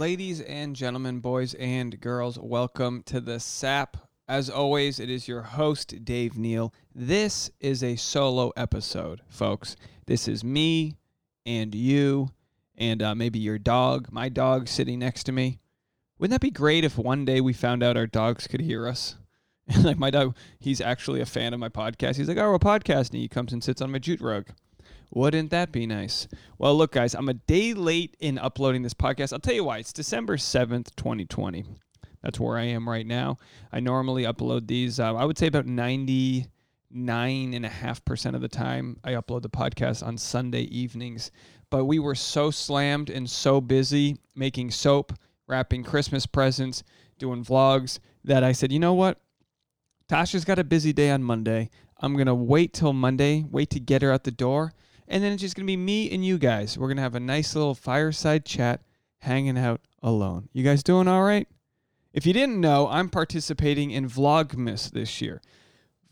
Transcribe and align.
Ladies 0.00 0.40
and 0.40 0.74
gentlemen, 0.74 1.20
boys 1.20 1.52
and 1.52 2.00
girls, 2.00 2.38
welcome 2.38 3.02
to 3.02 3.20
the 3.20 3.38
SAP. 3.38 3.98
As 4.26 4.48
always, 4.48 4.98
it 4.98 5.10
is 5.10 5.28
your 5.28 5.42
host, 5.42 6.06
Dave 6.06 6.38
Neal. 6.38 6.72
This 6.94 7.50
is 7.60 7.84
a 7.84 7.96
solo 7.96 8.50
episode, 8.56 9.20
folks. 9.28 9.76
This 10.06 10.26
is 10.26 10.42
me 10.42 10.96
and 11.44 11.74
you 11.74 12.30
and 12.78 13.02
uh, 13.02 13.14
maybe 13.14 13.40
your 13.40 13.58
dog, 13.58 14.08
my 14.10 14.30
dog 14.30 14.68
sitting 14.68 15.00
next 15.00 15.24
to 15.24 15.32
me. 15.32 15.58
Wouldn't 16.18 16.32
that 16.32 16.46
be 16.46 16.50
great 16.50 16.82
if 16.82 16.96
one 16.96 17.26
day 17.26 17.42
we 17.42 17.52
found 17.52 17.82
out 17.82 17.98
our 17.98 18.06
dogs 18.06 18.46
could 18.46 18.62
hear 18.62 18.88
us? 18.88 19.16
like 19.82 19.98
my 19.98 20.08
dog, 20.08 20.34
he's 20.58 20.80
actually 20.80 21.20
a 21.20 21.26
fan 21.26 21.52
of 21.52 21.60
my 21.60 21.68
podcast. 21.68 22.16
He's 22.16 22.26
like, 22.26 22.38
oh, 22.38 22.50
we're 22.50 22.58
podcasting. 22.58 23.18
He 23.18 23.28
comes 23.28 23.52
and 23.52 23.62
sits 23.62 23.82
on 23.82 23.92
my 23.92 23.98
jute 23.98 24.22
rug. 24.22 24.46
Wouldn't 25.12 25.50
that 25.50 25.72
be 25.72 25.86
nice? 25.86 26.28
Well, 26.56 26.76
look, 26.76 26.92
guys, 26.92 27.16
I'm 27.16 27.28
a 27.28 27.34
day 27.34 27.74
late 27.74 28.16
in 28.20 28.38
uploading 28.38 28.82
this 28.82 28.94
podcast. 28.94 29.32
I'll 29.32 29.40
tell 29.40 29.54
you 29.54 29.64
why. 29.64 29.78
It's 29.78 29.92
December 29.92 30.36
7th, 30.36 30.94
2020. 30.94 31.64
That's 32.22 32.38
where 32.38 32.56
I 32.56 32.66
am 32.66 32.88
right 32.88 33.06
now. 33.06 33.36
I 33.72 33.80
normally 33.80 34.22
upload 34.22 34.68
these, 34.68 35.00
uh, 35.00 35.12
I 35.14 35.24
would 35.24 35.36
say 35.36 35.48
about 35.48 35.66
99.5% 35.66 38.34
of 38.34 38.40
the 38.40 38.48
time. 38.48 39.00
I 39.02 39.14
upload 39.14 39.42
the 39.42 39.48
podcast 39.48 40.06
on 40.06 40.16
Sunday 40.16 40.62
evenings. 40.62 41.32
But 41.70 41.86
we 41.86 41.98
were 41.98 42.14
so 42.14 42.52
slammed 42.52 43.10
and 43.10 43.28
so 43.28 43.60
busy 43.60 44.16
making 44.36 44.70
soap, 44.70 45.12
wrapping 45.48 45.82
Christmas 45.82 46.24
presents, 46.24 46.84
doing 47.18 47.44
vlogs 47.44 47.98
that 48.22 48.44
I 48.44 48.52
said, 48.52 48.70
you 48.70 48.78
know 48.78 48.94
what? 48.94 49.20
Tasha's 50.08 50.44
got 50.44 50.60
a 50.60 50.64
busy 50.64 50.92
day 50.92 51.10
on 51.10 51.24
Monday. 51.24 51.68
I'm 52.00 52.14
going 52.14 52.26
to 52.26 52.34
wait 52.34 52.74
till 52.74 52.92
Monday, 52.92 53.44
wait 53.50 53.70
to 53.70 53.80
get 53.80 54.02
her 54.02 54.12
out 54.12 54.22
the 54.22 54.30
door 54.30 54.72
and 55.10 55.22
then 55.22 55.32
it's 55.32 55.42
just 55.42 55.56
going 55.56 55.66
to 55.66 55.70
be 55.70 55.76
me 55.76 56.10
and 56.10 56.24
you 56.24 56.38
guys. 56.38 56.78
We're 56.78 56.86
going 56.86 56.96
to 56.96 57.02
have 57.02 57.16
a 57.16 57.20
nice 57.20 57.54
little 57.54 57.74
fireside 57.74 58.44
chat 58.46 58.80
hanging 59.18 59.58
out 59.58 59.80
alone. 60.02 60.48
You 60.52 60.62
guys 60.62 60.82
doing 60.82 61.08
all 61.08 61.22
right? 61.22 61.48
If 62.12 62.26
you 62.26 62.32
didn't 62.32 62.60
know, 62.60 62.88
I'm 62.88 63.08
participating 63.08 63.90
in 63.90 64.08
Vlogmas 64.08 64.90
this 64.90 65.20
year. 65.20 65.42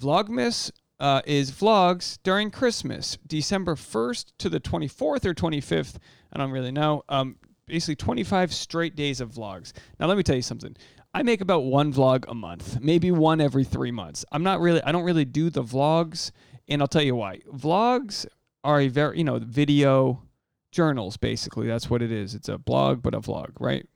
Vlogmas 0.00 0.70
uh, 1.00 1.22
is 1.26 1.52
vlogs 1.52 2.18
during 2.24 2.50
Christmas, 2.50 3.18
December 3.26 3.76
1st 3.76 4.32
to 4.38 4.48
the 4.48 4.60
24th 4.60 5.24
or 5.24 5.34
25th. 5.34 5.96
I 6.32 6.38
don't 6.38 6.50
really 6.50 6.72
know. 6.72 7.04
Um, 7.08 7.36
basically, 7.66 7.96
25 7.96 8.52
straight 8.52 8.96
days 8.96 9.20
of 9.20 9.32
vlogs. 9.32 9.72
Now, 9.98 10.06
let 10.06 10.16
me 10.16 10.24
tell 10.24 10.36
you 10.36 10.42
something. 10.42 10.76
I 11.14 11.22
make 11.22 11.40
about 11.40 11.64
one 11.64 11.92
vlog 11.92 12.24
a 12.28 12.34
month, 12.34 12.80
maybe 12.80 13.10
one 13.10 13.40
every 13.40 13.64
three 13.64 13.90
months. 13.90 14.24
I'm 14.30 14.42
not 14.42 14.60
really, 14.60 14.82
I 14.82 14.92
don't 14.92 15.04
really 15.04 15.24
do 15.24 15.50
the 15.50 15.62
vlogs, 15.62 16.32
and 16.68 16.82
I'll 16.82 16.88
tell 16.88 17.02
you 17.02 17.14
why. 17.14 17.40
Vlogs 17.52 18.26
are 18.64 18.80
a 18.80 18.88
very, 18.88 19.18
you 19.18 19.24
know, 19.24 19.38
video 19.38 20.22
journals 20.70 21.16
basically. 21.16 21.66
That's 21.66 21.88
what 21.88 22.02
it 22.02 22.12
is. 22.12 22.34
It's 22.34 22.48
a 22.48 22.58
blog 22.58 23.02
but 23.02 23.14
a 23.14 23.20
vlog, 23.20 23.52
right? 23.58 23.86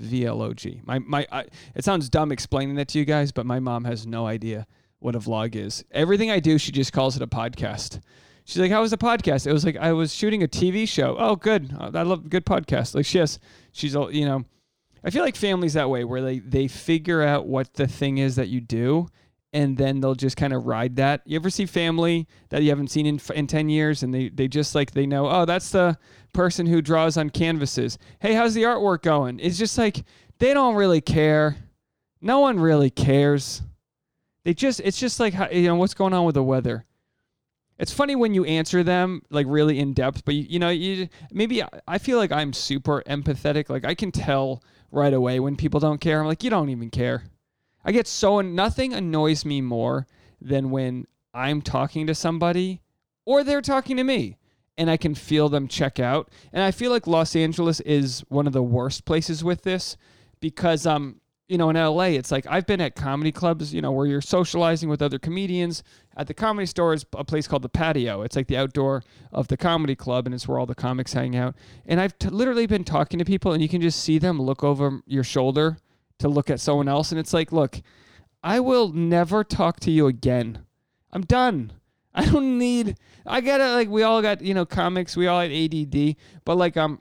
VLOG. 0.00 0.86
My 0.86 0.98
my 0.98 1.26
I, 1.30 1.44
it 1.74 1.84
sounds 1.84 2.08
dumb 2.08 2.32
explaining 2.32 2.76
that 2.76 2.88
to 2.88 2.98
you 2.98 3.04
guys, 3.04 3.32
but 3.32 3.46
my 3.46 3.60
mom 3.60 3.84
has 3.84 4.06
no 4.06 4.26
idea 4.26 4.66
what 4.98 5.14
a 5.14 5.20
vlog 5.20 5.54
is. 5.54 5.84
Everything 5.90 6.30
I 6.30 6.40
do, 6.40 6.58
she 6.58 6.72
just 6.72 6.92
calls 6.92 7.16
it 7.16 7.22
a 7.22 7.26
podcast. 7.26 8.00
She's 8.44 8.58
like, 8.58 8.70
"How 8.70 8.80
was 8.80 8.90
the 8.90 8.98
podcast?" 8.98 9.46
It 9.46 9.52
was 9.52 9.64
like 9.64 9.76
I 9.76 9.92
was 9.92 10.14
shooting 10.14 10.42
a 10.42 10.48
TV 10.48 10.88
show. 10.88 11.16
Oh, 11.18 11.36
good. 11.36 11.74
Oh, 11.78 11.90
I 11.94 12.02
love 12.02 12.28
good 12.28 12.46
podcast. 12.46 12.94
Like 12.94 13.06
she 13.06 13.18
has, 13.18 13.38
she's 13.72 13.94
all 13.94 14.12
you 14.12 14.24
know. 14.24 14.44
I 15.04 15.10
feel 15.10 15.24
like 15.24 15.36
families 15.36 15.74
that 15.74 15.90
way, 15.90 16.04
where 16.04 16.22
they 16.22 16.38
they 16.38 16.68
figure 16.68 17.22
out 17.22 17.46
what 17.46 17.74
the 17.74 17.86
thing 17.86 18.18
is 18.18 18.36
that 18.36 18.48
you 18.48 18.60
do, 18.60 19.08
and 19.52 19.76
then 19.76 20.00
they'll 20.00 20.14
just 20.14 20.36
kind 20.36 20.52
of 20.52 20.66
ride 20.66 20.96
that. 20.96 21.22
You 21.26 21.36
ever 21.36 21.50
see 21.50 21.66
family 21.66 22.26
that 22.48 22.62
you 22.62 22.70
haven't 22.70 22.88
seen 22.88 23.06
in 23.06 23.20
in 23.34 23.46
10 23.46 23.68
years 23.68 24.02
and 24.02 24.12
they 24.12 24.28
they 24.28 24.48
just 24.48 24.74
like 24.74 24.92
they 24.92 25.06
know, 25.06 25.28
"Oh, 25.28 25.44
that's 25.44 25.70
the 25.70 25.98
person 26.32 26.66
who 26.66 26.80
draws 26.80 27.16
on 27.16 27.30
canvases. 27.30 27.98
Hey, 28.20 28.34
how's 28.34 28.54
the 28.54 28.62
artwork 28.62 29.02
going?" 29.02 29.38
It's 29.40 29.58
just 29.58 29.76
like 29.76 30.04
they 30.38 30.54
don't 30.54 30.74
really 30.74 31.00
care. 31.00 31.56
No 32.20 32.40
one 32.40 32.58
really 32.58 32.90
cares. 32.90 33.62
They 34.44 34.54
just 34.54 34.80
it's 34.80 34.98
just 34.98 35.20
like 35.20 35.34
you 35.52 35.66
know 35.66 35.76
what's 35.76 35.94
going 35.94 36.14
on 36.14 36.24
with 36.24 36.34
the 36.34 36.42
weather. 36.42 36.86
It's 37.78 37.92
funny 37.92 38.14
when 38.14 38.32
you 38.32 38.44
answer 38.44 38.82
them 38.82 39.22
like 39.30 39.46
really 39.48 39.78
in 39.78 39.92
depth, 39.92 40.24
but 40.24 40.34
you, 40.34 40.46
you 40.48 40.58
know, 40.58 40.68
you 40.68 41.08
maybe 41.32 41.62
I 41.88 41.98
feel 41.98 42.16
like 42.16 42.30
I'm 42.30 42.52
super 42.52 43.02
empathetic. 43.06 43.68
Like 43.68 43.84
I 43.84 43.94
can 43.94 44.12
tell 44.12 44.62
right 44.90 45.12
away 45.12 45.40
when 45.40 45.56
people 45.56 45.80
don't 45.80 46.00
care. 46.00 46.20
I'm 46.20 46.26
like, 46.26 46.44
you 46.44 46.50
don't 46.50 46.68
even 46.68 46.90
care. 46.90 47.24
I 47.84 47.92
get 47.92 48.06
so 48.06 48.40
nothing 48.40 48.92
annoys 48.92 49.44
me 49.44 49.60
more 49.60 50.06
than 50.40 50.70
when 50.70 51.06
I'm 51.34 51.62
talking 51.62 52.06
to 52.06 52.14
somebody 52.14 52.80
or 53.24 53.44
they're 53.44 53.62
talking 53.62 53.96
to 53.96 54.04
me 54.04 54.36
and 54.76 54.90
I 54.90 54.96
can 54.96 55.14
feel 55.14 55.48
them 55.48 55.68
check 55.68 56.00
out. 56.00 56.30
And 56.52 56.62
I 56.62 56.70
feel 56.70 56.90
like 56.90 57.06
Los 57.06 57.36
Angeles 57.36 57.80
is 57.80 58.24
one 58.28 58.46
of 58.46 58.52
the 58.52 58.62
worst 58.62 59.04
places 59.04 59.44
with 59.44 59.62
this 59.62 59.96
because 60.40 60.86
um 60.86 61.20
you 61.48 61.58
know 61.58 61.70
in 61.70 61.76
LA 61.76 62.04
it's 62.04 62.32
like 62.32 62.46
I've 62.48 62.66
been 62.66 62.80
at 62.80 62.94
comedy 62.94 63.32
clubs, 63.32 63.74
you 63.74 63.82
know, 63.82 63.92
where 63.92 64.06
you're 64.06 64.20
socializing 64.20 64.88
with 64.88 65.02
other 65.02 65.18
comedians. 65.18 65.82
At 66.16 66.26
the 66.26 66.34
comedy 66.34 66.66
store 66.66 66.94
is 66.94 67.04
a 67.14 67.24
place 67.24 67.46
called 67.46 67.62
the 67.62 67.68
Patio. 67.68 68.22
It's 68.22 68.36
like 68.36 68.46
the 68.46 68.56
outdoor 68.56 69.02
of 69.32 69.48
the 69.48 69.56
comedy 69.56 69.94
club 69.94 70.26
and 70.26 70.34
it's 70.34 70.46
where 70.46 70.58
all 70.58 70.66
the 70.66 70.74
comics 70.74 71.12
hang 71.12 71.36
out. 71.36 71.54
And 71.86 72.00
I've 72.00 72.18
t- 72.18 72.28
literally 72.28 72.66
been 72.66 72.84
talking 72.84 73.18
to 73.18 73.24
people 73.24 73.52
and 73.52 73.62
you 73.62 73.68
can 73.68 73.80
just 73.80 74.00
see 74.00 74.18
them 74.18 74.40
look 74.40 74.62
over 74.62 75.00
your 75.06 75.24
shoulder 75.24 75.78
to 76.22 76.28
look 76.28 76.50
at 76.50 76.60
someone 76.60 76.88
else. 76.88 77.12
And 77.12 77.18
it's 77.18 77.32
like, 77.32 77.52
look, 77.52 77.80
I 78.42 78.60
will 78.60 78.88
never 78.88 79.44
talk 79.44 79.78
to 79.80 79.90
you 79.90 80.06
again. 80.06 80.64
I'm 81.12 81.22
done. 81.22 81.72
I 82.14 82.26
don't 82.26 82.58
need. 82.58 82.96
I 83.24 83.38
it. 83.38 83.46
Like 83.46 83.88
we 83.88 84.02
all 84.02 84.20
got, 84.20 84.42
you 84.42 84.54
know, 84.54 84.66
comics. 84.66 85.16
We 85.16 85.26
all 85.26 85.40
had 85.40 85.52
ADD. 85.52 86.16
But 86.44 86.56
like, 86.56 86.76
um, 86.76 87.00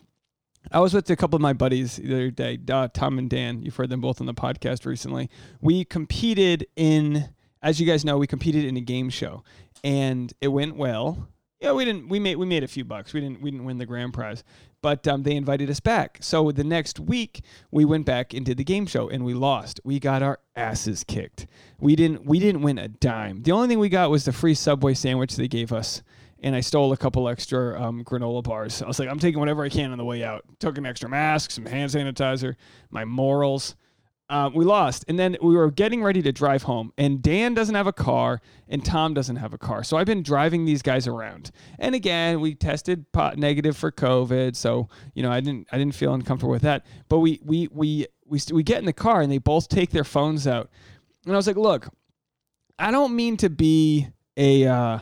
I 0.71 0.79
was 0.79 0.93
with 0.93 1.09
a 1.09 1.15
couple 1.15 1.35
of 1.35 1.41
my 1.41 1.53
buddies 1.53 1.97
the 1.97 2.13
other 2.13 2.31
day, 2.31 2.59
uh, 2.69 2.87
Tom 2.93 3.17
and 3.17 3.29
Dan. 3.29 3.63
You've 3.63 3.75
heard 3.75 3.89
them 3.89 4.01
both 4.01 4.21
on 4.21 4.27
the 4.27 4.33
podcast 4.33 4.85
recently. 4.85 5.29
We 5.59 5.83
competed 5.85 6.67
in, 6.75 7.29
as 7.63 7.79
you 7.81 7.87
guys 7.87 8.05
know, 8.05 8.17
we 8.17 8.27
competed 8.27 8.65
in 8.65 8.77
a 8.77 8.81
game 8.81 9.09
show, 9.09 9.43
and 9.83 10.31
it 10.39 10.49
went 10.49 10.75
well. 10.75 11.27
Yeah, 11.61 11.73
we 11.73 11.85
didn't. 11.85 12.09
We 12.09 12.19
made 12.19 12.37
we 12.37 12.47
made 12.47 12.63
a 12.63 12.67
few 12.67 12.83
bucks. 12.83 13.13
We 13.13 13.21
didn't 13.21 13.39
we 13.39 13.51
didn't 13.51 13.65
win 13.65 13.77
the 13.77 13.85
grand 13.85 14.15
prize, 14.15 14.43
but 14.81 15.07
um, 15.07 15.21
they 15.21 15.35
invited 15.35 15.69
us 15.69 15.79
back. 15.79 16.17
So 16.19 16.51
the 16.51 16.63
next 16.63 16.99
week 16.99 17.43
we 17.69 17.85
went 17.85 18.07
back 18.07 18.33
and 18.33 18.43
did 18.43 18.57
the 18.57 18.63
game 18.63 18.87
show, 18.87 19.07
and 19.09 19.23
we 19.23 19.35
lost. 19.35 19.79
We 19.83 19.99
got 19.99 20.23
our 20.23 20.39
asses 20.55 21.03
kicked. 21.03 21.45
We 21.79 21.95
didn't 21.95 22.25
we 22.25 22.39
didn't 22.39 22.63
win 22.63 22.79
a 22.79 22.87
dime. 22.87 23.43
The 23.43 23.51
only 23.51 23.67
thing 23.67 23.77
we 23.77 23.89
got 23.89 24.09
was 24.09 24.25
the 24.25 24.31
free 24.31 24.55
Subway 24.55 24.95
sandwich 24.95 25.35
they 25.35 25.47
gave 25.47 25.71
us, 25.71 26.01
and 26.39 26.55
I 26.55 26.61
stole 26.61 26.93
a 26.93 26.97
couple 26.97 27.29
extra 27.29 27.79
um, 27.79 28.03
granola 28.03 28.41
bars. 28.41 28.81
I 28.81 28.87
was 28.87 28.97
like, 28.97 29.07
I'm 29.07 29.19
taking 29.19 29.39
whatever 29.39 29.63
I 29.63 29.69
can 29.69 29.91
on 29.91 29.99
the 29.99 30.05
way 30.05 30.23
out. 30.23 30.43
Took 30.59 30.79
an 30.79 30.87
extra 30.87 31.09
mask, 31.09 31.51
some 31.51 31.67
hand 31.67 31.91
sanitizer, 31.91 32.55
my 32.89 33.05
morals. 33.05 33.75
Uh, 34.31 34.49
we 34.55 34.63
lost. 34.63 35.03
And 35.09 35.19
then 35.19 35.35
we 35.41 35.57
were 35.57 35.69
getting 35.69 36.01
ready 36.01 36.21
to 36.21 36.31
drive 36.31 36.63
home. 36.63 36.93
And 36.97 37.21
Dan 37.21 37.53
doesn't 37.53 37.75
have 37.75 37.85
a 37.85 37.91
car, 37.91 38.39
and 38.69 38.83
Tom 38.83 39.13
doesn't 39.13 39.35
have 39.35 39.53
a 39.53 39.57
car. 39.57 39.83
So 39.83 39.97
I've 39.97 40.05
been 40.05 40.23
driving 40.23 40.63
these 40.63 40.81
guys 40.81 41.05
around. 41.05 41.51
And 41.77 41.93
again, 41.93 42.39
we 42.39 42.55
tested 42.55 43.11
pot 43.11 43.37
negative 43.37 43.75
for 43.75 43.91
COVID. 43.91 44.55
So 44.55 44.87
you 45.13 45.21
know, 45.21 45.29
I 45.29 45.41
didn't 45.41 45.67
I 45.73 45.77
didn't 45.77 45.95
feel 45.95 46.13
uncomfortable 46.13 46.51
with 46.51 46.61
that. 46.61 46.85
But 47.09 47.19
we 47.19 47.41
we 47.43 47.67
we 47.73 48.07
we 48.25 48.39
we 48.53 48.63
get 48.63 48.79
in 48.79 48.85
the 48.85 48.93
car, 48.93 49.21
and 49.21 49.29
they 49.29 49.37
both 49.37 49.67
take 49.67 49.89
their 49.91 50.05
phones 50.05 50.47
out. 50.47 50.69
And 51.25 51.33
I 51.33 51.35
was 51.35 51.45
like, 51.45 51.57
look, 51.57 51.89
I 52.79 52.89
don't 52.89 53.13
mean 53.13 53.35
to 53.37 53.49
be 53.49 54.07
a 54.37 54.65
uh, 54.65 54.99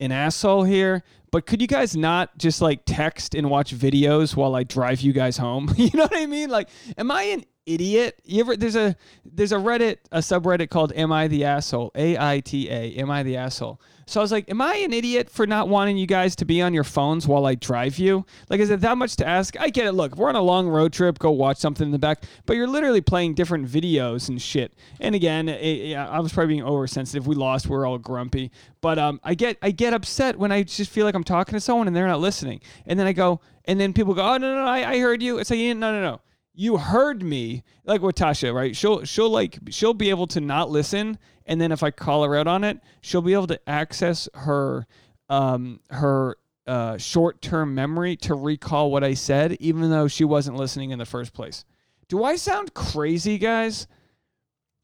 an 0.00 0.12
asshole 0.12 0.64
here, 0.64 1.02
but 1.30 1.46
could 1.46 1.60
you 1.60 1.66
guys 1.66 1.96
not 1.96 2.36
just 2.38 2.60
like 2.60 2.82
text 2.86 3.34
and 3.34 3.50
watch 3.50 3.74
videos 3.74 4.36
while 4.36 4.54
I 4.54 4.62
drive 4.62 5.00
you 5.00 5.12
guys 5.12 5.36
home? 5.36 5.72
you 5.76 5.90
know 5.94 6.04
what 6.04 6.16
I 6.16 6.26
mean? 6.26 6.50
Like, 6.50 6.68
am 6.96 7.10
I 7.10 7.22
an 7.24 7.44
idiot. 7.66 8.20
You 8.24 8.40
ever 8.40 8.56
there's 8.56 8.76
a 8.76 8.96
there's 9.24 9.52
a 9.52 9.56
Reddit 9.56 9.98
a 10.12 10.18
subreddit 10.18 10.70
called 10.70 10.92
Am 10.94 11.12
I 11.12 11.28
the 11.28 11.44
asshole? 11.44 11.90
A 11.94 12.16
I 12.16 12.40
T 12.40 12.70
A. 12.70 12.94
Am 12.94 13.10
I 13.10 13.22
the 13.22 13.36
asshole? 13.36 13.80
So 14.08 14.20
I 14.20 14.22
was 14.22 14.30
like, 14.30 14.48
Am 14.48 14.60
I 14.60 14.76
an 14.76 14.92
idiot 14.92 15.28
for 15.28 15.46
not 15.46 15.68
wanting 15.68 15.96
you 15.96 16.06
guys 16.06 16.36
to 16.36 16.44
be 16.44 16.62
on 16.62 16.72
your 16.72 16.84
phones 16.84 17.26
while 17.26 17.44
I 17.44 17.56
drive 17.56 17.98
you? 17.98 18.24
Like, 18.48 18.60
is 18.60 18.70
it 18.70 18.80
that 18.80 18.96
much 18.96 19.16
to 19.16 19.26
ask? 19.26 19.58
I 19.58 19.68
get 19.68 19.86
it. 19.86 19.92
Look, 19.92 20.12
if 20.12 20.18
we're 20.18 20.28
on 20.28 20.36
a 20.36 20.42
long 20.42 20.68
road 20.68 20.92
trip. 20.92 21.18
Go 21.18 21.32
watch 21.32 21.56
something 21.56 21.86
in 21.86 21.90
the 21.90 21.98
back, 21.98 22.22
but 22.44 22.56
you're 22.56 22.68
literally 22.68 23.00
playing 23.00 23.34
different 23.34 23.66
videos 23.68 24.28
and 24.28 24.40
shit. 24.40 24.74
And 25.00 25.14
again, 25.14 25.48
it, 25.48 25.94
I 25.96 26.20
was 26.20 26.32
probably 26.32 26.54
being 26.54 26.64
oversensitive. 26.64 27.26
We 27.26 27.34
lost. 27.34 27.66
We're 27.66 27.84
all 27.84 27.98
grumpy. 27.98 28.52
But 28.80 28.98
um, 28.98 29.20
I 29.24 29.34
get 29.34 29.58
I 29.60 29.72
get 29.72 29.92
upset 29.92 30.38
when 30.38 30.52
I 30.52 30.62
just 30.62 30.90
feel 30.90 31.04
like 31.04 31.14
I'm 31.14 31.24
talking 31.24 31.54
to 31.54 31.60
someone 31.60 31.88
and 31.88 31.96
they're 31.96 32.06
not 32.06 32.20
listening. 32.20 32.60
And 32.86 32.98
then 32.98 33.08
I 33.08 33.12
go, 33.12 33.40
and 33.64 33.80
then 33.80 33.92
people 33.92 34.14
go, 34.14 34.22
Oh 34.22 34.36
no 34.36 34.54
no, 34.54 34.64
no 34.64 34.68
I, 34.70 34.92
I 34.92 34.98
heard 35.00 35.22
you. 35.22 35.38
It's 35.38 35.50
like 35.50 35.58
no 35.58 35.74
no 35.74 36.00
no 36.00 36.20
you 36.56 36.78
heard 36.78 37.22
me 37.22 37.62
like 37.84 38.00
with 38.00 38.16
Tasha, 38.16 38.52
right? 38.52 38.74
She'll 38.74 39.04
she'll 39.04 39.30
like 39.30 39.58
she'll 39.68 39.94
be 39.94 40.08
able 40.10 40.26
to 40.28 40.40
not 40.40 40.70
listen, 40.70 41.18
and 41.46 41.60
then 41.60 41.72
if 41.72 41.82
I 41.82 41.90
call 41.90 42.24
her 42.24 42.36
out 42.36 42.46
on 42.46 42.64
it, 42.64 42.80
she'll 43.00 43.22
be 43.22 43.32
able 43.32 43.46
to 43.48 43.68
access 43.68 44.28
her 44.34 44.86
um 45.28 45.80
her 45.90 46.36
uh, 46.66 46.98
short 46.98 47.40
term 47.40 47.74
memory 47.74 48.16
to 48.16 48.34
recall 48.34 48.90
what 48.90 49.04
I 49.04 49.14
said, 49.14 49.52
even 49.60 49.90
though 49.90 50.08
she 50.08 50.24
wasn't 50.24 50.56
listening 50.56 50.90
in 50.90 50.98
the 50.98 51.06
first 51.06 51.32
place. 51.32 51.64
Do 52.08 52.24
I 52.24 52.36
sound 52.36 52.74
crazy, 52.74 53.38
guys? 53.38 53.86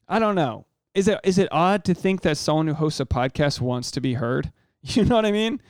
I 0.07 0.19
don't 0.19 0.35
know. 0.35 0.65
Is 0.93 1.07
it 1.07 1.19
is 1.23 1.37
it 1.37 1.49
odd 1.51 1.83
to 1.85 1.93
think 1.93 2.21
that 2.21 2.37
someone 2.37 2.67
who 2.67 2.73
hosts 2.73 2.99
a 2.99 3.05
podcast 3.05 3.59
wants 3.61 3.91
to 3.91 4.01
be 4.01 4.13
heard? 4.15 4.51
You 4.85 5.05
know 5.05 5.15
what 5.15 5.25
I 5.25 5.31
mean? 5.31 5.61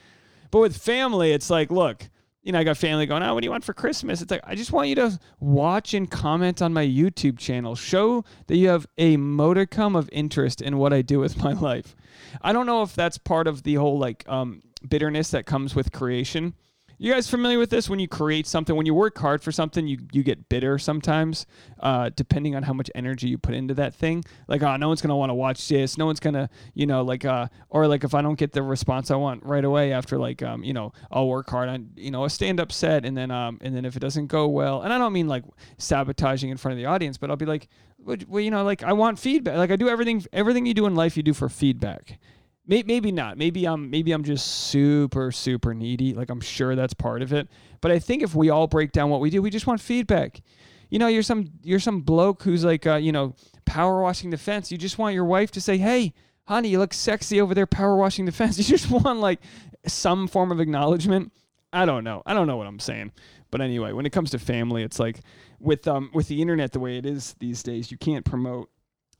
But 0.50 0.58
with 0.58 0.76
family, 0.76 1.30
it's 1.30 1.48
like, 1.48 1.70
look, 1.70 2.08
you 2.44 2.52
know, 2.52 2.58
I 2.58 2.64
got 2.64 2.76
family 2.76 3.06
going, 3.06 3.22
oh, 3.22 3.32
what 3.32 3.40
do 3.40 3.46
you 3.46 3.50
want 3.50 3.64
for 3.64 3.72
Christmas? 3.72 4.20
It's 4.20 4.30
like, 4.30 4.42
I 4.44 4.54
just 4.54 4.70
want 4.70 4.88
you 4.88 4.94
to 4.96 5.18
watch 5.40 5.94
and 5.94 6.10
comment 6.10 6.60
on 6.60 6.74
my 6.74 6.86
YouTube 6.86 7.38
channel. 7.38 7.74
Show 7.74 8.22
that 8.48 8.56
you 8.56 8.68
have 8.68 8.86
a 8.98 9.16
modicum 9.16 9.96
of 9.96 10.10
interest 10.12 10.60
in 10.60 10.76
what 10.76 10.92
I 10.92 11.00
do 11.00 11.18
with 11.18 11.38
my 11.42 11.54
life. 11.54 11.96
I 12.42 12.52
don't 12.52 12.66
know 12.66 12.82
if 12.82 12.94
that's 12.94 13.16
part 13.16 13.46
of 13.46 13.62
the 13.62 13.76
whole 13.76 13.98
like 13.98 14.28
um, 14.28 14.62
bitterness 14.86 15.30
that 15.30 15.46
comes 15.46 15.74
with 15.74 15.90
creation 15.90 16.54
you 16.98 17.12
guys 17.12 17.28
familiar 17.28 17.58
with 17.58 17.70
this? 17.70 17.88
When 17.88 17.98
you 17.98 18.08
create 18.08 18.46
something, 18.46 18.74
when 18.76 18.86
you 18.86 18.94
work 18.94 19.18
hard 19.18 19.42
for 19.42 19.52
something, 19.52 19.86
you, 19.86 19.98
you 20.12 20.22
get 20.22 20.48
bitter 20.48 20.78
sometimes, 20.78 21.46
uh, 21.80 22.10
depending 22.14 22.54
on 22.54 22.62
how 22.62 22.72
much 22.72 22.90
energy 22.94 23.28
you 23.28 23.38
put 23.38 23.54
into 23.54 23.74
that 23.74 23.94
thing. 23.94 24.24
Like, 24.48 24.62
oh, 24.62 24.76
no 24.76 24.88
one's 24.88 25.02
gonna 25.02 25.16
want 25.16 25.30
to 25.30 25.34
watch 25.34 25.66
this. 25.68 25.98
No 25.98 26.06
one's 26.06 26.20
gonna, 26.20 26.48
you 26.74 26.86
know, 26.86 27.02
like, 27.02 27.24
uh, 27.24 27.48
or 27.68 27.86
like 27.86 28.04
if 28.04 28.14
I 28.14 28.22
don't 28.22 28.38
get 28.38 28.52
the 28.52 28.62
response 28.62 29.10
I 29.10 29.16
want 29.16 29.44
right 29.44 29.64
away 29.64 29.92
after, 29.92 30.18
like, 30.18 30.42
um, 30.42 30.64
you 30.64 30.72
know, 30.72 30.92
I'll 31.10 31.28
work 31.28 31.50
hard 31.50 31.68
on, 31.68 31.90
you 31.96 32.10
know, 32.10 32.24
a 32.24 32.30
stand-up 32.30 32.72
set, 32.72 33.04
and 33.04 33.16
then, 33.16 33.30
um, 33.30 33.58
and 33.60 33.74
then 33.76 33.84
if 33.84 33.96
it 33.96 34.00
doesn't 34.00 34.26
go 34.26 34.48
well, 34.48 34.82
and 34.82 34.92
I 34.92 34.98
don't 34.98 35.12
mean 35.12 35.28
like 35.28 35.44
sabotaging 35.78 36.50
in 36.50 36.56
front 36.56 36.72
of 36.72 36.78
the 36.78 36.86
audience, 36.86 37.18
but 37.18 37.30
I'll 37.30 37.36
be 37.36 37.46
like, 37.46 37.68
well, 37.98 38.40
you 38.40 38.50
know, 38.50 38.64
like 38.64 38.82
I 38.82 38.92
want 38.92 39.18
feedback. 39.18 39.56
Like 39.56 39.70
I 39.70 39.76
do 39.76 39.88
everything, 39.88 40.24
everything 40.32 40.66
you 40.66 40.74
do 40.74 40.86
in 40.86 40.94
life, 40.94 41.16
you 41.16 41.22
do 41.22 41.32
for 41.34 41.48
feedback. 41.48 42.18
Maybe 42.66 43.12
not. 43.12 43.36
Maybe 43.36 43.66
I'm 43.66 43.90
maybe 43.90 44.12
I'm 44.12 44.24
just 44.24 44.46
super 44.46 45.30
super 45.30 45.74
needy. 45.74 46.14
Like 46.14 46.30
I'm 46.30 46.40
sure 46.40 46.74
that's 46.74 46.94
part 46.94 47.20
of 47.20 47.32
it. 47.32 47.48
But 47.82 47.90
I 47.90 47.98
think 47.98 48.22
if 48.22 48.34
we 48.34 48.48
all 48.48 48.66
break 48.66 48.90
down 48.92 49.10
what 49.10 49.20
we 49.20 49.28
do, 49.28 49.42
we 49.42 49.50
just 49.50 49.66
want 49.66 49.80
feedback. 49.80 50.40
You 50.88 50.98
know, 50.98 51.06
you're 51.06 51.22
some 51.22 51.50
you're 51.62 51.80
some 51.80 52.00
bloke 52.00 52.42
who's 52.42 52.64
like 52.64 52.86
uh, 52.86 52.96
you 52.96 53.12
know 53.12 53.34
power 53.66 54.00
washing 54.00 54.30
the 54.30 54.38
fence. 54.38 54.72
You 54.72 54.78
just 54.78 54.96
want 54.96 55.14
your 55.14 55.26
wife 55.26 55.50
to 55.52 55.60
say, 55.60 55.76
"Hey, 55.76 56.14
honey, 56.44 56.70
you 56.70 56.78
look 56.78 56.94
sexy 56.94 57.38
over 57.40 57.54
there 57.54 57.66
power 57.66 57.96
washing 57.96 58.24
the 58.24 58.32
fence." 58.32 58.56
You 58.58 58.64
just 58.64 58.90
want 58.90 59.20
like 59.20 59.40
some 59.86 60.26
form 60.26 60.50
of 60.50 60.60
acknowledgement. 60.60 61.32
I 61.70 61.84
don't 61.84 62.04
know. 62.04 62.22
I 62.24 62.32
don't 62.32 62.46
know 62.46 62.56
what 62.56 62.66
I'm 62.66 62.78
saying. 62.78 63.12
But 63.50 63.60
anyway, 63.60 63.92
when 63.92 64.06
it 64.06 64.10
comes 64.10 64.30
to 64.30 64.38
family, 64.38 64.82
it's 64.84 64.98
like 64.98 65.20
with 65.60 65.86
um 65.86 66.10
with 66.14 66.28
the 66.28 66.40
internet 66.40 66.72
the 66.72 66.80
way 66.80 66.96
it 66.96 67.04
is 67.04 67.34
these 67.40 67.62
days, 67.62 67.90
you 67.90 67.98
can't 67.98 68.24
promote 68.24 68.70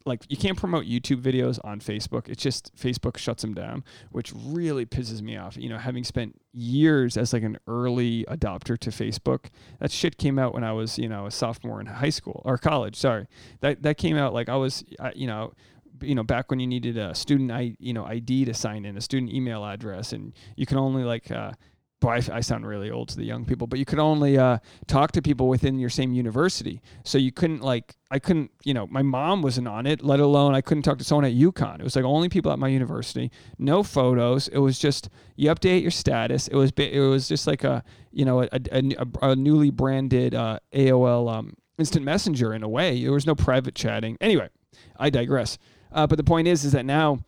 like 0.07 0.23
you 0.29 0.37
can't 0.37 0.59
promote 0.59 0.85
YouTube 0.85 1.23
videos 1.23 1.59
on 1.65 1.81
Facebook. 1.81 2.29
It's 2.29 2.43
just 2.43 2.75
Facebook 2.77 3.17
shuts 3.17 3.43
them 3.43 3.55
down, 3.55 3.85
which 4.11 4.33
really 4.35 4.85
pisses 4.85 5.23
me 5.23 5.37
off. 5.37 5.57
You 5.57 5.71
know, 5.71 5.79
having 5.79 6.05
spent 6.05 6.41
years 6.53 7.17
as 7.17 7.33
like 7.33 7.43
an 7.43 7.59
early 7.67 8.25
adopter 8.29 8.79
to 8.79 8.91
Facebook, 8.91 9.47
that 9.81 9.91
shit 9.91 10.19
came 10.19 10.39
out 10.39 10.53
when 10.53 10.63
I 10.63 10.73
was, 10.73 10.99
you 10.99 11.09
know, 11.09 11.27
a 11.27 11.31
sophomore 11.31 11.81
in 11.81 11.87
high 11.87 12.11
school 12.11 12.43
or 12.45 12.59
college. 12.59 12.97
Sorry, 12.97 13.27
that 13.61 13.83
that 13.83 13.97
came 13.97 14.17
out 14.17 14.35
like 14.35 14.49
I 14.49 14.57
was, 14.57 14.85
you 15.15 15.27
know, 15.27 15.55
you 16.01 16.15
know 16.15 16.23
back 16.23 16.51
when 16.51 16.61
you 16.61 16.67
needed 16.67 16.99
a 16.99 17.15
student 17.15 17.51
I 17.51 17.77
you 17.79 17.93
know 17.93 18.05
ID 18.05 18.45
to 18.47 18.55
sign 18.55 18.85
in, 18.85 18.97
a 18.97 19.01
student 19.01 19.33
email 19.33 19.65
address, 19.65 20.13
and 20.13 20.33
you 20.57 20.67
can 20.67 20.79
only 20.79 21.05
like. 21.05 21.31
Uh, 21.31 21.53
boy, 22.05 22.11
I, 22.11 22.37
I, 22.37 22.41
sound 22.41 22.67
really 22.67 22.91
old 22.91 23.09
to 23.09 23.17
the 23.17 23.25
young 23.25 23.45
people, 23.45 23.67
but 23.67 23.79
you 23.79 23.85
could 23.85 23.99
only 23.99 24.37
uh, 24.37 24.59
talk 24.87 25.13
to 25.13 25.23
people 25.23 25.49
within 25.49 25.79
your 25.79 25.89
same 25.89 26.13
university. 26.13 26.83
So 27.03 27.17
you 27.17 27.33
couldn't 27.33 27.63
like, 27.63 27.97
I 28.11 28.19
couldn't, 28.19 28.51
you 28.63 28.75
know, 28.75 28.87
my 28.87 29.03
mom 29.03 29.41
wasn't 29.41 29.69
on 29.69 29.87
it, 29.87 30.05
let 30.05 30.21
alone 30.21 30.55
I 30.55 30.61
couldn't 30.61 30.83
talk 30.83 30.99
to 30.99 31.05
someone 31.05 31.25
at 31.25 31.33
UConn. 31.33 31.81
It 31.81 31.83
was 31.83 31.97
like 31.97 32.05
only 32.05 32.29
people 32.29 32.53
at 32.53 32.59
my 32.59 32.69
university, 32.69 33.31
no 33.59 33.83
photos. 33.83 34.49
It 34.49 34.59
was 34.59 34.79
just 34.79 35.09
you 35.37 35.51
update 35.51 35.81
your 35.81 35.91
status. 35.91 36.47
It 36.49 36.57
was 36.57 36.73
it 36.77 37.01
was 37.01 37.27
just 37.27 37.47
like 37.47 37.65
a 37.65 37.83
you 38.13 38.25
know 38.25 38.43
a, 38.43 38.49
a, 38.53 39.07
a 39.23 39.37
newly 39.37 39.71
branded 39.71 40.35
uh, 40.35 40.59
AOL 40.75 41.33
um, 41.33 41.55
instant 41.79 42.05
messenger 42.05 42.53
in 42.53 42.63
a 42.63 42.69
way. 42.69 43.03
There 43.03 43.13
was 43.13 43.27
no 43.27 43.35
private 43.35 43.75
chatting. 43.75 44.19
Anyway, 44.21 44.51
I 44.99 45.09
digress. 45.09 45.59
Uh, 45.91 46.07
but 46.07 46.17
the 46.17 46.25
point 46.25 46.49
is, 46.49 46.65
is 46.65 46.73
that 46.73 46.85
now 46.85 47.25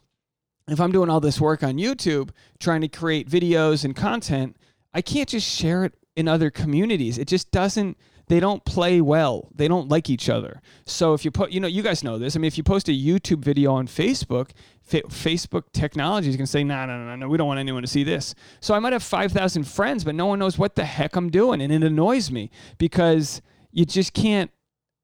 if 0.69 0.81
I'm 0.81 0.91
doing 0.91 1.09
all 1.09 1.21
this 1.21 1.41
work 1.41 1.63
on 1.63 1.77
YouTube, 1.77 2.31
trying 2.59 2.81
to 2.81 2.89
create 2.89 3.29
videos 3.29 3.85
and 3.85 3.95
content, 3.95 4.57
I 4.97 5.03
can't 5.03 5.29
just 5.29 5.47
share 5.47 5.85
it 5.85 5.93
in 6.17 6.27
other 6.27 6.51
communities. 6.51 7.19
It 7.19 7.29
just 7.29 7.51
doesn't 7.51 7.99
they 8.29 8.41
don't 8.41 8.65
play 8.65 9.01
well. 9.01 9.51
They 9.55 9.69
don't 9.69 9.89
like 9.89 10.11
each 10.11 10.29
other. 10.29 10.61
So 10.85 11.15
if 11.15 11.25
you 11.25 11.31
put, 11.31 11.53
you 11.53 11.61
know, 11.61 11.69
you 11.69 11.83
guys 11.83 12.03
know 12.03 12.19
this. 12.19 12.35
I 12.35 12.41
mean, 12.41 12.49
if 12.49 12.59
you 12.59 12.65
post 12.65 12.89
a 12.89 12.93
YouTube 12.93 13.39
video 13.39 13.73
on 13.73 13.87
Facebook, 13.87 14.51
fa- 14.83 15.03
Facebook 15.03 15.65
technology 15.73 16.29
is 16.29 16.37
going 16.37 16.47
to 16.47 16.51
say, 16.51 16.65
no, 16.65 16.87
no, 16.87 17.05
no, 17.05 17.15
no, 17.15 17.29
we 17.29 17.39
don't 17.39 17.47
want 17.47 17.61
anyone 17.61 17.83
to 17.83 17.89
see 17.89 18.03
this. 18.03 18.35
So 18.61 18.75
I 18.75 18.81
might 18.81 18.93
have 18.93 19.05
5,000 19.05 19.63
friends, 19.63 20.03
but 20.03 20.17
no 20.17 20.27
one 20.27 20.41
knows 20.41 20.59
what 20.59 20.75
the 20.75 20.85
heck 20.85 21.15
I'm 21.15 21.31
doing. 21.31 21.61
And 21.61 21.73
it 21.73 21.85
annoys 21.85 22.33
me 22.33 22.51
because 22.79 23.43
you 23.71 23.85
just 23.85 24.13
can't 24.13 24.51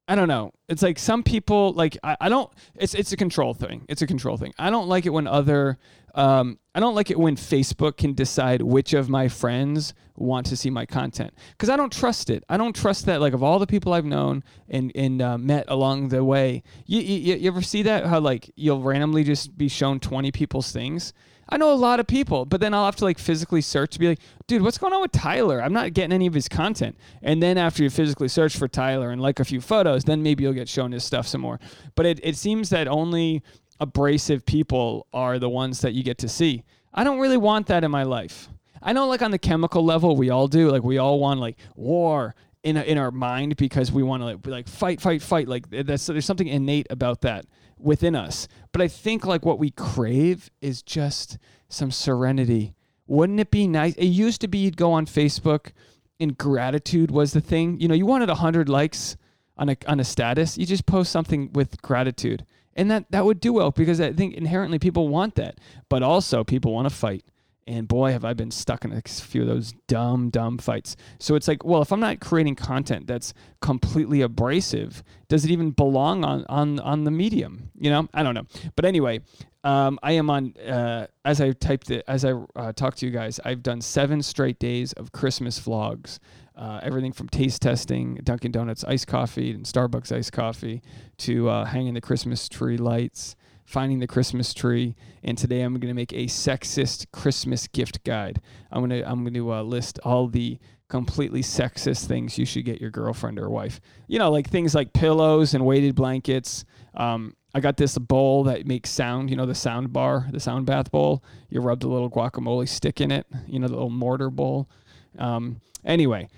I 0.07 0.15
don't 0.15 0.27
know. 0.27 0.51
It's 0.67 0.81
like 0.81 0.99
some 0.99 1.23
people 1.23 1.71
like 1.73 1.97
I, 2.03 2.17
I 2.19 2.29
don't 2.29 2.51
it's 2.75 2.93
it's 2.93 3.13
a 3.13 3.17
control 3.17 3.53
thing. 3.53 3.85
It's 3.87 4.01
a 4.01 4.07
control 4.07 4.35
thing. 4.35 4.53
I 4.59 4.69
don't 4.69 4.87
like 4.87 5.05
it 5.05 5.11
when 5.11 5.27
other 5.27 5.77
um, 6.15 6.59
I 6.75 6.79
don't 6.79 6.93
like 6.93 7.09
it 7.09 7.17
when 7.17 7.35
Facebook 7.35 7.97
can 7.97 8.13
decide 8.13 8.61
which 8.61 8.93
of 8.93 9.09
my 9.09 9.27
friends 9.27 9.93
want 10.15 10.45
to 10.47 10.57
see 10.57 10.69
my 10.69 10.85
content 10.85 11.33
because 11.51 11.69
I 11.69 11.77
don't 11.77 11.91
trust 11.91 12.29
it. 12.29 12.43
I 12.49 12.57
don't 12.57 12.75
trust 12.75 13.05
that. 13.05 13.21
Like 13.21 13.33
of 13.33 13.43
all 13.43 13.59
the 13.59 13.67
people 13.67 13.93
I've 13.93 14.05
known 14.05 14.43
and 14.69 14.91
and 14.93 15.21
uh, 15.21 15.37
met 15.37 15.65
along 15.69 16.09
the 16.09 16.23
way, 16.23 16.63
you, 16.85 16.99
you 16.99 17.35
you 17.35 17.47
ever 17.47 17.61
see 17.61 17.83
that 17.83 18.05
how 18.05 18.19
like 18.19 18.51
you'll 18.55 18.81
randomly 18.81 19.23
just 19.23 19.57
be 19.57 19.69
shown 19.69 20.01
twenty 20.01 20.31
people's 20.31 20.71
things 20.71 21.13
I 21.49 21.57
know 21.57 21.71
a 21.71 21.75
lot 21.75 21.99
of 21.99 22.07
people, 22.07 22.45
but 22.45 22.61
then 22.61 22.73
I'll 22.73 22.85
have 22.85 22.95
to 22.97 23.03
like 23.03 23.19
physically 23.19 23.61
search 23.61 23.91
to 23.91 23.99
be 23.99 24.07
like, 24.07 24.19
dude, 24.47 24.61
what's 24.61 24.77
going 24.77 24.93
on 24.93 25.01
with 25.01 25.11
Tyler? 25.11 25.61
I'm 25.61 25.73
not 25.73 25.93
getting 25.93 26.13
any 26.13 26.27
of 26.27 26.33
his 26.33 26.47
content. 26.47 26.97
And 27.21 27.43
then 27.43 27.57
after 27.57 27.83
you 27.83 27.89
physically 27.89 28.27
search 28.27 28.57
for 28.57 28.67
Tyler 28.67 29.11
and 29.11 29.21
like 29.21 29.39
a 29.39 29.45
few 29.45 29.61
photos, 29.61 30.05
then 30.05 30.23
maybe 30.23 30.43
you'll 30.43 30.53
get 30.53 30.69
shown 30.69 30.91
his 30.91 31.03
stuff 31.03 31.27
some 31.27 31.41
more. 31.41 31.59
But 31.95 32.05
it, 32.05 32.19
it 32.23 32.37
seems 32.37 32.69
that 32.69 32.87
only 32.87 33.43
abrasive 33.79 34.45
people 34.45 35.07
are 35.13 35.39
the 35.39 35.49
ones 35.49 35.81
that 35.81 35.93
you 35.93 36.03
get 36.03 36.17
to 36.19 36.29
see. 36.29 36.63
I 36.93 37.03
don't 37.03 37.19
really 37.19 37.37
want 37.37 37.67
that 37.67 37.83
in 37.83 37.91
my 37.91 38.03
life. 38.03 38.49
I 38.81 38.93
know 38.93 39.07
like 39.07 39.21
on 39.21 39.31
the 39.31 39.39
chemical 39.39 39.83
level 39.83 40.15
we 40.15 40.29
all 40.29 40.47
do, 40.47 40.69
like 40.69 40.83
we 40.83 40.97
all 40.97 41.19
want 41.19 41.39
like 41.39 41.57
war 41.75 42.35
in 42.63 42.77
in 42.77 42.97
our 42.97 43.11
mind 43.11 43.57
because 43.57 43.91
we 43.91 44.03
want 44.03 44.21
to 44.21 44.25
like, 44.25 44.47
like 44.47 44.67
fight, 44.67 45.01
fight, 45.01 45.21
fight. 45.21 45.47
Like 45.47 45.69
that's 45.69 46.05
there's 46.05 46.25
something 46.25 46.47
innate 46.47 46.87
about 46.89 47.21
that 47.21 47.45
within 47.77 48.15
us. 48.15 48.47
But 48.71 48.81
I 48.81 48.87
think 48.87 49.25
like 49.25 49.45
what 49.45 49.59
we 49.59 49.71
crave 49.71 50.49
is 50.61 50.81
just 50.81 51.37
some 51.69 51.91
serenity. 51.91 52.75
Wouldn't 53.07 53.39
it 53.39 53.51
be 53.51 53.67
nice? 53.67 53.95
It 53.95 54.05
used 54.05 54.41
to 54.41 54.47
be 54.47 54.59
you'd 54.59 54.77
go 54.77 54.91
on 54.91 55.05
Facebook 55.05 55.71
and 56.19 56.37
gratitude 56.37 57.11
was 57.11 57.33
the 57.33 57.41
thing. 57.41 57.79
You 57.79 57.87
know, 57.87 57.95
you 57.95 58.05
wanted 58.05 58.29
100 58.29 58.69
likes 58.69 59.17
on 59.57 59.69
a 59.69 59.77
on 59.87 59.99
a 59.99 60.03
status, 60.03 60.57
you 60.57 60.65
just 60.65 60.85
post 60.85 61.11
something 61.11 61.51
with 61.53 61.81
gratitude. 61.81 62.45
And 62.75 62.89
that 62.89 63.11
that 63.11 63.25
would 63.25 63.39
do 63.39 63.53
well 63.53 63.71
because 63.71 64.01
I 64.01 64.13
think 64.13 64.33
inherently 64.33 64.79
people 64.79 65.07
want 65.07 65.35
that. 65.35 65.59
But 65.89 66.01
also 66.01 66.43
people 66.43 66.73
want 66.73 66.89
to 66.89 66.95
fight. 66.95 67.23
And 67.65 67.87
boy, 67.87 68.11
have 68.11 68.25
I 68.25 68.33
been 68.33 68.51
stuck 68.51 68.83
in 68.83 68.91
a 68.91 69.01
few 69.01 69.41
of 69.41 69.47
those 69.47 69.73
dumb, 69.87 70.29
dumb 70.29 70.57
fights. 70.57 70.95
So 71.19 71.35
it's 71.35 71.47
like, 71.47 71.63
well, 71.63 71.81
if 71.81 71.91
I'm 71.91 71.99
not 71.99 72.19
creating 72.19 72.55
content 72.55 73.07
that's 73.07 73.33
completely 73.61 74.21
abrasive, 74.21 75.03
does 75.29 75.45
it 75.45 75.51
even 75.51 75.71
belong 75.71 76.23
on 76.25 76.45
on 76.49 76.79
on 76.79 77.03
the 77.03 77.11
medium? 77.11 77.71
You 77.79 77.89
know, 77.89 78.09
I 78.13 78.23
don't 78.23 78.35
know. 78.35 78.45
But 78.75 78.85
anyway, 78.85 79.21
um, 79.63 79.97
I 80.03 80.13
am 80.13 80.29
on 80.29 80.55
uh, 80.57 81.07
as 81.23 81.39
I 81.39 81.51
typed 81.53 81.89
it 81.89 82.03
as 82.07 82.25
I 82.25 82.33
uh, 82.55 82.73
talked 82.73 82.97
to 82.99 83.05
you 83.05 83.11
guys. 83.11 83.39
I've 83.45 83.63
done 83.63 83.81
seven 83.81 84.21
straight 84.21 84.59
days 84.59 84.93
of 84.93 85.11
Christmas 85.11 85.59
vlogs. 85.59 86.19
Uh, 86.55 86.79
everything 86.83 87.11
from 87.11 87.27
taste 87.29 87.63
testing 87.63 88.15
Dunkin' 88.23 88.51
Donuts 88.51 88.83
iced 88.83 89.07
coffee 89.07 89.51
and 89.51 89.65
Starbucks 89.65 90.15
iced 90.15 90.33
coffee 90.33 90.83
to 91.19 91.49
uh, 91.49 91.65
hanging 91.65 91.95
the 91.95 92.01
Christmas 92.01 92.47
tree 92.47 92.77
lights 92.77 93.35
finding 93.65 93.99
the 93.99 94.07
Christmas 94.07 94.53
tree, 94.53 94.95
and 95.23 95.37
today 95.37 95.61
I'm 95.61 95.73
going 95.73 95.89
to 95.89 95.93
make 95.93 96.13
a 96.13 96.25
sexist 96.25 97.07
Christmas 97.11 97.67
gift 97.67 98.03
guide. 98.03 98.41
I'm 98.71 98.79
going 98.87 99.01
to 99.01 99.09
I'm 99.09 99.23
going 99.23 99.33
to 99.33 99.53
uh, 99.53 99.63
list 99.63 99.99
all 100.03 100.27
the 100.27 100.59
completely 100.89 101.41
sexist 101.41 102.05
things 102.05 102.37
you 102.37 102.45
should 102.45 102.65
get 102.65 102.79
your 102.79 102.91
girlfriend 102.91 103.39
or 103.39 103.49
wife. 103.49 103.81
You 104.07 104.19
know, 104.19 104.29
like 104.29 104.49
things 104.49 104.75
like 104.75 104.93
pillows 104.93 105.53
and 105.53 105.65
weighted 105.65 105.95
blankets. 105.95 106.65
Um, 106.93 107.35
I 107.55 107.59
got 107.59 107.77
this 107.77 107.97
bowl 107.97 108.43
that 108.45 108.67
makes 108.67 108.89
sound. 108.89 109.29
You 109.29 109.35
know, 109.35 109.45
the 109.45 109.55
sound 109.55 109.93
bar, 109.93 110.27
the 110.31 110.39
sound 110.39 110.65
bath 110.65 110.91
bowl. 110.91 111.23
You 111.49 111.61
rubbed 111.61 111.83
a 111.83 111.87
little 111.87 112.09
guacamole 112.09 112.67
stick 112.67 113.01
in 113.01 113.11
it. 113.11 113.25
You 113.47 113.59
know, 113.59 113.67
the 113.67 113.73
little 113.73 113.89
mortar 113.89 114.29
bowl. 114.29 114.69
Um, 115.17 115.61
anyway, 115.85 116.29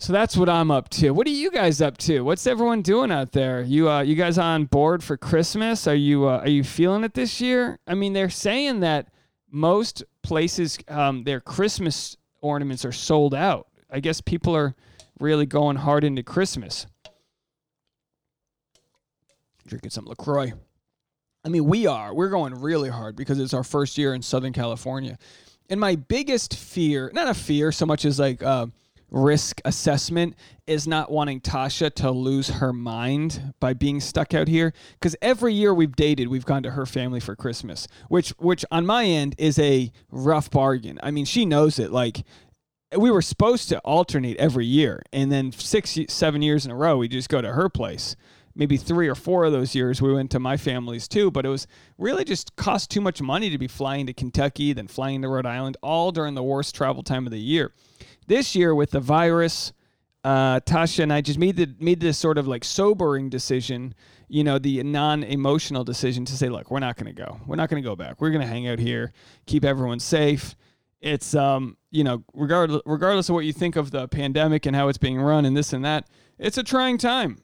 so 0.00 0.14
that's 0.14 0.34
what 0.34 0.48
I'm 0.48 0.70
up 0.70 0.88
to. 0.90 1.10
What 1.10 1.26
are 1.26 1.30
you 1.30 1.50
guys 1.50 1.82
up 1.82 1.98
to? 1.98 2.22
What's 2.22 2.46
everyone 2.46 2.80
doing 2.80 3.12
out 3.12 3.32
there? 3.32 3.60
You 3.60 3.90
uh, 3.90 4.00
you 4.00 4.14
guys 4.14 4.38
on 4.38 4.64
board 4.64 5.04
for 5.04 5.18
Christmas? 5.18 5.86
Are 5.86 5.94
you 5.94 6.26
uh, 6.26 6.38
are 6.38 6.48
you 6.48 6.64
feeling 6.64 7.04
it 7.04 7.12
this 7.12 7.38
year? 7.38 7.78
I 7.86 7.92
mean, 7.92 8.14
they're 8.14 8.30
saying 8.30 8.80
that 8.80 9.08
most 9.50 10.02
places 10.22 10.78
um, 10.88 11.24
their 11.24 11.38
Christmas 11.38 12.16
ornaments 12.40 12.86
are 12.86 12.92
sold 12.92 13.34
out. 13.34 13.66
I 13.90 14.00
guess 14.00 14.22
people 14.22 14.56
are 14.56 14.74
really 15.18 15.44
going 15.44 15.76
hard 15.76 16.02
into 16.02 16.22
Christmas. 16.22 16.86
Drinking 19.66 19.90
some 19.90 20.06
Lacroix. 20.06 20.54
I 21.44 21.50
mean, 21.50 21.66
we 21.66 21.86
are. 21.86 22.14
We're 22.14 22.30
going 22.30 22.54
really 22.54 22.88
hard 22.88 23.16
because 23.16 23.38
it's 23.38 23.52
our 23.52 23.64
first 23.64 23.98
year 23.98 24.14
in 24.14 24.22
Southern 24.22 24.54
California. 24.54 25.18
And 25.68 25.78
my 25.78 25.96
biggest 25.96 26.56
fear, 26.56 27.10
not 27.12 27.28
a 27.28 27.34
fear 27.34 27.70
so 27.70 27.84
much 27.84 28.06
as 28.06 28.18
like. 28.18 28.42
Uh, 28.42 28.68
risk 29.10 29.60
assessment 29.64 30.34
is 30.66 30.86
not 30.86 31.10
wanting 31.10 31.40
Tasha 31.40 31.92
to 31.96 32.10
lose 32.10 32.48
her 32.48 32.72
mind 32.72 33.54
by 33.58 33.74
being 33.74 34.00
stuck 34.00 34.34
out 34.34 34.48
here 34.48 34.72
because 34.94 35.16
every 35.20 35.52
year 35.52 35.74
we've 35.74 35.96
dated 35.96 36.28
we've 36.28 36.44
gone 36.44 36.62
to 36.62 36.70
her 36.70 36.86
family 36.86 37.20
for 37.20 37.34
Christmas 37.34 37.88
which 38.08 38.30
which 38.38 38.64
on 38.70 38.86
my 38.86 39.04
end 39.04 39.34
is 39.36 39.58
a 39.58 39.90
rough 40.10 40.50
bargain 40.50 40.98
I 41.02 41.10
mean 41.10 41.24
she 41.24 41.44
knows 41.44 41.78
it 41.78 41.90
like 41.90 42.24
we 42.96 43.10
were 43.10 43.22
supposed 43.22 43.68
to 43.68 43.78
alternate 43.80 44.36
every 44.38 44.66
year, 44.66 45.02
and 45.12 45.30
then 45.30 45.52
six, 45.52 45.96
seven 46.08 46.42
years 46.42 46.64
in 46.64 46.72
a 46.72 46.76
row, 46.76 46.96
we 46.96 47.08
just 47.08 47.28
go 47.28 47.40
to 47.40 47.52
her 47.52 47.68
place. 47.68 48.16
Maybe 48.56 48.76
three 48.76 49.08
or 49.08 49.14
four 49.14 49.44
of 49.44 49.52
those 49.52 49.76
years 49.76 50.02
we 50.02 50.12
went 50.12 50.32
to 50.32 50.40
my 50.40 50.56
family's 50.56 51.06
too, 51.06 51.30
but 51.30 51.46
it 51.46 51.48
was 51.48 51.68
really 51.98 52.24
just 52.24 52.56
cost 52.56 52.90
too 52.90 53.00
much 53.00 53.22
money 53.22 53.48
to 53.50 53.58
be 53.58 53.68
flying 53.68 54.06
to 54.06 54.12
Kentucky, 54.12 54.72
then 54.72 54.88
flying 54.88 55.22
to 55.22 55.28
Rhode 55.28 55.46
Island, 55.46 55.76
all 55.82 56.10
during 56.10 56.34
the 56.34 56.42
worst 56.42 56.74
travel 56.74 57.04
time 57.04 57.26
of 57.26 57.30
the 57.30 57.38
year. 57.38 57.72
This 58.30 58.54
year 58.54 58.74
with 58.76 58.92
the 58.92 59.00
virus, 59.00 59.72
uh, 60.22 60.60
Tasha 60.60 61.00
and 61.00 61.12
I 61.12 61.20
just 61.20 61.36
made 61.36 61.56
the 61.56 61.74
made 61.80 61.98
this 61.98 62.16
sort 62.16 62.38
of 62.38 62.46
like 62.46 62.62
sobering 62.62 63.28
decision, 63.28 63.92
you 64.28 64.44
know, 64.44 64.56
the 64.56 64.80
non-emotional 64.84 65.82
decision 65.82 66.24
to 66.26 66.36
say, 66.36 66.48
look, 66.48 66.70
we're 66.70 66.78
not 66.78 66.96
going 66.96 67.12
to 67.12 67.12
go. 67.12 67.40
We're 67.44 67.56
not 67.56 67.68
going 67.68 67.82
to 67.82 67.88
go 67.88 67.96
back. 67.96 68.20
We're 68.20 68.30
going 68.30 68.42
to 68.42 68.46
hang 68.46 68.68
out 68.68 68.78
here, 68.78 69.12
keep 69.46 69.64
everyone 69.64 69.98
safe 69.98 70.54
it's 71.00 71.34
um 71.34 71.76
you 71.90 72.04
know 72.04 72.22
regardless 72.34 72.82
regardless 72.84 73.28
of 73.28 73.34
what 73.34 73.44
you 73.44 73.52
think 73.52 73.76
of 73.76 73.90
the 73.90 74.06
pandemic 74.08 74.66
and 74.66 74.76
how 74.76 74.88
it's 74.88 74.98
being 74.98 75.20
run 75.20 75.44
and 75.44 75.56
this 75.56 75.72
and 75.72 75.84
that 75.84 76.06
it's 76.38 76.58
a 76.58 76.62
trying 76.62 76.98
time 76.98 77.38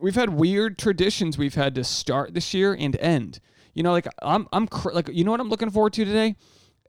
we've 0.00 0.14
had 0.14 0.30
weird 0.30 0.78
traditions 0.78 1.38
we've 1.38 1.54
had 1.54 1.74
to 1.74 1.82
start 1.82 2.34
this 2.34 2.52
year 2.52 2.76
and 2.78 2.96
end 2.96 3.40
you 3.72 3.82
know 3.82 3.92
like 3.92 4.06
i'm 4.20 4.46
i'm 4.52 4.66
cr- 4.66 4.92
like 4.92 5.08
you 5.08 5.24
know 5.24 5.30
what 5.30 5.40
i'm 5.40 5.48
looking 5.48 5.70
forward 5.70 5.92
to 5.92 6.04
today 6.04 6.36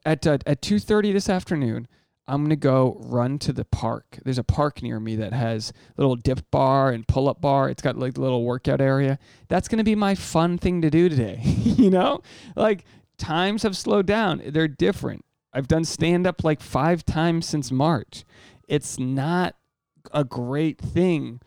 at 0.04 0.26
uh, 0.26 0.38
at 0.46 0.60
2:30 0.60 1.12
this 1.14 1.28
afternoon 1.28 1.88
I'm 2.26 2.42
gonna 2.42 2.56
go 2.56 2.96
run 3.00 3.38
to 3.40 3.52
the 3.52 3.64
park. 3.64 4.18
There's 4.24 4.38
a 4.38 4.44
park 4.44 4.82
near 4.82 4.98
me 4.98 5.16
that 5.16 5.32
has 5.32 5.72
a 5.96 6.00
little 6.00 6.16
dip 6.16 6.50
bar 6.50 6.90
and 6.90 7.06
pull 7.06 7.28
up 7.28 7.40
bar. 7.40 7.68
It's 7.68 7.82
got 7.82 7.98
like 7.98 8.16
a 8.16 8.20
little 8.20 8.44
workout 8.44 8.80
area. 8.80 9.18
That's 9.48 9.68
gonna 9.68 9.84
be 9.84 9.94
my 9.94 10.14
fun 10.14 10.58
thing 10.58 10.80
to 10.82 10.90
do 10.90 11.08
today. 11.08 11.40
you 11.44 11.90
know, 11.90 12.22
like 12.56 12.84
times 13.18 13.62
have 13.62 13.76
slowed 13.76 14.06
down. 14.06 14.42
They're 14.46 14.68
different. 14.68 15.24
I've 15.52 15.68
done 15.68 15.84
stand 15.84 16.26
up 16.26 16.42
like 16.42 16.60
five 16.60 17.06
times 17.06 17.46
since 17.46 17.70
March. 17.70 18.24
It's 18.66 18.98
not 18.98 19.54
a 20.12 20.24
great 20.24 20.78
thing, 20.78 21.40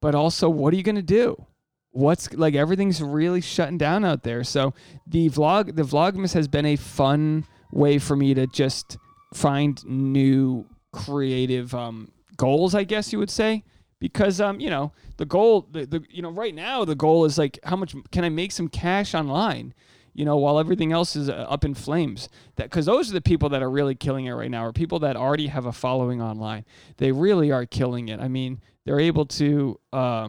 but 0.00 0.14
also, 0.14 0.48
what 0.48 0.74
are 0.74 0.76
you 0.76 0.82
going 0.82 0.96
to 0.96 1.02
do? 1.02 1.46
What's 1.90 2.32
like 2.34 2.54
everything's 2.54 3.02
really 3.02 3.40
shutting 3.40 3.78
down 3.78 4.04
out 4.04 4.22
there. 4.22 4.44
So 4.44 4.74
the 5.06 5.30
vlog, 5.30 5.76
the 5.76 5.82
Vlogmas 5.82 6.34
has 6.34 6.46
been 6.46 6.66
a 6.66 6.76
fun 6.76 7.46
way 7.72 7.98
for 7.98 8.14
me 8.14 8.34
to 8.34 8.46
just 8.46 8.98
find 9.36 9.84
new 9.84 10.66
creative 10.92 11.74
um, 11.74 12.10
goals, 12.36 12.74
I 12.74 12.84
guess 12.84 13.12
you 13.12 13.18
would 13.18 13.30
say. 13.30 13.64
Because 13.98 14.40
um, 14.40 14.60
you 14.60 14.68
know, 14.68 14.92
the 15.16 15.24
goal, 15.24 15.66
the, 15.70 15.86
the 15.86 16.04
you 16.10 16.20
know, 16.22 16.30
right 16.30 16.54
now 16.54 16.84
the 16.84 16.94
goal 16.94 17.24
is 17.24 17.38
like, 17.38 17.58
how 17.64 17.76
much 17.76 17.94
can 18.12 18.24
I 18.24 18.28
make 18.28 18.52
some 18.52 18.68
cash 18.68 19.14
online? 19.14 19.74
you 20.16 20.24
know, 20.24 20.38
while 20.38 20.58
everything 20.58 20.92
else 20.92 21.14
is 21.14 21.28
uh, 21.28 21.32
up 21.46 21.62
in 21.62 21.74
flames. 21.74 22.30
That 22.56 22.70
because 22.70 22.86
those 22.86 23.10
are 23.10 23.12
the 23.12 23.20
people 23.20 23.50
that 23.50 23.62
are 23.62 23.70
really 23.70 23.94
killing 23.94 24.24
it 24.24 24.32
right 24.32 24.50
now, 24.50 24.64
are 24.64 24.72
people 24.72 24.98
that 25.00 25.14
already 25.14 25.48
have 25.48 25.66
a 25.66 25.72
following 25.72 26.22
online. 26.22 26.64
They 26.96 27.12
really 27.12 27.52
are 27.52 27.66
killing 27.66 28.08
it. 28.08 28.18
I 28.18 28.26
mean, 28.26 28.62
they're 28.86 28.98
able 28.98 29.26
to, 29.26 29.78
uh, 29.92 30.28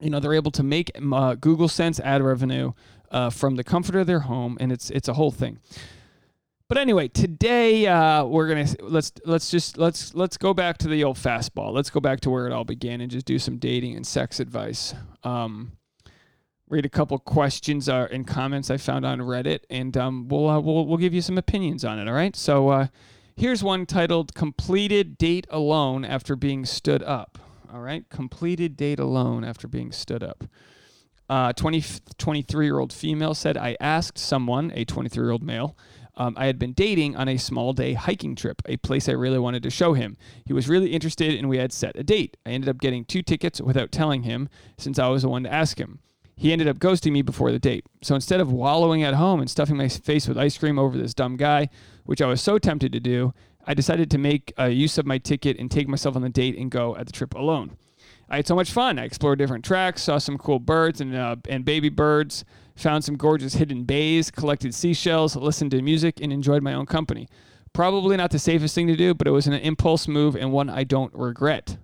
you 0.00 0.08
know, 0.08 0.20
they're 0.20 0.32
able 0.32 0.52
to 0.52 0.62
make 0.62 0.90
uh, 1.12 1.34
Google 1.34 1.68
Sense 1.68 2.00
ad 2.00 2.22
revenue 2.22 2.72
uh, 3.10 3.28
from 3.28 3.56
the 3.56 3.64
comfort 3.64 3.94
of 3.96 4.06
their 4.06 4.20
home, 4.20 4.56
and 4.58 4.72
it's 4.72 4.88
it's 4.88 5.08
a 5.08 5.14
whole 5.14 5.30
thing. 5.30 5.58
But 6.68 6.78
anyway, 6.78 7.08
today 7.08 7.86
uh, 7.86 8.24
we're 8.24 8.48
gonna 8.48 8.66
let's 8.80 9.12
let's 9.26 9.50
just 9.50 9.76
let's 9.76 10.14
let's 10.14 10.38
go 10.38 10.54
back 10.54 10.78
to 10.78 10.88
the 10.88 11.04
old 11.04 11.18
fastball. 11.18 11.72
Let's 11.72 11.90
go 11.90 12.00
back 12.00 12.20
to 12.20 12.30
where 12.30 12.46
it 12.46 12.52
all 12.52 12.64
began 12.64 13.02
and 13.02 13.10
just 13.10 13.26
do 13.26 13.38
some 13.38 13.58
dating 13.58 13.96
and 13.96 14.06
sex 14.06 14.40
advice. 14.40 14.94
Um, 15.24 15.72
read 16.68 16.86
a 16.86 16.88
couple 16.88 17.18
questions 17.18 17.88
uh, 17.88 18.08
and 18.10 18.26
comments 18.26 18.70
I 18.70 18.78
found 18.78 19.04
on 19.04 19.18
Reddit, 19.18 19.60
and 19.68 19.94
um, 19.98 20.28
we'll, 20.28 20.48
uh, 20.48 20.58
we'll 20.58 20.86
we'll 20.86 20.96
give 20.96 21.12
you 21.12 21.20
some 21.20 21.36
opinions 21.36 21.84
on 21.84 21.98
it. 21.98 22.08
All 22.08 22.14
right. 22.14 22.34
So 22.34 22.70
uh, 22.70 22.86
here's 23.36 23.62
one 23.62 23.84
titled 23.84 24.34
"Completed 24.34 25.18
Date 25.18 25.46
Alone 25.50 26.02
After 26.04 26.34
Being 26.34 26.64
Stood 26.64 27.02
Up." 27.02 27.38
All 27.74 27.80
right, 27.80 28.08
completed 28.08 28.76
date 28.76 29.00
alone 29.00 29.42
after 29.42 29.66
being 29.66 29.90
stood 29.90 30.22
up. 30.22 30.44
Uh, 31.28 31.52
20, 31.52 31.82
23 32.18 32.66
year 32.66 32.78
old 32.78 32.92
female 32.92 33.34
said, 33.34 33.56
I 33.56 33.76
asked 33.80 34.16
someone, 34.16 34.70
a 34.76 34.84
23 34.84 35.24
year 35.24 35.32
old 35.32 35.42
male, 35.42 35.76
um, 36.16 36.34
I 36.36 36.46
had 36.46 36.58
been 36.58 36.72
dating 36.72 37.16
on 37.16 37.28
a 37.28 37.36
small 37.36 37.72
day 37.72 37.94
hiking 37.94 38.36
trip, 38.36 38.62
a 38.66 38.76
place 38.78 39.08
I 39.08 39.12
really 39.12 39.38
wanted 39.38 39.62
to 39.64 39.70
show 39.70 39.94
him. 39.94 40.16
He 40.44 40.52
was 40.52 40.68
really 40.68 40.92
interested 40.92 41.34
and 41.34 41.48
we 41.48 41.58
had 41.58 41.72
set 41.72 41.96
a 41.96 42.04
date. 42.04 42.36
I 42.46 42.50
ended 42.50 42.68
up 42.68 42.78
getting 42.78 43.04
two 43.04 43.22
tickets 43.22 43.60
without 43.60 43.92
telling 43.92 44.22
him 44.22 44.48
since 44.78 44.98
I 44.98 45.08
was 45.08 45.22
the 45.22 45.28
one 45.28 45.42
to 45.44 45.52
ask 45.52 45.78
him 45.78 46.00
he 46.36 46.52
ended 46.52 46.68
up 46.68 46.78
ghosting 46.78 47.12
me 47.12 47.22
before 47.22 47.52
the 47.52 47.58
date. 47.58 47.86
So 48.02 48.14
instead 48.14 48.40
of 48.40 48.52
wallowing 48.52 49.02
at 49.02 49.14
home 49.14 49.40
and 49.40 49.48
stuffing 49.48 49.76
my 49.76 49.88
face 49.88 50.26
with 50.26 50.38
ice 50.38 50.58
cream 50.58 50.78
over 50.78 50.96
this 50.96 51.14
dumb 51.14 51.36
guy, 51.36 51.68
which 52.04 52.20
I 52.20 52.26
was 52.26 52.40
so 52.40 52.58
tempted 52.58 52.92
to 52.92 53.00
do, 53.00 53.32
I 53.66 53.74
decided 53.74 54.10
to 54.10 54.18
make 54.18 54.52
a 54.58 54.68
use 54.68 54.98
of 54.98 55.06
my 55.06 55.18
ticket 55.18 55.58
and 55.58 55.70
take 55.70 55.88
myself 55.88 56.16
on 56.16 56.22
the 56.22 56.28
date 56.28 56.58
and 56.58 56.70
go 56.70 56.96
at 56.96 57.06
the 57.06 57.12
trip 57.12 57.34
alone. 57.34 57.76
I 58.28 58.36
had 58.36 58.46
so 58.46 58.54
much 58.54 58.72
fun. 58.72 58.98
I 58.98 59.04
explored 59.04 59.38
different 59.38 59.64
tracks, 59.64 60.02
saw 60.02 60.18
some 60.18 60.38
cool 60.38 60.58
birds 60.58 61.00
and, 61.00 61.14
uh, 61.14 61.36
and 61.48 61.64
baby 61.64 61.88
birds, 61.88 62.44
found 62.74 63.04
some 63.04 63.16
gorgeous 63.16 63.54
hidden 63.54 63.84
bays, 63.84 64.30
collected 64.30 64.74
seashells, 64.74 65.36
listened 65.36 65.70
to 65.72 65.82
music, 65.82 66.20
and 66.20 66.32
enjoyed 66.32 66.62
my 66.62 66.74
own 66.74 66.86
company. 66.86 67.28
Probably 67.72 68.16
not 68.16 68.30
the 68.30 68.38
safest 68.38 68.74
thing 68.74 68.86
to 68.86 68.96
do, 68.96 69.14
but 69.14 69.26
it 69.26 69.32
was 69.32 69.46
an 69.46 69.54
impulse 69.54 70.06
move 70.06 70.36
and 70.36 70.52
one 70.52 70.70
I 70.70 70.84
don't 70.84 71.12
regret. 71.14 71.76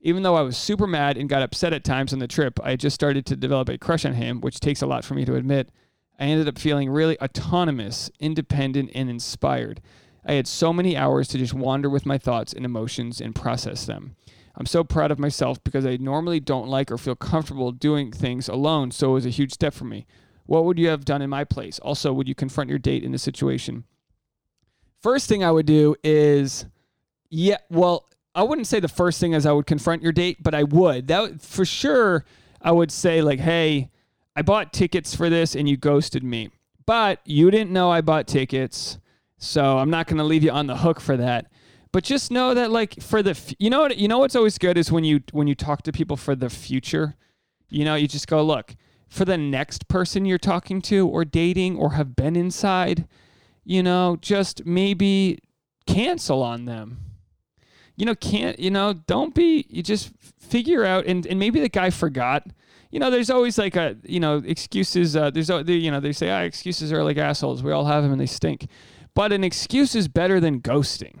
Even 0.00 0.22
though 0.22 0.34
I 0.34 0.42
was 0.42 0.56
super 0.56 0.86
mad 0.86 1.16
and 1.16 1.28
got 1.28 1.42
upset 1.42 1.72
at 1.72 1.84
times 1.84 2.12
on 2.12 2.18
the 2.18 2.26
trip, 2.26 2.58
I 2.62 2.76
just 2.76 2.94
started 2.94 3.24
to 3.26 3.36
develop 3.36 3.68
a 3.68 3.78
crush 3.78 4.04
on 4.04 4.14
him, 4.14 4.40
which 4.40 4.60
takes 4.60 4.82
a 4.82 4.86
lot 4.86 5.04
for 5.04 5.14
me 5.14 5.24
to 5.24 5.36
admit. 5.36 5.70
I 6.18 6.24
ended 6.24 6.48
up 6.48 6.58
feeling 6.58 6.90
really 6.90 7.20
autonomous, 7.20 8.10
independent, 8.18 8.90
and 8.94 9.08
inspired. 9.08 9.80
I 10.24 10.32
had 10.34 10.46
so 10.46 10.72
many 10.72 10.96
hours 10.96 11.28
to 11.28 11.38
just 11.38 11.54
wander 11.54 11.88
with 11.90 12.06
my 12.06 12.18
thoughts 12.18 12.52
and 12.52 12.64
emotions 12.64 13.20
and 13.20 13.34
process 13.34 13.86
them. 13.86 14.16
I'm 14.54 14.66
so 14.66 14.84
proud 14.84 15.10
of 15.10 15.18
myself 15.18 15.62
because 15.64 15.86
I 15.86 15.96
normally 15.96 16.40
don't 16.40 16.68
like 16.68 16.90
or 16.90 16.98
feel 16.98 17.16
comfortable 17.16 17.72
doing 17.72 18.12
things 18.12 18.48
alone, 18.48 18.90
so 18.90 19.10
it 19.10 19.14
was 19.14 19.26
a 19.26 19.30
huge 19.30 19.52
step 19.52 19.72
for 19.72 19.84
me. 19.84 20.06
What 20.46 20.64
would 20.64 20.78
you 20.78 20.88
have 20.88 21.04
done 21.04 21.22
in 21.22 21.30
my 21.30 21.44
place? 21.44 21.78
Also, 21.78 22.12
would 22.12 22.28
you 22.28 22.34
confront 22.34 22.68
your 22.68 22.78
date 22.78 23.04
in 23.04 23.12
this 23.12 23.22
situation? 23.22 23.84
First 25.00 25.28
thing 25.28 25.42
I 25.42 25.50
would 25.50 25.66
do 25.66 25.96
is, 26.04 26.66
yeah, 27.30 27.58
well, 27.70 28.08
I 28.34 28.42
wouldn't 28.42 28.66
say 28.66 28.80
the 28.80 28.88
first 28.88 29.20
thing 29.20 29.32
is 29.32 29.46
I 29.46 29.52
would 29.52 29.66
confront 29.66 30.02
your 30.02 30.12
date, 30.12 30.42
but 30.42 30.54
I 30.54 30.62
would. 30.64 31.08
That 31.08 31.42
for 31.42 31.64
sure 31.64 32.24
I 32.60 32.72
would 32.72 32.90
say 32.90 33.20
like, 33.20 33.40
"Hey, 33.40 33.90
I 34.34 34.42
bought 34.42 34.72
tickets 34.72 35.14
for 35.14 35.28
this 35.28 35.54
and 35.54 35.68
you 35.68 35.76
ghosted 35.76 36.22
me." 36.22 36.50
But 36.86 37.20
you 37.24 37.50
didn't 37.50 37.70
know 37.70 37.90
I 37.90 38.00
bought 38.00 38.26
tickets, 38.26 38.98
so 39.38 39.78
I'm 39.78 39.90
not 39.90 40.06
going 40.06 40.18
to 40.18 40.24
leave 40.24 40.42
you 40.42 40.50
on 40.50 40.66
the 40.66 40.78
hook 40.78 41.00
for 41.00 41.16
that. 41.16 41.50
But 41.92 42.04
just 42.04 42.30
know 42.30 42.54
that 42.54 42.70
like 42.70 43.02
for 43.02 43.22
the 43.22 43.38
you 43.58 43.68
know 43.68 43.82
what 43.82 43.98
you 43.98 44.08
know 44.08 44.18
what's 44.18 44.36
always 44.36 44.58
good 44.58 44.78
is 44.78 44.90
when 44.90 45.04
you 45.04 45.20
when 45.32 45.46
you 45.46 45.54
talk 45.54 45.82
to 45.82 45.92
people 45.92 46.16
for 46.16 46.34
the 46.34 46.50
future. 46.50 47.16
You 47.68 47.84
know, 47.84 47.94
you 47.94 48.08
just 48.08 48.26
go, 48.26 48.42
"Look, 48.42 48.74
for 49.08 49.24
the 49.24 49.38
next 49.38 49.88
person 49.88 50.24
you're 50.24 50.38
talking 50.38 50.82
to 50.82 51.06
or 51.08 51.24
dating 51.24 51.76
or 51.76 51.92
have 51.92 52.14
been 52.14 52.36
inside, 52.36 53.06
you 53.64 53.82
know, 53.82 54.18
just 54.20 54.66
maybe 54.66 55.38
cancel 55.86 56.42
on 56.42 56.64
them." 56.64 57.12
you 57.96 58.06
know, 58.06 58.14
can't, 58.14 58.58
you 58.58 58.70
know, 58.70 58.92
don't 58.92 59.34
be, 59.34 59.66
you 59.68 59.82
just 59.82 60.10
figure 60.38 60.84
out, 60.84 61.06
and, 61.06 61.26
and 61.26 61.38
maybe 61.38 61.60
the 61.60 61.68
guy 61.68 61.90
forgot. 61.90 62.46
You 62.90 62.98
know, 62.98 63.10
there's 63.10 63.30
always 63.30 63.58
like 63.58 63.76
a, 63.76 63.96
you 64.02 64.20
know, 64.20 64.42
excuses. 64.44 65.16
Uh, 65.16 65.30
there's, 65.30 65.48
you 65.48 65.90
know, 65.90 66.00
they 66.00 66.12
say, 66.12 66.30
ah, 66.30 66.40
excuses 66.40 66.92
are 66.92 67.04
like 67.04 67.16
assholes. 67.16 67.62
We 67.62 67.72
all 67.72 67.84
have 67.84 68.02
them 68.02 68.12
and 68.12 68.20
they 68.20 68.26
stink. 68.26 68.66
But 69.14 69.32
an 69.32 69.44
excuse 69.44 69.94
is 69.94 70.08
better 70.08 70.40
than 70.40 70.60
ghosting. 70.60 71.18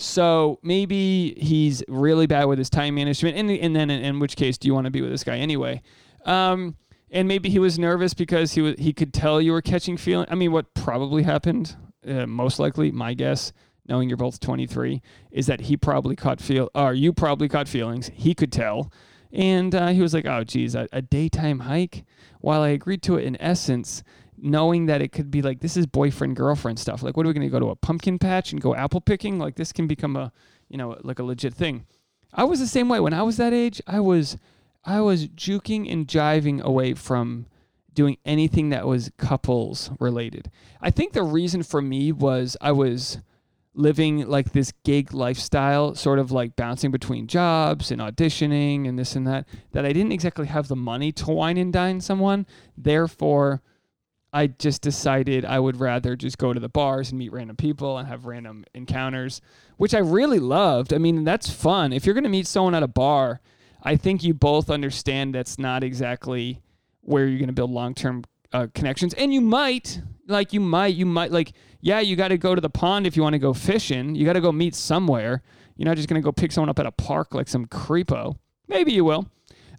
So 0.00 0.58
maybe 0.62 1.34
he's 1.34 1.82
really 1.86 2.26
bad 2.26 2.44
with 2.44 2.58
his 2.58 2.70
time 2.70 2.94
management. 2.94 3.36
And, 3.36 3.50
and 3.50 3.76
then 3.76 3.90
in, 3.90 4.02
in 4.02 4.18
which 4.18 4.34
case, 4.34 4.56
do 4.56 4.66
you 4.66 4.74
want 4.74 4.86
to 4.86 4.90
be 4.90 5.02
with 5.02 5.10
this 5.10 5.24
guy 5.24 5.36
anyway? 5.36 5.82
Um, 6.24 6.76
and 7.10 7.28
maybe 7.28 7.50
he 7.50 7.58
was 7.58 7.78
nervous 7.78 8.14
because 8.14 8.52
he 8.52 8.62
was, 8.62 8.76
he 8.78 8.92
could 8.92 9.12
tell 9.12 9.42
you 9.42 9.52
were 9.52 9.60
catching 9.60 9.96
feeling. 9.96 10.26
I 10.30 10.36
mean, 10.36 10.52
what 10.52 10.72
probably 10.74 11.24
happened, 11.24 11.76
uh, 12.08 12.26
most 12.26 12.58
likely, 12.58 12.90
my 12.90 13.12
guess, 13.14 13.52
knowing 13.86 14.08
you're 14.08 14.16
both 14.16 14.40
23, 14.40 15.02
is 15.32 15.46
that 15.46 15.62
he 15.62 15.76
probably 15.76 16.16
caught 16.16 16.40
feel, 16.40 16.70
or 16.74 16.94
you 16.94 17.12
probably 17.12 17.48
caught 17.48 17.68
feelings. 17.68 18.10
He 18.14 18.34
could 18.34 18.52
tell, 18.52 18.92
and 19.32 19.74
uh, 19.74 19.88
he 19.88 20.00
was 20.00 20.14
like, 20.14 20.26
"Oh, 20.26 20.44
geez, 20.44 20.74
a, 20.74 20.88
a 20.92 21.02
daytime 21.02 21.60
hike." 21.60 22.04
While 22.40 22.62
I 22.62 22.68
agreed 22.68 23.02
to 23.02 23.16
it 23.16 23.24
in 23.24 23.40
essence, 23.40 24.02
knowing 24.42 24.86
that 24.86 25.02
it 25.02 25.12
could 25.12 25.30
be 25.30 25.42
like 25.42 25.60
this 25.60 25.76
is 25.76 25.86
boyfriend 25.86 26.36
girlfriend 26.36 26.78
stuff. 26.78 27.02
Like, 27.02 27.16
what 27.16 27.26
are 27.26 27.28
we 27.28 27.34
going 27.34 27.46
to 27.46 27.50
go 27.50 27.60
to 27.60 27.70
a 27.70 27.76
pumpkin 27.76 28.18
patch 28.18 28.52
and 28.52 28.60
go 28.60 28.74
apple 28.74 29.00
picking? 29.00 29.38
Like, 29.38 29.56
this 29.56 29.72
can 29.72 29.86
become 29.86 30.16
a, 30.16 30.32
you 30.68 30.76
know, 30.76 30.96
like 31.02 31.18
a 31.18 31.24
legit 31.24 31.54
thing. 31.54 31.86
I 32.32 32.44
was 32.44 32.60
the 32.60 32.66
same 32.66 32.88
way 32.88 33.00
when 33.00 33.14
I 33.14 33.22
was 33.22 33.36
that 33.38 33.52
age. 33.52 33.82
I 33.86 34.00
was, 34.00 34.36
I 34.84 35.00
was 35.00 35.26
juking 35.28 35.90
and 35.90 36.06
jiving 36.06 36.60
away 36.60 36.94
from 36.94 37.46
doing 37.92 38.16
anything 38.24 38.70
that 38.70 38.86
was 38.86 39.10
couples 39.18 39.90
related. 39.98 40.50
I 40.80 40.90
think 40.90 41.12
the 41.12 41.24
reason 41.24 41.62
for 41.62 41.82
me 41.82 42.12
was 42.12 42.56
I 42.60 42.72
was 42.72 43.18
living 43.74 44.26
like 44.28 44.52
this 44.52 44.72
gig 44.84 45.12
lifestyle, 45.12 45.94
sort 45.94 46.18
of 46.18 46.30
like 46.30 46.56
bouncing 46.56 46.90
between 46.90 47.26
jobs 47.26 47.90
and 47.90 48.00
auditioning 48.00 48.88
and 48.88 48.98
this 48.98 49.16
and 49.16 49.26
that, 49.26 49.46
that 49.72 49.84
I 49.84 49.92
didn't 49.92 50.12
exactly 50.12 50.46
have 50.46 50.68
the 50.68 50.76
money 50.76 51.12
to 51.12 51.30
wine 51.30 51.56
and 51.56 51.72
dine 51.72 52.00
someone. 52.00 52.46
Therefore, 52.76 53.62
I 54.32 54.46
just 54.46 54.82
decided 54.82 55.44
I 55.44 55.58
would 55.58 55.78
rather 55.80 56.14
just 56.14 56.38
go 56.38 56.52
to 56.52 56.60
the 56.60 56.68
bars 56.68 57.10
and 57.10 57.18
meet 57.18 57.32
random 57.32 57.56
people 57.56 57.98
and 57.98 58.06
have 58.06 58.26
random 58.26 58.64
encounters, 58.74 59.40
which 59.76 59.94
I 59.94 59.98
really 59.98 60.38
loved. 60.38 60.94
I 60.94 60.98
mean, 60.98 61.24
that's 61.24 61.50
fun. 61.50 61.92
If 61.92 62.06
you're 62.06 62.14
going 62.14 62.24
to 62.24 62.30
meet 62.30 62.46
someone 62.46 62.74
at 62.74 62.82
a 62.82 62.88
bar, 62.88 63.40
I 63.82 63.96
think 63.96 64.22
you 64.22 64.34
both 64.34 64.70
understand 64.70 65.34
that's 65.34 65.58
not 65.58 65.82
exactly 65.82 66.60
where 67.00 67.26
you're 67.26 67.38
going 67.38 67.48
to 67.48 67.54
build 67.54 67.70
long 67.70 67.94
term 67.94 68.24
uh, 68.52 68.68
connections. 68.74 69.14
And 69.14 69.34
you 69.34 69.40
might, 69.40 70.00
like, 70.28 70.52
you 70.52 70.60
might, 70.60 70.94
you 70.94 71.06
might, 71.06 71.32
like, 71.32 71.52
yeah, 71.80 72.00
you 72.00 72.14
got 72.14 72.28
to 72.28 72.38
go 72.38 72.54
to 72.54 72.60
the 72.60 72.70
pond 72.70 73.06
if 73.06 73.16
you 73.16 73.22
want 73.22 73.32
to 73.34 73.38
go 73.38 73.52
fishing. 73.52 74.14
You 74.14 74.26
got 74.26 74.34
to 74.34 74.40
go 74.40 74.52
meet 74.52 74.74
somewhere. 74.74 75.42
You're 75.76 75.86
not 75.86 75.96
just 75.96 76.08
going 76.08 76.20
to 76.20 76.24
go 76.24 76.30
pick 76.30 76.52
someone 76.52 76.68
up 76.68 76.78
at 76.78 76.86
a 76.86 76.92
park 76.92 77.34
like 77.34 77.48
some 77.48 77.66
creepo. 77.66 78.36
Maybe 78.68 78.92
you 78.92 79.04
will. 79.04 79.28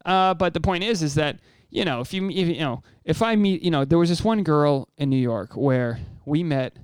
Uh, 0.04 0.34
but 0.34 0.54
the 0.54 0.60
point 0.60 0.84
is, 0.84 1.04
is 1.04 1.16
that 1.16 1.40
you 1.72 1.86
know, 1.86 2.02
if 2.02 2.14
you, 2.14 2.30
if, 2.30 2.48
you 2.48 2.60
know, 2.60 2.84
if 3.04 3.22
I 3.22 3.36
meet, 3.36 3.64
you 3.64 3.72
know, 3.72 3.86
there 3.86 3.98
was 3.98 4.10
this 4.10 4.24
one 4.24 4.44
girl 4.44 4.90
in 4.98 5.10
New 5.10 5.18
York 5.18 5.56
where 5.56 6.00
we 6.26 6.44
met. 6.44 6.78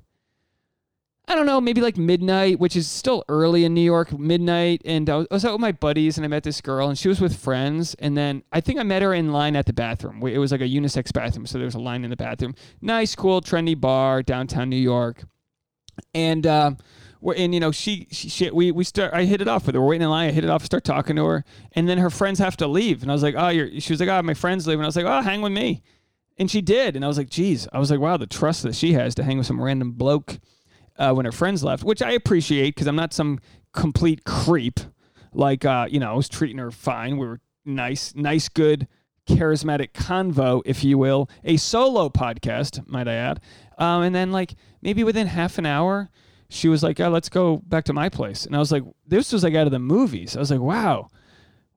I 1.29 1.36
don't 1.36 1.46
know, 1.46 1.60
maybe 1.60 1.82
like 1.82 1.98
midnight, 1.98 2.58
which 2.58 2.77
is 2.77 2.88
still 2.88 3.25
early 3.27 3.65
in 3.65 3.74
New 3.74 3.82
York, 3.82 4.17
midnight. 4.17 4.82
And 4.86 5.10
I 5.10 5.25
was, 5.29 5.44
out 5.44 5.51
with 5.51 5.60
my 5.60 5.74
buddies 5.74 6.17
and 6.17 6.24
I 6.24 6.29
met 6.29 6.44
this 6.44 6.62
girl 6.62 6.88
and 6.88 6.98
she 6.98 7.10
was 7.10 7.20
with 7.20 7.36
friends. 7.36 7.98
And 8.00 8.15
then 8.15 8.44
I 8.53 8.62
think 8.62 8.79
I 8.79 8.84
met 8.84 9.01
her 9.01 9.13
in 9.13 9.34
line 9.34 9.58
at 9.58 9.65
the 9.65 9.74
bathroom. 9.74 10.25
It 10.25 10.38
was 10.38 10.53
like 10.53 10.62
a 10.62 10.70
unisex 10.70 11.12
bathroom. 11.12 11.46
So 11.46 11.58
there 11.58 11.65
was 11.65 11.75
a 11.75 11.82
line 11.82 12.06
in 12.06 12.12
the 12.12 12.15
bathroom. 12.15 12.56
Nice, 12.82 13.13
cool, 13.13 13.41
trendy 13.41 13.77
bar, 13.77 14.24
downtown 14.24 14.70
New 14.70 14.77
York. 14.77 15.25
And, 16.13 16.46
we're 16.46 16.77
and 17.36 17.53
you 17.53 17.60
know 17.60 17.72
she, 17.72 18.07
she, 18.12 18.29
she 18.29 18.50
we 18.51 18.72
we 18.72 18.84
start 18.84 19.13
I 19.13 19.25
hit 19.25 19.41
it 19.41 19.48
off 19.48 19.65
with 19.65 19.75
her. 19.75 19.81
We're 19.81 19.89
waiting 19.89 20.03
in 20.03 20.10
line. 20.10 20.29
I 20.29 20.31
hit 20.31 20.43
it 20.43 20.50
off, 20.50 20.63
start 20.63 20.84
talking 20.84 21.15
to 21.15 21.25
her, 21.25 21.43
and 21.74 21.88
then 21.88 21.98
her 21.98 22.10
friends 22.10 22.39
have 22.39 22.57
to 22.57 22.67
leave, 22.67 23.01
and 23.01 23.12
I 23.12 23.13
was 23.13 23.24
like, 23.24 23.36
oh, 23.38 23.50
you're. 23.50 23.79
She 23.79 23.93
was 23.93 24.00
like, 24.00 24.10
oh, 24.10 24.22
my 24.22 24.34
friends 24.34 24.67
leave, 24.67 24.77
and 24.77 24.86
I 24.86 24.88
was 24.88 24.96
like, 24.96 25.05
oh, 25.05 25.22
hang 25.22 25.41
with 25.41 25.51
me, 25.51 25.84
and 26.38 26.50
she 26.50 26.62
did, 26.62 26.96
and 26.96 27.03
I 27.03 27.07
was 27.07 27.17
like, 27.17 27.29
geez, 27.29 27.67
I 27.74 27.79
was 27.79 27.91
like, 27.91 28.00
wow, 28.00 28.17
the 28.17 28.27
trust 28.27 28.63
that 28.63 28.75
she 28.75 28.93
has 28.93 29.15
to 29.15 29.24
hang 29.24 29.38
with 29.38 29.48
some 29.48 29.62
random 29.62 29.91
bloke 29.91 30.39
uh, 30.98 31.13
when 31.13 31.25
her 31.25 31.31
friends 31.31 31.63
left, 31.63 31.84
which 31.84 32.01
I 32.01 32.12
appreciate 32.12 32.75
because 32.75 32.88
I'm 32.88 32.96
not 32.96 33.13
some 33.13 33.39
complete 33.74 34.24
creep. 34.24 34.79
Like 35.34 35.65
uh, 35.65 35.88
you 35.89 36.00
know, 36.00 36.12
I 36.12 36.15
was 36.15 36.29
treating 36.29 36.57
her 36.57 36.72
fine. 36.72 37.17
We 37.17 37.27
were 37.27 37.41
nice, 37.65 38.15
nice, 38.15 38.50
good, 38.50 38.88
charismatic 39.27 39.91
convo, 39.91 40.62
if 40.65 40.84
you 40.84 40.98
will, 40.98 41.29
a 41.43 41.57
solo 41.57 42.10
podcast, 42.10 42.88
might 42.88 43.07
I 43.07 43.13
add. 43.13 43.41
Um, 43.77 44.03
and 44.03 44.15
then 44.15 44.31
like 44.31 44.55
maybe 44.81 45.03
within 45.03 45.27
half 45.27 45.57
an 45.57 45.65
hour 45.65 46.10
she 46.49 46.67
was 46.69 46.83
like, 46.83 46.99
"Yeah, 46.99 47.07
let's 47.07 47.29
go 47.29 47.57
back 47.57 47.85
to 47.85 47.93
my 47.93 48.09
place." 48.09 48.45
And 48.45 48.55
I 48.55 48.59
was 48.59 48.71
like, 48.71 48.83
"This 49.05 49.33
was 49.33 49.43
like 49.43 49.55
out 49.55 49.67
of 49.67 49.71
the 49.71 49.79
movies." 49.79 50.35
I 50.35 50.39
was 50.39 50.51
like, 50.51 50.59
"Wow, 50.59 51.09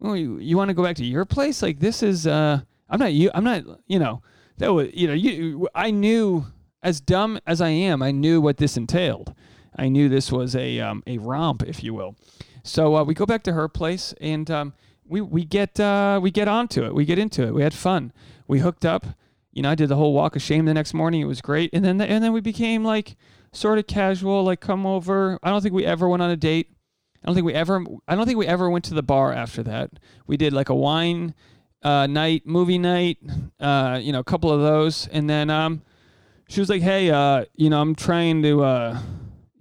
well, 0.00 0.16
you, 0.16 0.38
you 0.38 0.56
want 0.56 0.68
to 0.68 0.74
go 0.74 0.82
back 0.82 0.96
to 0.96 1.04
your 1.04 1.24
place? 1.24 1.62
Like 1.62 1.78
this 1.78 2.02
is 2.02 2.26
uh, 2.26 2.60
I'm 2.88 2.98
not 2.98 3.12
you. 3.12 3.30
I'm 3.34 3.44
not 3.44 3.64
you 3.86 3.98
know 3.98 4.22
that 4.58 4.72
was 4.72 4.88
you 4.94 5.06
know 5.06 5.14
you. 5.14 5.68
I 5.74 5.90
knew 5.90 6.46
as 6.82 7.00
dumb 7.00 7.38
as 7.46 7.60
I 7.60 7.68
am, 7.68 8.02
I 8.02 8.10
knew 8.10 8.40
what 8.40 8.56
this 8.56 8.76
entailed. 8.76 9.34
I 9.76 9.88
knew 9.88 10.08
this 10.08 10.32
was 10.32 10.56
a 10.56 10.80
um, 10.80 11.02
a 11.06 11.18
romp, 11.18 11.62
if 11.62 11.84
you 11.84 11.94
will. 11.94 12.16
So 12.62 12.96
uh, 12.96 13.04
we 13.04 13.14
go 13.14 13.26
back 13.26 13.42
to 13.44 13.52
her 13.52 13.68
place 13.68 14.14
and 14.20 14.50
um, 14.50 14.74
we 15.06 15.20
we 15.20 15.44
get 15.44 15.78
uh, 15.78 16.18
we 16.22 16.30
get 16.30 16.48
onto 16.48 16.84
it. 16.84 16.94
We 16.94 17.04
get 17.04 17.18
into 17.18 17.46
it. 17.46 17.54
We 17.54 17.62
had 17.62 17.74
fun. 17.74 18.12
We 18.46 18.60
hooked 18.60 18.84
up. 18.84 19.06
You 19.52 19.62
know, 19.62 19.70
I 19.70 19.74
did 19.74 19.88
the 19.88 19.96
whole 19.96 20.14
walk 20.14 20.36
of 20.36 20.42
shame 20.42 20.64
the 20.64 20.74
next 20.74 20.94
morning. 20.94 21.20
It 21.20 21.26
was 21.26 21.40
great. 21.40 21.70
And 21.72 21.84
then 21.84 21.98
the, 21.98 22.06
and 22.06 22.22
then 22.22 22.33
we 22.33 22.40
became 22.40 22.85
like 22.85 23.16
sort 23.52 23.78
of 23.78 23.86
casual, 23.86 24.44
like 24.44 24.60
come 24.60 24.86
over. 24.86 25.38
I 25.42 25.50
don't 25.50 25.62
think 25.62 25.74
we 25.74 25.84
ever 25.84 26.08
went 26.08 26.22
on 26.22 26.30
a 26.30 26.36
date. 26.36 26.70
I 27.22 27.26
don't 27.26 27.34
think 27.34 27.46
we 27.46 27.54
ever. 27.54 27.84
I 28.08 28.14
don't 28.14 28.26
think 28.26 28.38
we 28.38 28.46
ever 28.46 28.70
went 28.70 28.84
to 28.86 28.94
the 28.94 29.02
bar 29.02 29.32
after 29.32 29.62
that. 29.64 29.90
We 30.26 30.36
did 30.36 30.52
like 30.52 30.68
a 30.68 30.74
wine 30.74 31.34
uh, 31.82 32.06
night, 32.06 32.46
movie 32.46 32.78
night, 32.78 33.18
uh, 33.58 33.98
you 34.00 34.12
know, 34.12 34.20
a 34.20 34.24
couple 34.24 34.50
of 34.50 34.60
those, 34.60 35.06
and 35.08 35.28
then 35.28 35.50
um, 35.50 35.82
she 36.48 36.60
was 36.60 36.68
like, 36.68 36.82
"Hey, 36.82 37.10
uh, 37.10 37.44
you 37.54 37.70
know, 37.70 37.80
I'm 37.80 37.94
trying 37.94 38.42
to." 38.42 38.62
Uh, 38.62 39.00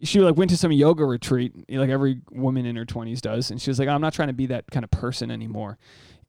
she 0.02 0.20
like 0.20 0.38
went 0.38 0.50
to 0.52 0.58
some 0.58 0.72
yoga 0.72 1.04
retreat, 1.04 1.54
like 1.70 1.90
every 1.90 2.22
woman 2.32 2.66
in 2.66 2.78
her 2.78 2.86
20s 2.86 3.20
does, 3.20 3.52
and 3.52 3.62
she 3.62 3.70
was 3.70 3.80
like, 3.80 3.90
"I'm 3.90 4.02
not 4.02 4.14
trying 4.14 4.30
to 4.30 4.34
be 4.34 4.46
that 4.48 4.66
kind 4.72 4.84
of 4.86 4.92
person 4.92 5.30
anymore." 5.30 5.78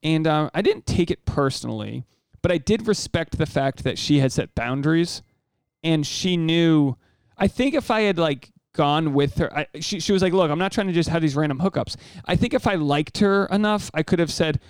And 0.02 0.26
um, 0.26 0.50
I 0.54 0.62
didn't 0.62 0.86
take 0.86 1.10
it 1.10 1.24
personally, 1.26 2.06
but 2.42 2.50
I 2.50 2.58
did 2.58 2.88
respect 2.88 3.38
the 3.38 3.46
fact 3.46 3.84
that 3.84 3.98
she 3.98 4.18
had 4.18 4.32
set 4.32 4.54
boundaries, 4.54 5.22
and 5.84 6.06
she 6.06 6.36
knew 6.36 6.96
I 7.40 7.48
think 7.48 7.74
if 7.74 7.90
I 7.90 8.02
had 8.02 8.18
like 8.18 8.50
gone 8.74 9.14
with 9.14 9.38
her, 9.38 9.52
I, 9.56 9.66
she, 9.80 9.98
she 9.98 10.12
was 10.12 10.22
like, 10.22 10.32
look, 10.32 10.50
I'm 10.50 10.58
not 10.58 10.72
trying 10.72 10.86
to 10.86 10.92
just 10.92 11.08
have 11.08 11.22
these 11.22 11.34
random 11.34 11.58
hookups. 11.58 11.96
I 12.26 12.36
think 12.36 12.54
if 12.54 12.66
I 12.66 12.74
liked 12.76 13.18
her 13.18 13.46
enough, 13.46 13.90
I 13.94 14.02
could 14.02 14.18
have 14.18 14.30
said, 14.30 14.60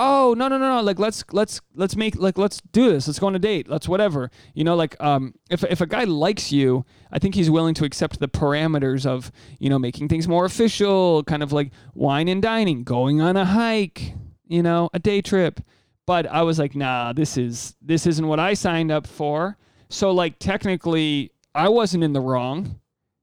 oh 0.00 0.32
no 0.38 0.46
no 0.46 0.56
no 0.56 0.76
no 0.76 0.80
like 0.80 1.00
let's 1.00 1.24
let's 1.32 1.60
let's 1.74 1.96
make 1.96 2.14
like 2.16 2.38
let's 2.38 2.60
do 2.72 2.90
this. 2.90 3.08
Let's 3.08 3.18
go 3.18 3.26
on 3.26 3.34
a 3.34 3.38
date. 3.40 3.68
Let's 3.68 3.88
whatever. 3.88 4.30
You 4.54 4.64
know 4.64 4.76
like 4.76 4.96
um 5.02 5.34
if 5.50 5.64
if 5.64 5.80
a 5.80 5.86
guy 5.86 6.04
likes 6.04 6.52
you 6.52 6.84
i 7.10 7.18
think 7.18 7.34
he's 7.34 7.50
willing 7.50 7.74
to 7.74 7.84
accept 7.84 8.20
the 8.20 8.28
parameters 8.28 9.04
of 9.04 9.32
you 9.58 9.68
know 9.68 9.78
making 9.78 10.08
things 10.08 10.28
more 10.28 10.44
official 10.44 11.24
kind 11.24 11.42
of 11.42 11.52
like 11.52 11.72
wine 11.94 12.28
and 12.28 12.40
dining 12.40 12.84
going 12.84 13.20
on 13.20 13.36
a 13.36 13.44
hike 13.44 14.14
you 14.46 14.62
know 14.62 14.88
a 14.94 14.98
day 14.98 15.20
trip. 15.20 15.60
But 16.06 16.26
i 16.26 16.42
was 16.42 16.58
like 16.58 16.76
nah 16.76 17.12
this 17.12 17.36
is 17.36 17.74
this 17.82 18.06
isn't 18.06 18.26
what 18.26 18.38
i 18.38 18.54
signed 18.54 18.92
up 18.92 19.06
for. 19.06 19.58
So 19.90 20.12
like 20.12 20.38
technically 20.38 21.32
I 21.54 21.68
wasn't 21.68 22.04
in 22.04 22.12
the 22.12 22.20
wrong. 22.20 22.80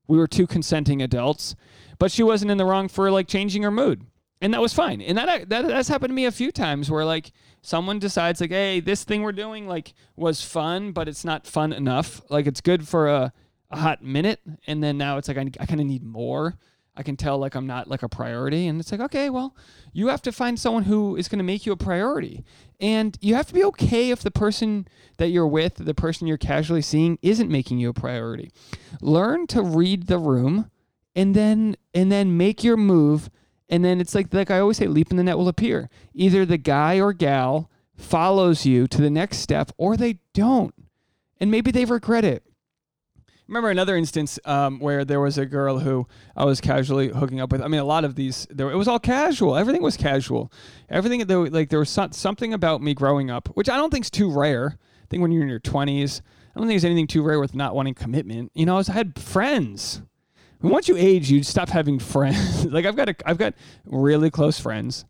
We 0.07 0.17
were 0.17 0.27
two 0.27 0.47
consenting 0.47 1.01
adults, 1.01 1.55
but 1.97 2.11
she 2.11 2.23
wasn't 2.23 2.51
in 2.51 2.57
the 2.57 2.65
wrong 2.65 2.87
for 2.87 3.09
like 3.11 3.27
changing 3.27 3.63
her 3.63 3.71
mood. 3.71 4.05
And 4.41 4.53
that 4.53 4.61
was 4.61 4.73
fine. 4.73 5.01
And 5.01 5.17
that, 5.17 5.49
that 5.49 5.67
that's 5.67 5.87
happened 5.87 6.11
to 6.11 6.15
me 6.15 6.25
a 6.25 6.31
few 6.31 6.51
times 6.51 6.91
where 6.91 7.05
like 7.05 7.31
someone 7.61 7.99
decides 7.99 8.41
like, 8.41 8.51
"Hey, 8.51 8.79
this 8.79 9.03
thing 9.03 9.21
we're 9.21 9.31
doing 9.31 9.67
like 9.67 9.93
was 10.15 10.43
fun, 10.43 10.91
but 10.91 11.07
it's 11.07 11.25
not 11.25 11.47
fun 11.47 11.73
enough. 11.73 12.21
Like 12.29 12.45
it's 12.45 12.61
good 12.61 12.87
for 12.87 13.07
a, 13.07 13.33
a 13.71 13.77
hot 13.77 14.03
minute, 14.03 14.41
and 14.67 14.83
then 14.83 14.97
now 14.97 15.17
it's 15.17 15.27
like 15.27 15.37
I, 15.37 15.49
I 15.59 15.65
kind 15.65 15.81
of 15.81 15.87
need 15.87 16.03
more." 16.03 16.57
I 16.97 17.03
can 17.03 17.17
tell 17.17 17.37
like 17.37 17.55
I'm 17.55 17.67
not 17.67 17.87
like 17.87 18.03
a 18.03 18.09
priority. 18.09 18.67
And 18.67 18.79
it's 18.79 18.91
like, 18.91 19.01
okay, 19.01 19.29
well, 19.29 19.55
you 19.93 20.07
have 20.07 20.21
to 20.23 20.31
find 20.31 20.59
someone 20.59 20.83
who 20.83 21.15
is 21.15 21.27
going 21.27 21.39
to 21.39 21.43
make 21.43 21.65
you 21.65 21.71
a 21.71 21.77
priority. 21.77 22.43
And 22.79 23.17
you 23.21 23.35
have 23.35 23.47
to 23.47 23.53
be 23.53 23.63
okay 23.65 24.11
if 24.11 24.21
the 24.21 24.31
person 24.31 24.87
that 25.17 25.27
you're 25.27 25.47
with, 25.47 25.75
the 25.75 25.93
person 25.93 26.27
you're 26.27 26.37
casually 26.37 26.81
seeing, 26.81 27.19
isn't 27.21 27.49
making 27.49 27.79
you 27.79 27.89
a 27.89 27.93
priority. 27.93 28.51
Learn 29.01 29.47
to 29.47 29.61
read 29.61 30.07
the 30.07 30.17
room 30.17 30.71
and 31.15 31.35
then 31.35 31.75
and 31.93 32.11
then 32.11 32.37
make 32.37 32.63
your 32.63 32.77
move. 32.77 33.29
And 33.69 33.83
then 33.83 33.99
it's 33.99 34.15
like 34.15 34.33
like 34.33 34.51
I 34.51 34.59
always 34.59 34.77
say, 34.77 34.87
leap 34.87 35.11
in 35.11 35.17
the 35.17 35.23
net 35.23 35.37
will 35.37 35.47
appear. 35.47 35.89
Either 36.13 36.45
the 36.45 36.57
guy 36.57 36.99
or 36.99 37.13
gal 37.13 37.69
follows 37.95 38.65
you 38.65 38.87
to 38.87 39.01
the 39.01 39.09
next 39.09 39.37
step 39.37 39.71
or 39.77 39.97
they 39.97 40.19
don't. 40.33 40.73
And 41.39 41.51
maybe 41.51 41.71
they 41.71 41.85
regret 41.85 42.23
it 42.23 42.43
remember 43.47 43.69
another 43.69 43.95
instance 43.95 44.39
um, 44.45 44.79
where 44.79 45.05
there 45.05 45.19
was 45.19 45.37
a 45.37 45.45
girl 45.45 45.79
who 45.79 46.07
I 46.35 46.45
was 46.45 46.59
casually 46.61 47.09
hooking 47.09 47.39
up 47.39 47.51
with. 47.51 47.61
I 47.61 47.67
mean, 47.67 47.79
a 47.79 47.85
lot 47.85 48.03
of 48.03 48.15
these, 48.15 48.47
there, 48.49 48.71
it 48.71 48.75
was 48.75 48.87
all 48.87 48.99
casual. 48.99 49.55
Everything 49.55 49.81
was 49.81 49.97
casual. 49.97 50.51
Everything, 50.89 51.25
there, 51.25 51.45
like 51.49 51.69
there 51.69 51.79
was 51.79 51.89
so, 51.89 52.07
something 52.11 52.53
about 52.53 52.81
me 52.81 52.93
growing 52.93 53.29
up, 53.29 53.49
which 53.49 53.69
I 53.69 53.77
don't 53.77 53.91
think 53.91 54.05
is 54.05 54.11
too 54.11 54.31
rare. 54.31 54.77
I 55.03 55.05
think 55.09 55.21
when 55.21 55.31
you're 55.31 55.43
in 55.43 55.49
your 55.49 55.59
20s, 55.59 56.21
I 56.21 56.59
don't 56.59 56.67
think 56.67 56.73
there's 56.79 56.85
anything 56.85 57.07
too 57.07 57.21
rare 57.21 57.39
with 57.39 57.53
not 57.53 57.75
wanting 57.75 57.93
commitment. 57.93 58.51
You 58.55 58.65
know, 58.65 58.75
I, 58.75 58.77
was, 58.77 58.89
I 58.89 58.93
had 58.93 59.19
friends. 59.19 60.01
once 60.61 60.87
you 60.87 60.97
age, 60.97 61.29
you 61.29 61.43
stop 61.43 61.69
having 61.69 61.99
friends. 61.99 62.65
like 62.65 62.85
I've 62.85 62.95
got, 62.95 63.09
a, 63.09 63.15
I've 63.25 63.37
got 63.37 63.53
really 63.85 64.31
close 64.31 64.59
friends 64.59 65.05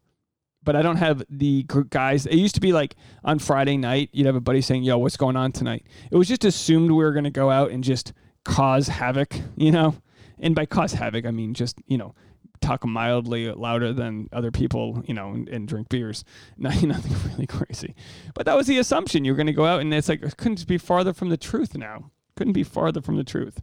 but 0.66 0.76
I 0.76 0.82
don't 0.82 0.98
have 0.98 1.24
the 1.30 1.64
guys. 1.92 2.26
It 2.26 2.38
used 2.38 2.56
to 2.56 2.62
be 2.62 2.74
like 2.74 2.96
on 3.24 3.38
Friday 3.38 3.78
night, 3.78 4.10
you'd 4.12 4.26
have 4.26 4.36
a 4.36 4.42
buddy 4.42 4.62
saying, 4.62 4.82
"Yo, 4.82 4.98
what's 4.98 5.16
going 5.16 5.36
on 5.36 5.52
tonight?" 5.52 5.86
It 6.12 6.18
was 6.18 6.28
just 6.28 6.44
assumed 6.44 6.90
we 6.90 6.98
were 6.98 7.12
going 7.12 7.24
to 7.24 7.30
go 7.30 7.52
out 7.52 7.70
and 7.70 7.84
just 7.84 8.14
cause 8.46 8.88
havoc, 8.88 9.36
you 9.58 9.72
know? 9.72 9.96
And 10.40 10.56
by 10.56 10.66
cause 10.66 10.94
havoc, 10.94 11.26
I 11.26 11.32
mean 11.32 11.54
just, 11.54 11.82
you 11.88 11.98
know, 11.98 12.16
talk 12.62 12.86
mildly 12.86 13.52
louder 13.52 13.94
than 13.94 14.30
other 14.32 14.52
people, 14.52 15.04
you 15.08 15.14
know, 15.14 15.32
and, 15.32 15.50
and 15.50 15.68
drink 15.68 15.90
beers. 15.90 16.24
Not, 16.58 16.82
nothing 16.84 17.16
really 17.32 17.48
crazy. 17.48 17.96
But 18.34 18.46
that 18.46 18.56
was 18.56 18.68
the 18.68 18.78
assumption. 18.78 19.26
You're 19.26 19.36
going 19.36 19.48
to 19.48 19.54
go 19.54 19.66
out, 19.66 19.82
and 19.82 19.94
it's 19.94 20.10
like, 20.10 20.24
it 20.24 20.38
couldn't 20.38 20.66
be 20.68 20.78
farther 20.78 21.14
from 21.14 21.30
the 21.30 21.38
truth 21.38 21.76
now. 21.76 22.12
Couldn't 22.36 22.54
be 22.54 22.64
farther 22.64 23.02
from 23.02 23.18
the 23.18 23.24
truth. 23.24 23.62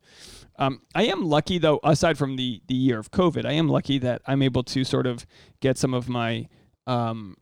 Um, 0.59 0.83
I 0.95 1.05
am 1.05 1.25
lucky, 1.25 1.59
though, 1.59 1.81
aside 1.83 2.19
from 2.19 2.37
the, 2.37 2.63
the 2.69 2.75
year 2.75 2.99
of 2.99 3.11
COVID, 3.11 3.45
I 3.45 3.53
am 3.53 3.69
lucky 3.69 3.99
that 3.99 4.23
I'm 4.27 4.43
able 4.43 4.63
to 4.65 4.85
sort 4.85 5.07
of 5.07 5.27
get 5.61 5.77
some 5.79 5.95
of 5.95 6.09
my 6.09 6.49
um, 6.87 7.37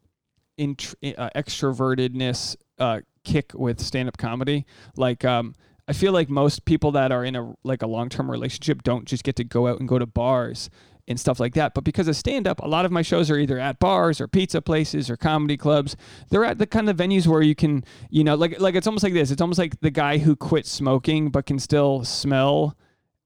int- 0.58 0.94
uh, 1.04 1.30
extrovertedness 1.36 2.56
uh, 2.78 3.00
kick 3.24 3.52
with 3.54 3.80
stand 3.80 4.08
up 4.08 4.16
comedy. 4.16 4.66
Like, 4.96 5.24
um, 5.24 5.54
I 5.90 5.92
feel 5.92 6.12
like 6.12 6.30
most 6.30 6.66
people 6.66 6.92
that 6.92 7.10
are 7.10 7.24
in 7.24 7.34
a 7.34 7.52
like 7.64 7.82
a 7.82 7.86
long-term 7.88 8.30
relationship 8.30 8.84
don't 8.84 9.06
just 9.06 9.24
get 9.24 9.34
to 9.36 9.44
go 9.44 9.66
out 9.66 9.80
and 9.80 9.88
go 9.88 9.98
to 9.98 10.06
bars 10.06 10.70
and 11.08 11.18
stuff 11.18 11.40
like 11.40 11.54
that. 11.54 11.74
But 11.74 11.82
because 11.82 12.06
of 12.06 12.14
stand 12.14 12.46
up, 12.46 12.60
a 12.60 12.68
lot 12.68 12.84
of 12.84 12.92
my 12.92 13.02
shows 13.02 13.28
are 13.28 13.36
either 13.36 13.58
at 13.58 13.80
bars 13.80 14.20
or 14.20 14.28
pizza 14.28 14.62
places 14.62 15.10
or 15.10 15.16
comedy 15.16 15.56
clubs. 15.56 15.96
They're 16.30 16.44
at 16.44 16.58
the 16.58 16.66
kind 16.68 16.88
of 16.88 16.96
venues 16.96 17.26
where 17.26 17.42
you 17.42 17.56
can, 17.56 17.82
you 18.08 18.22
know, 18.22 18.36
like 18.36 18.60
like 18.60 18.76
it's 18.76 18.86
almost 18.86 19.02
like 19.02 19.14
this. 19.14 19.32
It's 19.32 19.42
almost 19.42 19.58
like 19.58 19.80
the 19.80 19.90
guy 19.90 20.18
who 20.18 20.36
quit 20.36 20.64
smoking 20.64 21.30
but 21.30 21.46
can 21.46 21.58
still 21.58 22.04
smell 22.04 22.76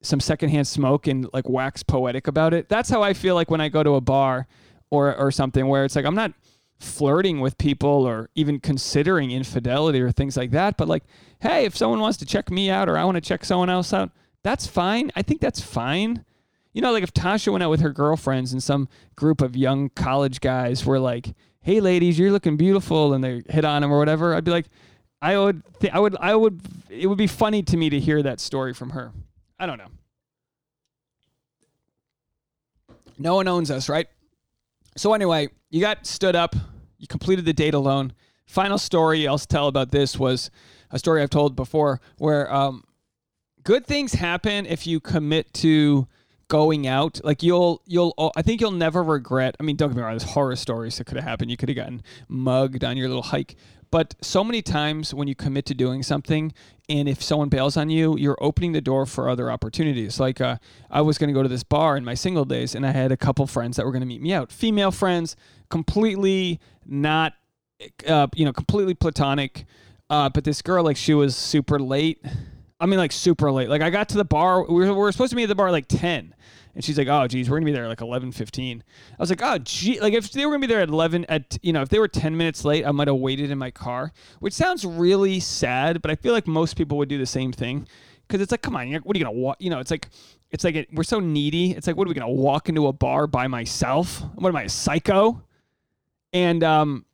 some 0.01 0.21
secondhand 0.21 0.67
smoke 0.67 1.07
and 1.07 1.29
like 1.35 1.47
wax 1.47 1.83
poetic 1.83 2.29
about 2.29 2.55
it. 2.55 2.71
That's 2.71 2.89
how 2.89 3.03
I 3.03 3.13
feel 3.13 3.35
like 3.35 3.51
when 3.51 3.61
I 3.61 3.69
go 3.69 3.83
to 3.83 3.97
a 3.97 4.01
bar 4.01 4.47
or 4.91 5.15
or 5.15 5.31
something 5.31 5.67
where 5.67 5.85
it's 5.85 5.97
like 5.97 6.07
I'm 6.07 6.15
not 6.15 6.33
flirting 6.79 7.41
with 7.41 7.59
people 7.59 8.07
or 8.07 8.31
even 8.35 8.61
considering 8.61 9.31
infidelity 9.31 10.01
or 10.01 10.11
things 10.11 10.37
like 10.37 10.51
that. 10.51 10.77
But 10.77 10.89
like, 10.89 11.05
hey, 11.41 11.65
if 11.65 11.77
someone 11.77 12.01
wants 12.01 12.19
to 12.19 12.27
check 12.27 12.51
me 12.51 12.71
out 12.71 12.89
or 12.89 12.99
I 12.99 13.05
want 13.05 13.17
to 13.17 13.21
check 13.21 13.45
someone 13.45 13.71
else 13.71 13.93
out, 13.93 14.11
that's 14.43 14.67
fine. 14.67 15.11
I 15.17 15.23
think 15.23 15.41
that's 15.41 15.61
fine. 15.61 16.25
You 16.73 16.83
know, 16.83 16.93
like 16.93 17.03
if 17.05 17.15
Tasha 17.15 17.53
went 17.53 17.63
out 17.63 17.71
with 17.71 17.81
her 17.81 17.93
girlfriends 17.93 18.53
and 18.53 18.63
some 18.63 18.89
group 19.17 19.41
of 19.41 19.57
young 19.57 19.91
college 19.91 20.41
guys 20.41 20.85
were 20.85 20.99
like, 20.99 21.35
"Hey, 21.61 21.81
ladies, 21.81 22.19
you're 22.19 22.33
looking 22.33 22.57
beautiful," 22.57 23.15
and 23.15 23.23
they 23.23 23.43
hit 23.49 23.65
on 23.65 23.85
him 23.85 23.93
or 23.93 23.99
whatever, 23.99 24.35
I'd 24.35 24.45
be 24.45 24.51
like, 24.51 24.67
I 25.25 25.39
would, 25.39 25.63
th- 25.81 25.93
I 25.93 26.01
would, 26.01 26.17
I 26.21 26.35
would. 26.35 26.61
It 26.91 27.07
would 27.07 27.17
be 27.17 27.27
funny 27.27 27.63
to 27.63 27.77
me 27.79 27.89
to 27.89 27.99
hear 27.99 28.23
that 28.23 28.41
story 28.41 28.75
from 28.75 28.91
her. 28.91 29.11
I 29.59 29.65
don't 29.65 29.79
know. 29.79 29.89
No 33.19 33.37
one 33.37 33.49
owns 33.49 33.71
us, 33.71 33.89
right? 33.89 34.07
So 34.99 35.15
anyway, 35.15 35.49
you 35.75 35.81
got 35.81 36.07
stood 36.07 36.37
up. 36.37 36.55
You 36.99 37.09
completed 37.09 37.45
the 37.47 37.53
date 37.53 37.75
alone. 37.75 38.13
Final 38.47 38.79
story 38.79 39.27
I'll 39.27 39.39
tell 39.39 39.67
about 39.67 39.91
this 39.91 40.17
was 40.17 40.49
a 40.93 41.01
story 41.01 41.21
I've 41.21 41.31
told 41.31 41.57
before, 41.57 42.01
where 42.17 42.53
um, 42.55 42.85
good 43.65 43.85
things 43.85 44.13
happen 44.13 44.67
if 44.67 44.87
you 44.87 45.01
commit 45.01 45.53
to 45.55 46.07
going 46.47 46.87
out. 46.87 47.21
Like 47.25 47.43
you'll, 47.43 47.83
you'll. 47.87 48.15
I 48.37 48.43
think 48.43 48.61
you'll 48.61 48.71
never 48.71 49.03
regret. 49.03 49.57
I 49.59 49.65
mean, 49.65 49.75
don't 49.75 49.89
get 49.89 49.97
me 49.97 50.03
wrong. 50.03 50.13
There's 50.13 50.31
horror 50.31 50.55
stories 50.55 50.99
that 50.99 51.07
could 51.07 51.17
have 51.17 51.25
happened. 51.25 51.51
You 51.51 51.57
could 51.57 51.69
have 51.69 51.77
gotten 51.77 52.05
mugged 52.29 52.85
on 52.85 52.97
your 52.97 53.09
little 53.09 53.25
hike. 53.25 53.57
But 53.95 54.17
so 54.21 54.43
many 54.43 54.61
times 54.61 55.15
when 55.15 55.29
you 55.29 55.37
commit 55.37 55.67
to 55.67 55.75
doing 55.75 56.03
something, 56.03 56.53
and 56.89 57.09
if 57.09 57.23
someone 57.23 57.49
bails 57.49 57.77
on 57.77 57.91
you, 57.91 58.19
you're 58.19 58.37
opening 58.41 58.73
the 58.73 58.81
door 58.81 59.07
for 59.07 59.29
other 59.29 59.53
opportunities. 59.53 60.19
Like 60.19 60.41
uh, 60.41 60.57
I 60.91 61.01
was 61.01 61.17
going 61.17 61.29
to 61.29 61.33
go 61.33 61.45
to 61.45 61.49
this 61.49 61.63
bar 61.63 61.97
in 61.97 62.05
my 62.05 62.15
single 62.15 62.45
days, 62.45 62.75
and 62.75 62.85
I 62.85 62.91
had 62.91 63.13
a 63.13 63.17
couple 63.17 63.47
friends 63.47 63.77
that 63.77 63.87
were 63.87 63.93
going 63.93 64.03
to 64.03 64.07
meet 64.07 64.21
me 64.21 64.33
out. 64.33 64.51
Female 64.51 64.91
friends, 64.91 65.37
completely 65.75 66.61
not, 66.87 67.33
uh, 68.07 68.29
you 68.37 68.45
know, 68.45 68.53
completely 68.53 68.95
platonic. 68.95 69.65
Uh, 70.09 70.29
but 70.29 70.45
this 70.45 70.63
girl, 70.63 70.85
like, 70.85 70.97
she 70.97 71.15
was 71.15 71.35
super 71.35 71.81
late. 71.81 72.25
I 72.79 72.87
mean, 72.87 72.99
like 72.99 73.11
super 73.11 73.51
late. 73.51 73.69
Like 73.69 73.83
I 73.83 73.91
got 73.91 74.09
to 74.11 74.17
the 74.17 74.25
bar. 74.25 74.63
We 74.63 74.75
were, 74.75 74.87
we 74.87 74.93
were 74.93 75.11
supposed 75.11 75.31
to 75.31 75.37
be 75.37 75.43
at 75.45 75.49
the 75.49 75.55
bar 75.55 75.73
like 75.73 75.87
ten, 75.89 76.35
and 76.75 76.85
she's 76.85 76.99
like, 76.99 77.09
"Oh, 77.09 77.27
geez, 77.27 77.49
we're 77.49 77.57
gonna 77.57 77.67
be 77.67 77.73
there 77.73 77.89
like 77.89 78.01
11:15." 78.01 78.83
I 78.83 78.83
was 79.19 79.31
like, 79.31 79.41
"Oh, 79.43 79.59
gee." 79.59 80.01
Like 80.01 80.13
if 80.13 80.31
they 80.33 80.45
were 80.45 80.53
gonna 80.53 80.61
be 80.61 80.67
there 80.67 80.81
at 80.81 80.89
11, 80.89 81.25
at 81.29 81.57
you 81.63 81.73
know, 81.73 81.83
if 81.83 81.89
they 81.89 81.99
were 81.99 82.09
10 82.09 82.37
minutes 82.37 82.65
late, 82.65 82.85
I 82.85 82.91
might 82.91 83.09
have 83.09 83.17
waited 83.17 83.51
in 83.51 83.59
my 83.59 83.71
car, 83.71 84.13
which 84.41 84.53
sounds 84.53 84.85
really 84.85 85.41
sad, 85.41 86.03
but 86.03 86.11
I 86.11 86.17
feel 86.17 86.33
like 86.33 86.47
most 86.47 86.77
people 86.77 86.99
would 86.99 87.09
do 87.09 87.17
the 87.17 87.27
same 87.27 87.53
thing, 87.53 87.87
because 88.27 88.43
it's 88.43 88.51
like, 88.51 88.63
come 88.63 88.77
on, 88.77 88.93
what 88.93 89.17
are 89.17 89.19
you 89.19 89.25
gonna 89.25 89.39
walk? 89.39 89.57
You 89.61 89.71
know, 89.71 89.79
it's 89.79 89.91
like, 89.91 90.09
it's 90.51 90.65
like 90.65 90.75
it, 90.75 90.89
we're 90.93 91.05
so 91.05 91.21
needy. 91.21 91.73
It's 91.73 91.87
like, 91.87 91.97
what 91.97 92.07
are 92.07 92.11
we 92.11 92.15
gonna 92.15 92.29
walk 92.29 92.69
into 92.69 92.89
a 92.89 92.93
bar 92.93 93.27
by 93.27 93.47
myself? 93.47 94.23
What 94.35 94.49
am 94.49 94.57
I, 94.57 94.65
a 94.65 94.69
psycho? 94.69 95.43
And 96.35 96.63
um, 96.65 97.07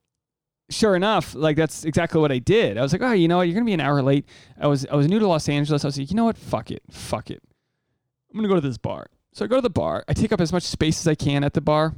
sure 0.70 0.96
enough, 0.96 1.34
like 1.34 1.56
that's 1.56 1.84
exactly 1.84 2.20
what 2.20 2.32
I 2.32 2.38
did. 2.38 2.78
I 2.78 2.82
was 2.82 2.92
like, 2.92 3.02
oh, 3.02 3.12
you 3.12 3.28
know 3.28 3.36
what? 3.36 3.42
You're 3.46 3.54
gonna 3.54 3.66
be 3.66 3.74
an 3.74 3.80
hour 3.80 4.02
late. 4.02 4.26
I 4.58 4.66
was 4.66 4.86
I 4.86 4.96
was 4.96 5.06
new 5.06 5.18
to 5.18 5.28
Los 5.28 5.48
Angeles. 5.48 5.84
I 5.84 5.88
was 5.88 5.98
like, 5.98 6.10
you 6.10 6.16
know 6.16 6.24
what? 6.24 6.38
Fuck 6.38 6.70
it. 6.70 6.82
Fuck 6.90 7.30
it. 7.30 7.42
I'm 8.32 8.38
gonna 8.38 8.48
go 8.48 8.54
to 8.54 8.60
this 8.60 8.78
bar. 8.78 9.06
So 9.32 9.44
I 9.44 9.48
go 9.48 9.56
to 9.56 9.62
the 9.62 9.70
bar. 9.70 10.04
I 10.08 10.14
take 10.14 10.32
up 10.32 10.40
as 10.40 10.52
much 10.52 10.64
space 10.64 11.00
as 11.00 11.06
I 11.06 11.14
can 11.14 11.44
at 11.44 11.52
the 11.52 11.60
bar. 11.60 11.94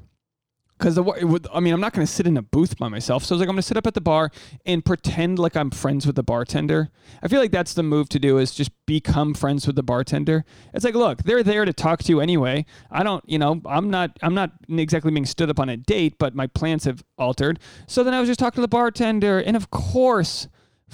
Because 0.83 0.99
I 0.99 1.61
mean, 1.61 1.73
I'm 1.73 1.81
not 1.81 1.93
going 1.93 2.05
to 2.05 2.13
sit 2.13 2.27
in 2.27 2.37
a 2.37 2.43
booth 2.43 2.77
by 2.77 2.89
myself. 2.89 3.23
So 3.23 3.33
I 3.33 3.37
was 3.37 3.41
like, 3.41 3.49
I'm 3.49 3.55
going 3.55 3.63
to 3.63 3.63
sit 3.63 3.77
up 3.77 3.87
at 3.87 3.95
the 3.95 4.01
bar 4.01 4.33
and 4.67 4.85
pretend 4.85 5.39
like 5.39 5.57
I'm 5.57 5.71
friends 5.71 6.09
with 6.09 6.17
the 6.17 6.25
bartender. 6.25 6.91
I 7.23 7.29
feel 7.29 7.39
like 7.39 7.53
that's 7.53 7.75
the 7.75 7.85
move 7.85 8.09
to 8.09 8.19
do 8.19 8.39
is 8.39 8.53
just 8.53 8.73
become 8.85 9.33
friends 9.33 9.65
with 9.65 9.77
the 9.77 9.85
bartender. 9.85 10.45
It's 10.75 10.85
like, 10.85 10.97
look, 10.97 11.23
they're 11.23 11.45
there 11.45 11.65
to 11.65 11.73
talk 11.73 12.03
to 12.03 12.09
you 12.11 12.21
anyway. 12.21 12.67
I 12.91 13.05
don't, 13.05 13.23
you 13.29 13.39
know, 13.39 13.61
I'm 13.65 13.91
not, 13.91 14.19
I'm 14.23 14.35
not 14.35 14.51
exactly 14.69 15.13
being 15.13 15.25
stood 15.25 15.49
up 15.49 15.61
on 15.61 15.69
a 15.69 15.77
date, 15.77 16.17
but 16.19 16.35
my 16.35 16.49
plans 16.49 16.85
have 16.85 17.05
altered. 17.17 17.61
So 17.87 18.03
then 18.03 18.13
I 18.13 18.19
was 18.19 18.29
just 18.29 18.41
talking 18.41 18.57
to 18.57 18.63
the 18.63 18.67
bartender, 18.69 19.39
and 19.39 19.57
of 19.57 19.71
course, 19.71 20.49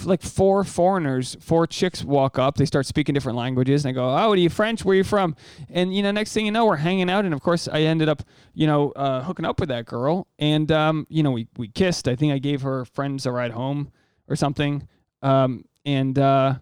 like 0.07 0.23
four 0.23 0.65
foreigners, 0.65 1.37
four 1.41 1.67
chicks 1.67 2.05
walk 2.05 2.39
up. 2.39 2.57
They 2.57 2.65
start 2.65 2.87
speaking 2.87 3.15
different 3.15 3.39
languages, 3.39 3.85
and 3.85 3.91
I 3.91 3.95
go, 3.95 4.05
"Oh, 4.05 4.31
are 4.31 4.37
you 4.37 4.51
French? 4.51 4.85
Where 4.85 4.95
are 4.95 4.97
you 4.97 5.05
from?" 5.05 5.37
And 5.71 5.95
you 5.95 6.03
know, 6.03 6.11
next 6.11 6.33
thing 6.33 6.47
you 6.47 6.53
know, 6.53 6.67
we're 6.67 6.77
hanging 6.77 7.11
out, 7.11 7.25
and 7.25 7.35
of 7.35 7.41
course, 7.41 7.69
I 7.69 7.83
ended 7.83 8.09
up, 8.09 8.23
you 8.55 8.67
know, 8.67 8.91
uh, 8.93 9.23
hooking 9.23 9.45
up 9.45 9.61
with 9.61 9.69
that 9.71 9.87
girl, 9.87 10.27
and 10.39 10.71
um, 10.73 11.07
you 11.09 11.23
know, 11.23 11.31
we 11.31 11.49
we 11.57 11.69
kissed. 11.69 12.09
I 12.09 12.17
think 12.17 12.33
I 12.33 12.39
gave 12.39 12.63
her 12.63 12.85
friends 12.85 13.27
a 13.27 13.33
ride 13.33 13.53
home 13.53 13.93
or 14.29 14.37
something, 14.37 14.87
um, 15.23 15.65
and 15.85 16.19
uh, 16.19 16.55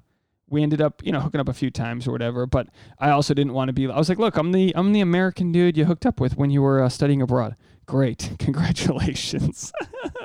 we 0.49 0.63
ended 0.63 0.81
up, 0.81 1.03
you 1.05 1.13
know, 1.13 1.21
hooking 1.21 1.41
up 1.41 1.49
a 1.49 1.55
few 1.55 1.71
times 1.71 2.07
or 2.07 2.13
whatever. 2.13 2.47
But 2.47 2.69
I 2.99 3.11
also 3.11 3.35
didn't 3.35 3.53
want 3.53 3.69
to 3.69 3.73
be. 3.73 3.89
I 3.91 3.97
was 3.97 4.09
like, 4.09 4.19
"Look, 4.19 4.37
I'm 4.37 4.53
the 4.53 4.75
I'm 4.77 4.93
the 4.93 5.01
American 5.01 5.53
dude 5.53 5.77
you 5.77 5.85
hooked 5.85 6.07
up 6.07 6.21
with 6.21 6.37
when 6.37 6.51
you 6.51 6.63
were 6.63 6.83
uh, 6.83 6.89
studying 6.89 7.23
abroad." 7.23 7.57
Great. 7.87 8.33
Congratulations. 8.39 9.73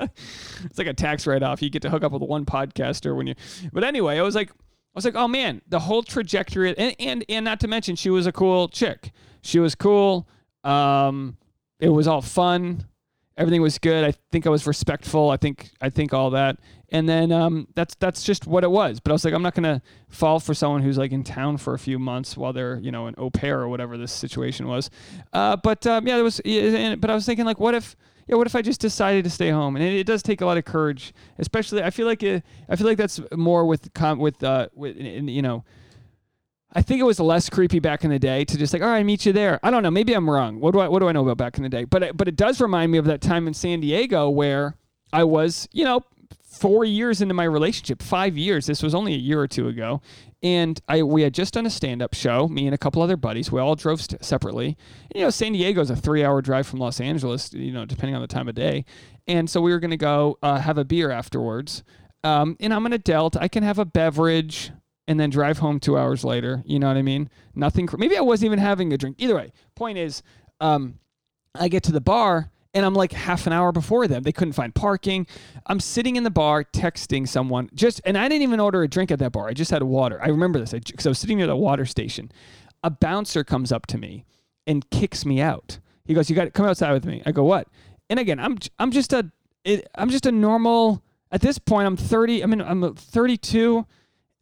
it's 0.64 0.78
like 0.78 0.86
a 0.88 0.94
tax 0.94 1.26
write 1.26 1.42
off. 1.42 1.62
You 1.62 1.70
get 1.70 1.82
to 1.82 1.90
hook 1.90 2.02
up 2.04 2.12
with 2.12 2.22
one 2.22 2.44
podcaster 2.44 3.16
when 3.16 3.26
you 3.26 3.34
But 3.72 3.84
anyway, 3.84 4.18
I 4.18 4.22
was 4.22 4.34
like 4.34 4.50
I 4.50 4.98
was 4.98 5.04
like, 5.04 5.14
"Oh 5.14 5.28
man, 5.28 5.62
the 5.68 5.78
whole 5.78 6.02
trajectory 6.02 6.74
and 6.76 6.96
and 6.98 7.24
and 7.28 7.44
not 7.44 7.60
to 7.60 7.68
mention 7.68 7.96
she 7.96 8.10
was 8.10 8.26
a 8.26 8.32
cool 8.32 8.68
chick. 8.68 9.12
She 9.42 9.58
was 9.58 9.74
cool. 9.74 10.28
Um 10.64 11.36
it 11.78 11.88
was 11.88 12.06
all 12.06 12.22
fun. 12.22 12.86
Everything 13.36 13.62
was 13.62 13.78
good. 13.78 14.04
I 14.04 14.12
think 14.30 14.46
I 14.46 14.50
was 14.50 14.66
respectful. 14.66 15.30
I 15.30 15.36
think 15.36 15.70
I 15.80 15.88
think 15.88 16.12
all 16.12 16.30
that 16.30 16.58
and 16.92 17.08
then 17.08 17.32
um, 17.32 17.66
that's 17.74 17.94
that's 17.96 18.22
just 18.22 18.46
what 18.46 18.62
it 18.62 18.70
was. 18.70 19.00
But 19.00 19.10
I 19.10 19.14
was 19.14 19.24
like, 19.24 19.32
I'm 19.32 19.42
not 19.42 19.54
gonna 19.54 19.80
fall 20.10 20.38
for 20.38 20.52
someone 20.52 20.82
who's 20.82 20.98
like 20.98 21.10
in 21.10 21.24
town 21.24 21.56
for 21.56 21.72
a 21.72 21.78
few 21.78 21.98
months 21.98 22.36
while 22.36 22.52
they're 22.52 22.78
you 22.78 22.92
know 22.92 23.06
an 23.06 23.14
au 23.16 23.30
pair 23.30 23.60
or 23.60 23.68
whatever 23.68 23.96
this 23.96 24.12
situation 24.12 24.68
was. 24.68 24.90
Uh, 25.32 25.56
but 25.56 25.86
um, 25.86 26.06
yeah, 26.06 26.18
it 26.18 26.22
was. 26.22 26.40
But 26.44 27.10
I 27.10 27.14
was 27.14 27.24
thinking 27.24 27.46
like, 27.46 27.58
what 27.58 27.74
if? 27.74 27.96
Yeah, 28.28 28.36
what 28.36 28.46
if 28.46 28.54
I 28.54 28.62
just 28.62 28.80
decided 28.80 29.24
to 29.24 29.30
stay 29.30 29.50
home? 29.50 29.74
And 29.74 29.84
it, 29.84 29.94
it 29.94 30.06
does 30.06 30.22
take 30.22 30.42
a 30.42 30.46
lot 30.46 30.56
of 30.56 30.64
courage, 30.64 31.12
especially. 31.38 31.82
I 31.82 31.90
feel 31.90 32.06
like 32.06 32.22
it, 32.22 32.44
I 32.68 32.76
feel 32.76 32.86
like 32.86 32.98
that's 32.98 33.20
more 33.34 33.66
with 33.66 33.92
com- 33.94 34.18
with 34.18 34.44
uh 34.44 34.68
with 34.74 34.96
you 34.96 35.42
know. 35.42 35.64
I 36.74 36.80
think 36.80 37.00
it 37.00 37.04
was 37.04 37.20
less 37.20 37.50
creepy 37.50 37.80
back 37.80 38.02
in 38.02 38.08
the 38.08 38.18
day 38.18 38.46
to 38.46 38.56
just 38.56 38.72
like, 38.72 38.80
all 38.80 38.88
right, 38.88 39.04
meet 39.04 39.26
you 39.26 39.32
there. 39.34 39.60
I 39.62 39.70
don't 39.70 39.82
know. 39.82 39.90
Maybe 39.90 40.14
I'm 40.14 40.28
wrong. 40.28 40.58
What 40.60 40.72
do 40.72 40.80
I 40.80 40.88
what 40.88 41.00
do 41.00 41.08
I 41.08 41.12
know 41.12 41.22
about 41.22 41.38
back 41.38 41.56
in 41.56 41.62
the 41.62 41.68
day? 41.70 41.84
But 41.84 42.16
but 42.18 42.28
it 42.28 42.36
does 42.36 42.60
remind 42.60 42.92
me 42.92 42.98
of 42.98 43.06
that 43.06 43.22
time 43.22 43.46
in 43.46 43.54
San 43.54 43.80
Diego 43.80 44.28
where 44.28 44.76
I 45.12 45.24
was, 45.24 45.68
you 45.72 45.84
know, 45.84 46.02
four 46.52 46.84
years 46.84 47.20
into 47.22 47.34
my 47.34 47.44
relationship, 47.44 48.02
five 48.02 48.36
years. 48.36 48.66
This 48.66 48.82
was 48.82 48.94
only 48.94 49.14
a 49.14 49.18
year 49.18 49.40
or 49.40 49.48
two 49.48 49.68
ago, 49.68 50.02
and 50.42 50.80
I 50.88 51.02
we 51.02 51.22
had 51.22 51.34
just 51.34 51.54
done 51.54 51.66
a 51.66 51.70
stand 51.70 52.02
up 52.02 52.14
show. 52.14 52.48
Me 52.48 52.66
and 52.66 52.74
a 52.74 52.78
couple 52.78 53.02
other 53.02 53.16
buddies. 53.16 53.50
We 53.50 53.60
all 53.60 53.74
drove 53.74 54.00
st- 54.02 54.24
separately. 54.24 54.76
And, 55.10 55.14
you 55.14 55.22
know, 55.22 55.30
San 55.30 55.52
Diego 55.52 55.80
is 55.80 55.90
a 55.90 55.96
three 55.96 56.24
hour 56.24 56.42
drive 56.42 56.66
from 56.66 56.78
Los 56.78 57.00
Angeles. 57.00 57.52
You 57.52 57.72
know, 57.72 57.84
depending 57.84 58.14
on 58.14 58.20
the 58.20 58.28
time 58.28 58.48
of 58.48 58.54
day. 58.54 58.84
And 59.26 59.48
so 59.48 59.60
we 59.60 59.72
were 59.72 59.80
going 59.80 59.92
to 59.92 59.96
go 59.96 60.38
uh, 60.42 60.58
have 60.58 60.78
a 60.78 60.84
beer 60.84 61.10
afterwards. 61.10 61.82
Um, 62.24 62.56
and 62.60 62.72
I'm 62.72 62.86
an 62.86 62.92
adult. 62.92 63.36
I 63.36 63.48
can 63.48 63.62
have 63.62 63.78
a 63.78 63.84
beverage 63.84 64.70
and 65.08 65.18
then 65.18 65.30
drive 65.30 65.58
home 65.58 65.80
two 65.80 65.98
hours 65.98 66.24
later. 66.24 66.62
You 66.64 66.78
know 66.78 66.88
what 66.88 66.96
I 66.96 67.02
mean? 67.02 67.28
Nothing. 67.54 67.88
Maybe 67.96 68.16
I 68.16 68.20
wasn't 68.20 68.46
even 68.46 68.58
having 68.58 68.92
a 68.92 68.98
drink. 68.98 69.16
Either 69.18 69.34
way, 69.34 69.52
point 69.74 69.98
is, 69.98 70.22
um, 70.60 70.98
I 71.54 71.68
get 71.68 71.82
to 71.84 71.92
the 71.92 72.00
bar 72.00 72.50
and 72.74 72.86
I'm 72.86 72.94
like 72.94 73.12
half 73.12 73.46
an 73.46 73.52
hour 73.52 73.72
before 73.72 74.08
them. 74.08 74.22
They 74.22 74.32
couldn't 74.32 74.54
find 74.54 74.74
parking. 74.74 75.26
I'm 75.66 75.80
sitting 75.80 76.16
in 76.16 76.24
the 76.24 76.30
bar 76.30 76.64
texting 76.64 77.28
someone 77.28 77.68
just, 77.74 78.00
and 78.04 78.16
I 78.16 78.28
didn't 78.28 78.42
even 78.42 78.60
order 78.60 78.82
a 78.82 78.88
drink 78.88 79.10
at 79.10 79.18
that 79.18 79.32
bar. 79.32 79.48
I 79.48 79.52
just 79.52 79.70
had 79.70 79.82
water. 79.82 80.20
I 80.22 80.28
remember 80.28 80.58
this 80.58 80.72
because 80.72 81.06
I, 81.06 81.10
I 81.10 81.12
was 81.12 81.18
sitting 81.18 81.38
near 81.38 81.46
the 81.46 81.56
water 81.56 81.84
station. 81.84 82.32
A 82.82 82.90
bouncer 82.90 83.44
comes 83.44 83.72
up 83.72 83.86
to 83.88 83.98
me 83.98 84.24
and 84.66 84.88
kicks 84.90 85.24
me 85.24 85.40
out. 85.40 85.78
He 86.04 86.14
goes, 86.14 86.28
"You 86.28 86.36
got 86.36 86.44
to 86.44 86.50
come 86.50 86.66
outside 86.66 86.92
with 86.92 87.04
me." 87.04 87.22
I 87.24 87.32
go, 87.32 87.44
"What?" 87.44 87.68
And 88.10 88.18
again, 88.18 88.40
I'm 88.40 88.58
I'm 88.78 88.90
just 88.90 89.12
a 89.12 89.30
I'm 89.94 90.10
just 90.10 90.26
a 90.26 90.32
normal. 90.32 91.02
At 91.30 91.40
this 91.40 91.58
point, 91.58 91.86
I'm 91.86 91.96
30. 91.96 92.42
I 92.42 92.46
mean, 92.46 92.60
I'm 92.60 92.94
32. 92.94 93.86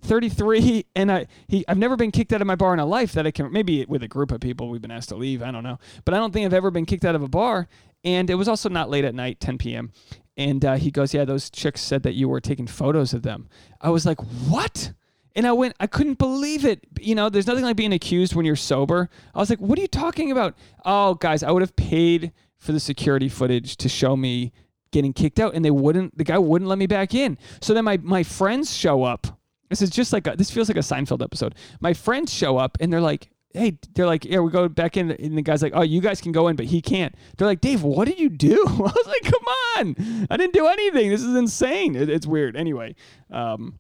33 0.03 0.87
and 0.97 1.13
I 1.13 1.27
he 1.47 1.63
I've 1.69 1.77
never 1.77 1.95
been 1.95 2.11
kicked 2.11 2.33
out 2.33 2.41
of 2.41 2.47
my 2.47 2.55
bar 2.55 2.73
in 2.73 2.81
a 2.81 2.87
life 2.87 3.13
that 3.13 3.27
I 3.27 3.31
can 3.31 3.53
maybe 3.53 3.85
with 3.87 4.03
a 4.03 4.09
group 4.09 4.33
of 4.33 4.41
people 4.41 4.71
we've 4.71 4.81
been 4.81 4.91
asked 4.91 5.11
to 5.11 5.17
leave 5.17 5.43
I 5.43 5.51
don't 5.51 5.63
know 5.63 5.79
but 6.07 6.15
I 6.15 6.17
don't 6.17 6.33
think 6.33 6.47
I've 6.47 6.55
ever 6.55 6.71
been 6.71 6.87
kicked 6.87 7.05
out 7.05 7.15
of 7.15 7.23
a 7.23 7.29
bar 7.29 7.69
and 8.05 8.31
it 8.31 8.35
was 8.35 8.49
also 8.49 8.69
not 8.69 8.91
late 8.91 9.05
at 9.05 9.15
night 9.15 9.41
10 9.41 9.59
p.m. 9.59 9.93
and 10.37 10.65
uh, 10.65 10.77
he 10.77 10.91
goes 10.91 11.13
yeah 11.15 11.25
those 11.25 11.51
chicks 11.51 11.81
said 11.81 12.03
that 12.03 12.15
you 12.15 12.29
were 12.29 12.41
taking 12.41 12.67
photos 12.67 13.13
of 13.13 13.23
them. 13.23 13.49
I 13.81 13.91
was 13.91 14.07
like 14.07 14.21
what? 14.49 14.93
And 15.37 15.47
I 15.47 15.53
went 15.53 15.75
I 15.79 15.87
couldn't 15.87 16.19
believe 16.19 16.65
it. 16.65 16.81
You 17.01 17.15
know 17.15 17.29
there's 17.29 17.47
nothing 17.47 17.65
like 17.65 17.77
being 17.77 17.93
accused 17.93 18.35
when 18.35 18.45
you're 18.45 18.57
sober. 18.57 19.09
I 19.35 19.39
was 19.39 19.51
like 19.51 19.61
what 19.61 19.79
are 19.79 19.83
you 19.83 19.89
talking 19.89 20.31
about? 20.31 20.57
Oh 20.85 21.15
guys 21.15 21.43
I 21.43 21.51
would 21.51 21.63
have 21.63 21.77
paid 21.77 22.33
for 22.59 22.73
the 22.73 22.81
security 22.81 23.29
footage 23.29 23.77
to 23.79 23.89
show 23.89 24.17
me 24.17 24.53
getting 24.93 25.13
kicked 25.13 25.39
out 25.39 25.55
and 25.55 25.65
they 25.65 25.71
wouldn't 25.71 26.17
the 26.19 26.25
guy 26.25 26.39
wouldn't 26.39 26.69
let 26.69 26.79
me 26.79 26.87
back 26.87 27.15
in. 27.15 27.39
So 27.61 27.75
then 27.75 27.85
my 27.85 27.99
my 27.99 28.23
friends 28.23 28.75
show 28.75 29.03
up. 29.03 29.27
This 29.69 29.83
is 29.83 29.91
just 29.91 30.13
like 30.13 30.27
a, 30.27 30.35
this 30.37 30.51
feels 30.51 30.69
like 30.69 30.77
a 30.77 30.81
Seinfeld 30.81 31.23
episode. 31.23 31.55
My 31.81 31.95
friends 31.95 32.35
show 32.35 32.59
up 32.59 32.77
and 32.81 32.93
they're 32.93 33.01
like, 33.01 33.31
"Hey," 33.53 33.79
they're 33.95 34.07
like, 34.07 34.25
"Yeah, 34.25 34.41
we 34.41 34.51
go 34.51 34.69
back 34.69 34.97
in," 34.97 35.11
and 35.11 35.37
the 35.37 35.43
guy's 35.43 35.63
like, 35.63 35.73
"Oh, 35.75 35.83
you 35.83 36.01
guys 36.01 36.21
can 36.21 36.33
go 36.33 36.49
in, 36.49 36.57
but 36.57 36.67
he 36.67 36.81
can't." 36.81 37.15
They're 37.37 37.47
like, 37.47 37.61
"Dave, 37.61 37.83
what 37.83 38.07
did 38.07 38.19
you 38.19 38.29
do?" 38.29 38.65
I 38.69 38.81
was 38.81 39.07
like, 39.07 39.33
"Come 39.33 39.45
on, 39.77 40.27
I 40.31 40.37
didn't 40.37 40.55
do 40.55 40.67
anything. 40.67 41.11
This 41.11 41.23
is 41.23 41.35
insane. 41.35 41.97
It, 41.97 42.09
it's 42.09 42.27
weird." 42.27 42.57
Anyway, 42.57 42.95
um, 43.31 43.79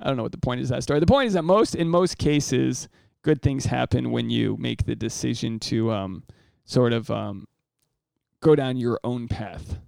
I 0.00 0.06
don't 0.08 0.16
know 0.16 0.22
what 0.22 0.32
the 0.32 0.38
point 0.38 0.60
is 0.60 0.68
that 0.68 0.82
story. 0.82 1.00
The 1.00 1.06
point 1.06 1.28
is 1.28 1.32
that 1.34 1.44
most 1.44 1.74
in 1.74 1.88
most 1.88 2.18
cases, 2.18 2.88
good 3.22 3.42
things 3.42 3.66
happen 3.66 4.10
when 4.10 4.30
you 4.30 4.56
make 4.58 4.84
the 4.84 4.94
decision 4.94 5.58
to 5.60 5.90
um, 5.92 6.22
sort 6.64 6.92
of 6.92 7.10
um, 7.10 7.46
go 8.40 8.54
down 8.54 8.76
your 8.76 9.00
own 9.02 9.28
path. 9.28 9.78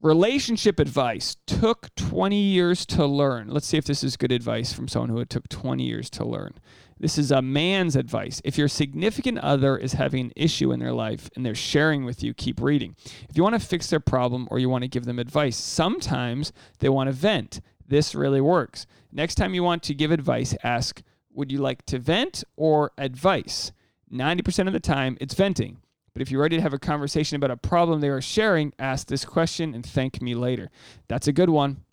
Relationship 0.00 0.78
advice 0.78 1.36
took 1.44 1.92
20 1.96 2.40
years 2.40 2.86
to 2.86 3.04
learn. 3.04 3.48
Let's 3.48 3.66
see 3.66 3.78
if 3.78 3.84
this 3.84 4.04
is 4.04 4.16
good 4.16 4.30
advice 4.30 4.72
from 4.72 4.86
someone 4.86 5.08
who 5.08 5.18
it 5.18 5.28
took 5.28 5.48
20 5.48 5.82
years 5.82 6.08
to 6.10 6.24
learn. 6.24 6.54
This 7.00 7.18
is 7.18 7.32
a 7.32 7.42
man's 7.42 7.96
advice. 7.96 8.40
If 8.44 8.56
your 8.56 8.68
significant 8.68 9.38
other 9.38 9.76
is 9.76 9.94
having 9.94 10.26
an 10.26 10.32
issue 10.36 10.70
in 10.70 10.78
their 10.78 10.92
life 10.92 11.28
and 11.34 11.44
they're 11.44 11.56
sharing 11.56 12.04
with 12.04 12.22
you, 12.22 12.32
keep 12.32 12.60
reading. 12.60 12.94
If 13.28 13.36
you 13.36 13.42
want 13.42 13.60
to 13.60 13.66
fix 13.66 13.90
their 13.90 13.98
problem 13.98 14.46
or 14.52 14.60
you 14.60 14.68
want 14.68 14.82
to 14.82 14.88
give 14.88 15.04
them 15.04 15.18
advice, 15.18 15.56
sometimes 15.56 16.52
they 16.78 16.88
want 16.88 17.08
to 17.08 17.12
vent. 17.12 17.60
This 17.84 18.14
really 18.14 18.40
works. 18.40 18.86
Next 19.10 19.34
time 19.34 19.52
you 19.52 19.64
want 19.64 19.82
to 19.84 19.94
give 19.94 20.12
advice, 20.12 20.54
ask, 20.62 21.02
Would 21.32 21.50
you 21.50 21.58
like 21.58 21.84
to 21.86 21.98
vent 21.98 22.44
or 22.56 22.92
advice? 22.98 23.72
90% 24.12 24.68
of 24.68 24.72
the 24.72 24.80
time, 24.80 25.18
it's 25.20 25.34
venting. 25.34 25.78
But 26.18 26.22
if 26.22 26.32
you're 26.32 26.42
ready 26.42 26.56
to 26.56 26.62
have 26.62 26.74
a 26.74 26.80
conversation 26.80 27.36
about 27.36 27.52
a 27.52 27.56
problem 27.56 28.00
they 28.00 28.08
are 28.08 28.20
sharing, 28.20 28.72
ask 28.76 29.06
this 29.06 29.24
question 29.24 29.72
and 29.72 29.86
thank 29.86 30.20
me 30.20 30.34
later. 30.34 30.68
That's 31.06 31.28
a 31.28 31.32
good 31.32 31.48
one. 31.48 31.84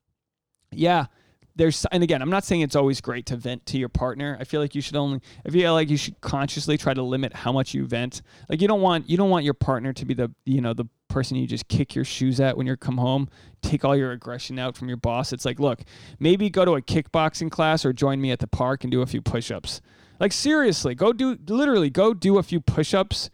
Yeah, 0.71 1.05
there's 1.55 1.85
and 1.91 2.01
again, 2.01 2.23
I'm 2.23 2.31
not 2.31 2.43
saying 2.43 2.61
it's 2.61 2.75
always 2.75 3.01
great 3.01 3.27
to 3.27 3.35
vent 3.35 3.67
to 3.67 3.77
your 3.77 3.87
partner. 3.87 4.35
I 4.39 4.43
feel 4.43 4.61
like 4.61 4.73
you 4.73 4.81
should 4.81 4.95
only 4.95 5.21
I 5.45 5.51
feel 5.51 5.73
like 5.73 5.91
you 5.91 5.97
should 5.97 6.19
consciously 6.21 6.75
try 6.75 6.95
to 6.95 7.03
limit 7.03 7.33
how 7.33 7.51
much 7.51 7.75
you 7.75 7.85
vent. 7.85 8.23
Like 8.49 8.63
you 8.63 8.67
don't 8.67 8.81
want 8.81 9.07
you 9.07 9.15
don't 9.15 9.29
want 9.29 9.45
your 9.45 9.53
partner 9.53 9.93
to 9.93 10.05
be 10.05 10.15
the 10.15 10.31
you 10.43 10.59
know 10.59 10.73
the 10.73 10.85
person 11.07 11.37
you 11.37 11.45
just 11.45 11.67
kick 11.67 11.93
your 11.93 12.03
shoes 12.03 12.39
at 12.39 12.57
when 12.57 12.65
you 12.65 12.75
come 12.75 12.97
home, 12.97 13.29
take 13.61 13.85
all 13.85 13.95
your 13.95 14.11
aggression 14.11 14.57
out 14.57 14.75
from 14.75 14.87
your 14.87 14.97
boss. 14.97 15.33
It's 15.33 15.45
like, 15.45 15.59
look, 15.59 15.81
maybe 16.17 16.49
go 16.49 16.65
to 16.65 16.71
a 16.71 16.81
kickboxing 16.81 17.51
class 17.51 17.85
or 17.85 17.93
join 17.93 18.19
me 18.19 18.31
at 18.31 18.39
the 18.39 18.47
park 18.47 18.83
and 18.83 18.91
do 18.91 19.03
a 19.03 19.05
few 19.05 19.21
push-ups. 19.21 19.81
Like 20.19 20.33
seriously, 20.33 20.95
go 20.95 21.13
do 21.13 21.37
literally 21.47 21.91
go 21.91 22.15
do 22.15 22.39
a 22.39 22.43
few 22.43 22.59
push-ups 22.59 23.29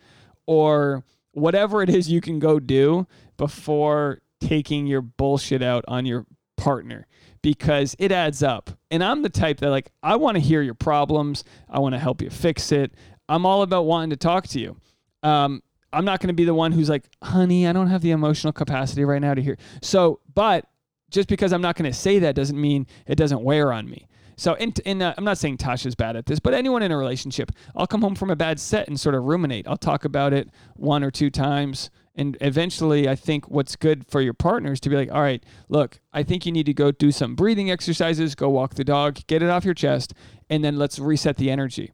or 0.45 1.03
whatever 1.31 1.81
it 1.81 1.89
is 1.89 2.09
you 2.09 2.21
can 2.21 2.39
go 2.39 2.59
do 2.59 3.07
before 3.37 4.21
taking 4.39 4.87
your 4.87 5.01
bullshit 5.01 5.61
out 5.61 5.85
on 5.87 6.05
your 6.05 6.25
partner 6.57 7.07
because 7.41 7.95
it 7.99 8.11
adds 8.11 8.43
up. 8.43 8.69
And 8.89 9.03
I'm 9.03 9.21
the 9.21 9.29
type 9.29 9.59
that 9.59 9.69
like 9.69 9.91
I 10.03 10.15
want 10.15 10.35
to 10.35 10.41
hear 10.41 10.61
your 10.61 10.73
problems. 10.73 11.43
I 11.69 11.79
want 11.79 11.93
to 11.93 11.99
help 11.99 12.21
you 12.21 12.29
fix 12.29 12.71
it. 12.71 12.91
I'm 13.29 13.45
all 13.45 13.61
about 13.61 13.83
wanting 13.83 14.09
to 14.11 14.17
talk 14.17 14.47
to 14.49 14.59
you. 14.59 14.77
Um, 15.23 15.63
I'm 15.93 16.05
not 16.05 16.19
going 16.19 16.29
to 16.29 16.33
be 16.33 16.45
the 16.45 16.53
one 16.53 16.71
who's 16.71 16.89
like, 16.89 17.03
honey, 17.23 17.67
I 17.67 17.73
don't 17.73 17.87
have 17.87 18.01
the 18.01 18.11
emotional 18.11 18.53
capacity 18.53 19.03
right 19.03 19.21
now 19.21 19.33
to 19.33 19.41
hear. 19.41 19.57
So, 19.81 20.19
but 20.33 20.65
just 21.09 21.27
because 21.27 21.51
I'm 21.51 21.61
not 21.61 21.75
going 21.75 21.91
to 21.91 21.97
say 21.97 22.19
that 22.19 22.35
doesn't 22.35 22.59
mean 22.59 22.87
it 23.05 23.15
doesn't 23.15 23.43
wear 23.43 23.73
on 23.73 23.89
me. 23.89 24.07
So, 24.41 24.55
in, 24.55 24.73
in 24.85 25.03
uh, 25.03 25.13
I'm 25.15 25.23
not 25.23 25.37
saying 25.37 25.57
Tasha's 25.57 25.93
bad 25.93 26.15
at 26.15 26.25
this, 26.25 26.39
but 26.39 26.55
anyone 26.55 26.81
in 26.81 26.91
a 26.91 26.97
relationship, 26.97 27.51
I'll 27.75 27.85
come 27.85 28.01
home 28.01 28.15
from 28.15 28.31
a 28.31 28.35
bad 28.35 28.59
set 28.59 28.87
and 28.87 28.99
sort 28.99 29.13
of 29.13 29.25
ruminate. 29.25 29.67
I'll 29.67 29.77
talk 29.77 30.03
about 30.03 30.33
it 30.33 30.49
one 30.75 31.03
or 31.03 31.11
two 31.11 31.29
times. 31.29 31.91
And 32.15 32.37
eventually, 32.41 33.07
I 33.07 33.13
think 33.13 33.51
what's 33.51 33.75
good 33.75 34.03
for 34.07 34.19
your 34.19 34.33
partner 34.33 34.71
is 34.71 34.79
to 34.79 34.89
be 34.89 34.95
like, 34.95 35.11
all 35.11 35.21
right, 35.21 35.43
look, 35.69 35.99
I 36.11 36.23
think 36.23 36.47
you 36.47 36.51
need 36.51 36.65
to 36.65 36.73
go 36.73 36.89
do 36.89 37.11
some 37.11 37.35
breathing 37.35 37.69
exercises, 37.69 38.33
go 38.33 38.49
walk 38.49 38.73
the 38.73 38.83
dog, 38.83 39.19
get 39.27 39.43
it 39.43 39.49
off 39.51 39.63
your 39.63 39.75
chest, 39.75 40.15
and 40.49 40.65
then 40.65 40.75
let's 40.75 40.97
reset 40.97 41.37
the 41.37 41.51
energy. 41.51 41.91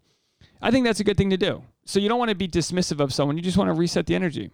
I 0.61 0.71
think 0.71 0.85
that's 0.85 1.01
a 1.01 1.03
good 1.03 1.17
thing 1.17 1.31
to 1.31 1.37
do. 1.37 1.63
So, 1.83 1.99
you 1.99 2.07
don't 2.07 2.17
want 2.17 2.29
to 2.29 2.35
be 2.35 2.47
dismissive 2.47 3.01
of 3.01 3.13
someone, 3.13 3.35
you 3.35 3.43
just 3.43 3.57
want 3.57 3.67
to 3.67 3.73
reset 3.73 4.05
the 4.05 4.15
energy. 4.15 4.51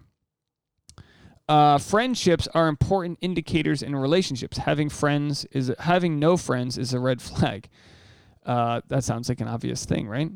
Uh, 1.48 1.76
friendships 1.76 2.48
are 2.54 2.68
important 2.68 3.18
indicators 3.20 3.82
in 3.82 3.94
relationships. 3.94 4.58
Having 4.58 4.88
friends 4.88 5.44
is 5.52 5.72
having 5.80 6.18
no 6.18 6.36
friends 6.36 6.78
is 6.78 6.94
a 6.94 7.00
red 7.00 7.20
flag. 7.22 7.68
Uh, 8.44 8.80
that 8.88 9.04
sounds 9.04 9.28
like 9.28 9.40
an 9.40 9.48
obvious 9.48 9.84
thing, 9.84 10.08
right? 10.08 10.30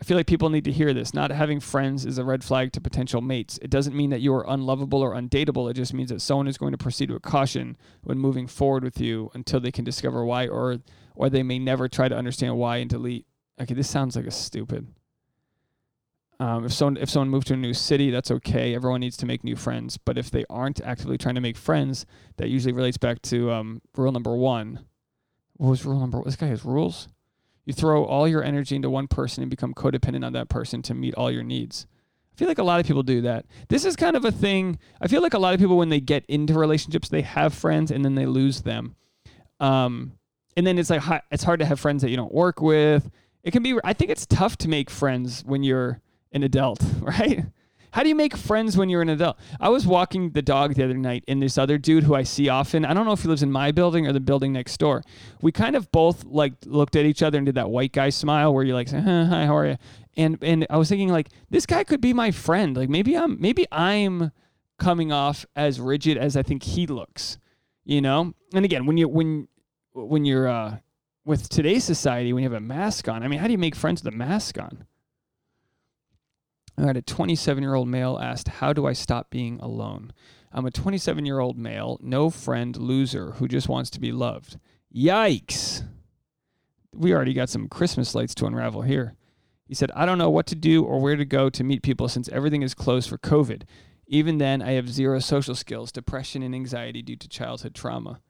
I 0.00 0.04
feel 0.04 0.16
like 0.16 0.26
people 0.26 0.50
need 0.50 0.64
to 0.64 0.72
hear 0.72 0.92
this. 0.92 1.14
Not 1.14 1.30
having 1.30 1.60
friends 1.60 2.04
is 2.04 2.18
a 2.18 2.24
red 2.24 2.42
flag 2.42 2.72
to 2.72 2.80
potential 2.80 3.20
mates. 3.20 3.58
It 3.62 3.70
doesn't 3.70 3.96
mean 3.96 4.10
that 4.10 4.20
you 4.20 4.34
are 4.34 4.44
unlovable 4.46 5.00
or 5.00 5.14
undateable. 5.14 5.70
It 5.70 5.74
just 5.74 5.94
means 5.94 6.10
that 6.10 6.20
someone 6.20 6.48
is 6.48 6.58
going 6.58 6.72
to 6.72 6.78
proceed 6.78 7.10
with 7.10 7.22
caution 7.22 7.76
when 8.02 8.18
moving 8.18 8.46
forward 8.46 8.82
with 8.82 9.00
you 9.00 9.30
until 9.34 9.60
they 9.60 9.70
can 9.70 9.84
discover 9.84 10.24
why, 10.24 10.48
or 10.48 10.78
or 11.14 11.30
they 11.30 11.42
may 11.42 11.58
never 11.58 11.88
try 11.88 12.08
to 12.08 12.16
understand 12.16 12.58
why 12.58 12.78
and 12.78 12.90
delete. 12.90 13.26
Okay, 13.60 13.74
this 13.74 13.88
sounds 13.88 14.16
like 14.16 14.26
a 14.26 14.32
stupid. 14.32 14.88
Um, 16.40 16.64
if 16.64 16.72
someone 16.72 16.96
if 16.96 17.08
someone 17.08 17.28
moved 17.28 17.46
to 17.48 17.54
a 17.54 17.56
new 17.56 17.74
city, 17.74 18.10
that's 18.10 18.30
okay. 18.30 18.74
Everyone 18.74 19.00
needs 19.00 19.16
to 19.18 19.26
make 19.26 19.44
new 19.44 19.56
friends. 19.56 19.98
But 19.98 20.18
if 20.18 20.30
they 20.30 20.44
aren't 20.50 20.80
actively 20.80 21.16
trying 21.16 21.36
to 21.36 21.40
make 21.40 21.56
friends, 21.56 22.06
that 22.38 22.48
usually 22.48 22.72
relates 22.72 22.96
back 22.96 23.22
to 23.22 23.52
um, 23.52 23.82
rule 23.96 24.12
number 24.12 24.34
one. 24.34 24.80
What 25.56 25.70
was 25.70 25.84
rule 25.84 26.00
number? 26.00 26.20
This 26.24 26.36
guy 26.36 26.46
has 26.46 26.64
rules. 26.64 27.08
You 27.64 27.72
throw 27.72 28.04
all 28.04 28.28
your 28.28 28.42
energy 28.42 28.76
into 28.76 28.90
one 28.90 29.08
person 29.08 29.42
and 29.42 29.50
become 29.50 29.72
codependent 29.72 30.26
on 30.26 30.32
that 30.34 30.48
person 30.48 30.82
to 30.82 30.94
meet 30.94 31.14
all 31.14 31.30
your 31.30 31.44
needs. 31.44 31.86
I 32.32 32.36
feel 32.36 32.48
like 32.48 32.58
a 32.58 32.64
lot 32.64 32.80
of 32.80 32.86
people 32.86 33.04
do 33.04 33.20
that. 33.22 33.46
This 33.68 33.84
is 33.84 33.94
kind 33.94 34.16
of 34.16 34.24
a 34.24 34.32
thing. 34.32 34.78
I 35.00 35.06
feel 35.06 35.22
like 35.22 35.34
a 35.34 35.38
lot 35.38 35.54
of 35.54 35.60
people 35.60 35.76
when 35.76 35.88
they 35.88 36.00
get 36.00 36.24
into 36.26 36.54
relationships, 36.54 37.08
they 37.08 37.22
have 37.22 37.54
friends 37.54 37.92
and 37.92 38.04
then 38.04 38.16
they 38.16 38.26
lose 38.26 38.62
them. 38.62 38.96
Um, 39.60 40.12
and 40.56 40.66
then 40.66 40.78
it's 40.78 40.90
like 40.90 41.02
it's 41.30 41.44
hard 41.44 41.60
to 41.60 41.66
have 41.66 41.78
friends 41.78 42.02
that 42.02 42.10
you 42.10 42.16
don't 42.16 42.34
work 42.34 42.60
with. 42.60 43.08
It 43.44 43.52
can 43.52 43.62
be. 43.62 43.78
I 43.84 43.92
think 43.92 44.10
it's 44.10 44.26
tough 44.26 44.56
to 44.58 44.68
make 44.68 44.90
friends 44.90 45.44
when 45.44 45.62
you're 45.62 46.00
an 46.34 46.42
adult, 46.42 46.84
right? 47.00 47.46
How 47.92 48.02
do 48.02 48.08
you 48.08 48.16
make 48.16 48.36
friends 48.36 48.76
when 48.76 48.88
you're 48.88 49.02
an 49.02 49.08
adult? 49.08 49.38
I 49.60 49.68
was 49.68 49.86
walking 49.86 50.30
the 50.30 50.42
dog 50.42 50.74
the 50.74 50.82
other 50.82 50.96
night, 50.96 51.22
and 51.28 51.40
this 51.40 51.56
other 51.56 51.78
dude 51.78 52.02
who 52.02 52.16
I 52.16 52.24
see 52.24 52.48
often, 52.48 52.84
I 52.84 52.92
don't 52.92 53.06
know 53.06 53.12
if 53.12 53.22
he 53.22 53.28
lives 53.28 53.44
in 53.44 53.52
my 53.52 53.70
building 53.70 54.08
or 54.08 54.12
the 54.12 54.18
building 54.18 54.52
next 54.52 54.76
door. 54.78 55.04
We 55.40 55.52
kind 55.52 55.76
of 55.76 55.92
both 55.92 56.24
like 56.24 56.54
looked 56.66 56.96
at 56.96 57.06
each 57.06 57.22
other 57.22 57.38
and 57.38 57.46
did 57.46 57.54
that 57.54 57.70
white 57.70 57.92
guy 57.92 58.08
smile 58.10 58.52
where 58.52 58.64
you're 58.64 58.74
like 58.74 58.88
say, 58.88 59.00
"Hi, 59.00 59.46
how 59.46 59.56
are 59.56 59.66
you?" 59.68 59.76
And 60.16 60.38
and 60.42 60.66
I 60.68 60.76
was 60.76 60.88
thinking 60.88 61.10
like 61.10 61.28
this 61.50 61.66
guy 61.66 61.84
could 61.84 62.00
be 62.00 62.12
my 62.12 62.32
friend. 62.32 62.76
Like 62.76 62.88
maybe 62.88 63.16
I'm 63.16 63.40
maybe 63.40 63.64
I'm 63.70 64.32
coming 64.76 65.12
off 65.12 65.46
as 65.54 65.80
rigid 65.80 66.18
as 66.18 66.36
I 66.36 66.42
think 66.42 66.64
he 66.64 66.88
looks, 66.88 67.38
you 67.84 68.00
know. 68.00 68.34
And 68.52 68.64
again, 68.64 68.86
when 68.86 68.96
you 68.96 69.08
when 69.08 69.46
when 69.92 70.24
you're 70.24 70.48
uh, 70.48 70.78
with 71.24 71.48
today's 71.48 71.84
society, 71.84 72.32
when 72.32 72.42
you 72.42 72.50
have 72.50 72.56
a 72.56 72.60
mask 72.60 73.08
on, 73.08 73.22
I 73.22 73.28
mean, 73.28 73.38
how 73.38 73.46
do 73.46 73.52
you 73.52 73.58
make 73.58 73.76
friends 73.76 74.02
with 74.02 74.12
a 74.12 74.16
mask 74.16 74.58
on? 74.58 74.84
I 76.76 76.82
had 76.82 76.96
a 76.96 77.02
27 77.02 77.62
year 77.62 77.74
old 77.74 77.88
male 77.88 78.18
asked, 78.20 78.48
How 78.48 78.72
do 78.72 78.86
I 78.86 78.92
stop 78.92 79.30
being 79.30 79.58
alone? 79.60 80.12
I'm 80.52 80.66
a 80.66 80.70
27 80.70 81.26
year 81.26 81.40
old 81.40 81.58
male, 81.58 81.98
no 82.00 82.30
friend, 82.30 82.76
loser 82.76 83.32
who 83.32 83.48
just 83.48 83.68
wants 83.68 83.90
to 83.90 84.00
be 84.00 84.12
loved. 84.12 84.58
Yikes. 84.94 85.82
We 86.92 87.12
already 87.12 87.34
got 87.34 87.48
some 87.48 87.68
Christmas 87.68 88.14
lights 88.14 88.34
to 88.36 88.46
unravel 88.46 88.82
here. 88.82 89.16
He 89.66 89.74
said, 89.74 89.90
I 89.96 90.06
don't 90.06 90.18
know 90.18 90.30
what 90.30 90.46
to 90.46 90.54
do 90.54 90.84
or 90.84 91.00
where 91.00 91.16
to 91.16 91.24
go 91.24 91.50
to 91.50 91.64
meet 91.64 91.82
people 91.82 92.08
since 92.08 92.28
everything 92.28 92.62
is 92.62 92.74
closed 92.74 93.08
for 93.08 93.18
COVID. 93.18 93.62
Even 94.06 94.38
then, 94.38 94.60
I 94.60 94.72
have 94.72 94.88
zero 94.88 95.18
social 95.18 95.54
skills, 95.54 95.90
depression, 95.90 96.42
and 96.42 96.54
anxiety 96.54 97.02
due 97.02 97.16
to 97.16 97.28
childhood 97.28 97.74
trauma. 97.74 98.20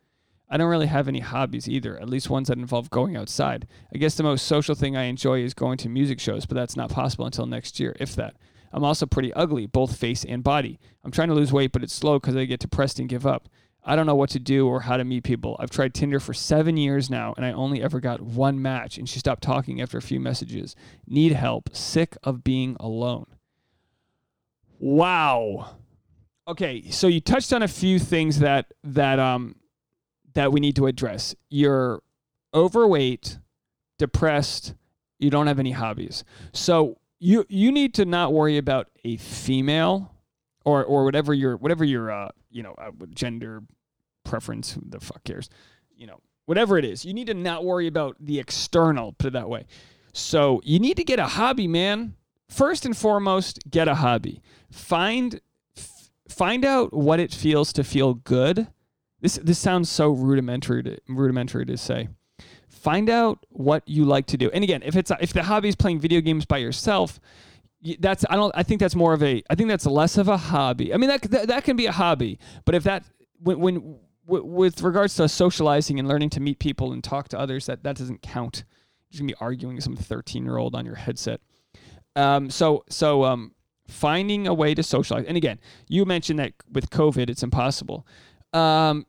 I 0.49 0.57
don't 0.57 0.71
really 0.71 0.87
have 0.87 1.09
any 1.09 1.21
hobbies 1.21 1.69
either, 1.69 1.99
at 1.99 2.09
least 2.09 2.31
ones 2.31 2.49
that 2.49 2.59
involve 2.59 2.91
going 2.91 3.17
outside. 3.17 3.67
I 3.93 3.99
guess 3.99 4.15
the 4.15 4.23
most 4.23 4.47
social 4.47 4.75
thing 4.75 4.97
I 4.97 5.05
enjoy 5.05 5.41
is 5.41 5.55
going 5.55 5.79
to 5.79 5.89
music 5.89 6.21
shows, 6.21 6.47
but 6.47 6.55
that's 6.55 6.77
not 6.77 6.91
possible 6.91 7.27
until 7.27 7.47
next 7.47 7.81
year, 7.81 7.97
if 7.99 8.15
that. 8.17 8.37
I'm 8.73 8.85
also 8.85 9.07
pretty 9.07 9.33
ugly, 9.35 9.67
both 9.67 9.97
face 9.97 10.25
and 10.25 10.43
body. 10.43 10.79
I'm 11.05 11.11
trying 11.11 11.29
to 11.29 11.35
lose 11.35 11.53
weight, 11.53 11.73
but 11.73 11.83
it's 11.83 11.95
slow 11.95 12.19
because 12.19 12.37
I 12.37 12.45
get 12.45 12.61
depressed 12.61 12.99
and 12.99 13.09
give 13.09 13.27
up. 13.27 13.49
I 13.85 13.97
don't 13.97 14.07
know 14.07 14.15
what 14.15 14.31
to 14.31 14.39
do 14.39 14.67
or 14.67 14.81
how 14.81 14.97
to 14.97 15.05
meet 15.05 15.25
people. 15.25 15.57
I've 15.61 15.71
tried 15.71 15.95
Tinder 15.95 16.19
for 16.19 16.35
seven 16.35 16.77
years 16.77 17.11
now, 17.11 17.35
and 17.37 17.45
I 17.45 17.53
only 17.53 17.83
ever 17.83 18.01
got 18.01 18.21
one 18.21 18.61
match, 18.61 18.99
and 18.99 19.09
she 19.09 19.19
stopped 19.19 19.43
talking 19.43 19.81
after 19.81 19.99
a 19.99 20.03
few 20.03 20.19
messages. 20.19 20.75
Need 21.07 21.33
help. 21.33 21.75
Sick 21.77 22.17
of 22.23 22.43
being 22.43 22.77
alone. 22.81 23.27
Wow. 24.79 25.77
Okay, 26.49 26.91
so 26.91 27.07
you 27.07 27.21
touched 27.21 27.53
on 27.53 27.63
a 27.63 27.69
few 27.69 27.99
things 27.99 28.41
that 28.41 28.73
that 28.83 29.19
um 29.19 29.57
that 30.35 30.53
we 30.53 30.61
need 30.61 30.77
to 30.77 30.87
address. 30.87 31.35
You're 31.49 32.03
overweight, 32.53 33.39
depressed, 33.99 34.75
you 35.19 35.31
don't 35.31 35.47
have 35.47 35.59
any 35.59 35.73
hobbies. 35.73 36.25
So 36.53 36.99
you 37.19 37.47
you 37.49 37.73
need 37.73 37.95
to 37.95 38.05
not 38.05 38.33
worry 38.33 38.59
about 38.59 38.89
a 39.05 39.17
female 39.17 40.15
or 40.65 40.85
or 40.85 41.05
whatever 41.05 41.33
your 41.33 41.57
whatever 41.57 41.85
your 41.85 42.11
uh 42.11 42.29
you 42.51 42.63
know 42.63 42.75
uh, 42.77 42.91
gender 43.15 43.63
preference 44.25 44.73
who 44.73 44.83
the 44.87 45.01
fuck 45.01 45.23
cares 45.25 45.49
you 45.97 46.07
know 46.07 46.21
whatever 46.47 46.77
it 46.77 46.85
is 46.85 47.05
you 47.05 47.15
need 47.15 47.27
to 47.27 47.35
not 47.35 47.65
worry 47.65 47.87
about 47.87 48.17
the 48.21 48.39
external 48.39 49.13
put 49.13 49.29
it 49.29 49.33
that 49.33 49.49
way 49.49 49.65
so 50.13 50.61
you 50.65 50.79
need 50.79 50.97
to 50.97 51.05
get 51.05 51.19
a 51.19 51.27
hobby 51.27 51.67
man 51.67 52.15
first 52.49 52.85
and 52.85 52.97
foremost 52.97 53.59
get 53.71 53.89
a 53.89 53.95
hobby 53.95 54.43
find 54.71 55.41
f- 55.77 56.11
find 56.29 56.65
out 56.65 56.93
what 56.93 57.21
it 57.21 57.33
feels 57.33 57.73
to 57.73 57.85
feel 57.85 58.15
good 58.15 58.67
this 59.25 59.41
this 59.43 59.59
sounds 59.59 59.89
so 59.89 60.11
rudimentary 60.11 60.83
to, 60.83 60.99
rudimentary 61.09 61.65
to 61.65 61.79
say. 61.79 62.09
Find 62.69 63.09
out 63.09 63.47
what 63.49 63.83
you 63.89 64.05
like 64.05 64.27
to 64.27 64.37
do. 64.37 64.51
And 64.51 64.63
again, 64.63 64.83
if 64.85 64.97
it's 64.97 65.11
if 65.19 65.33
the 65.33 65.45
hobby 65.45 65.71
is 65.71 65.75
playing 65.75 65.99
video 65.99 66.21
games 66.21 66.45
by 66.45 66.59
yourself, 66.59 67.19
that's 68.01 68.27
I 68.29 68.37
don't 68.37 68.53
I 68.55 68.63
think 68.63 68.81
that's 68.81 68.95
more 68.95 69.15
of 69.15 69.23
a 69.23 69.43
I 69.49 69.55
think 69.55 69.71
that's 69.71 69.87
less 69.87 70.19
of 70.19 70.29
a 70.29 70.37
hobby. 70.37 70.93
I 70.93 70.99
mean 70.99 71.09
that 71.09 71.23
that, 71.23 71.49
that 71.49 71.65
can 71.65 71.75
be 71.75 71.87
a 71.87 71.93
hobby, 71.93 72.39
but 72.67 72.75
if 72.75 72.85
that 72.85 73.05
when 73.41 73.61
when 73.61 73.97
with 74.27 74.83
regards 74.83 75.15
to 75.15 75.27
socializing 75.27 75.99
and 75.99 76.07
learning 76.07 76.29
to 76.31 76.41
meet 76.41 76.59
people 76.59 76.93
and 76.93 77.03
talk 77.03 77.29
to 77.29 77.39
others, 77.39 77.65
that 77.65 77.83
that 77.83 77.97
doesn't 77.97 78.21
count. 78.21 78.65
You're 79.11 79.21
gonna 79.21 79.29
be 79.29 79.37
arguing 79.41 79.77
with 79.77 79.85
some 79.85 79.97
13 79.97 80.45
year 80.45 80.59
old 80.59 80.75
on 80.75 80.85
your 80.85 80.97
headset. 80.97 81.41
Um, 82.15 82.51
so 82.51 82.85
so 82.91 83.25
um, 83.25 83.55
finding 83.89 84.47
a 84.47 84.53
way 84.53 84.75
to 84.75 84.83
socialize. 84.83 85.25
And 85.25 85.39
again, 85.39 85.61
you 85.89 86.05
mentioned 86.05 86.41
that 86.41 86.53
with 86.71 86.91
COVID, 86.91 87.31
it's 87.31 87.43
impossible. 87.43 88.07
Um, 88.53 89.07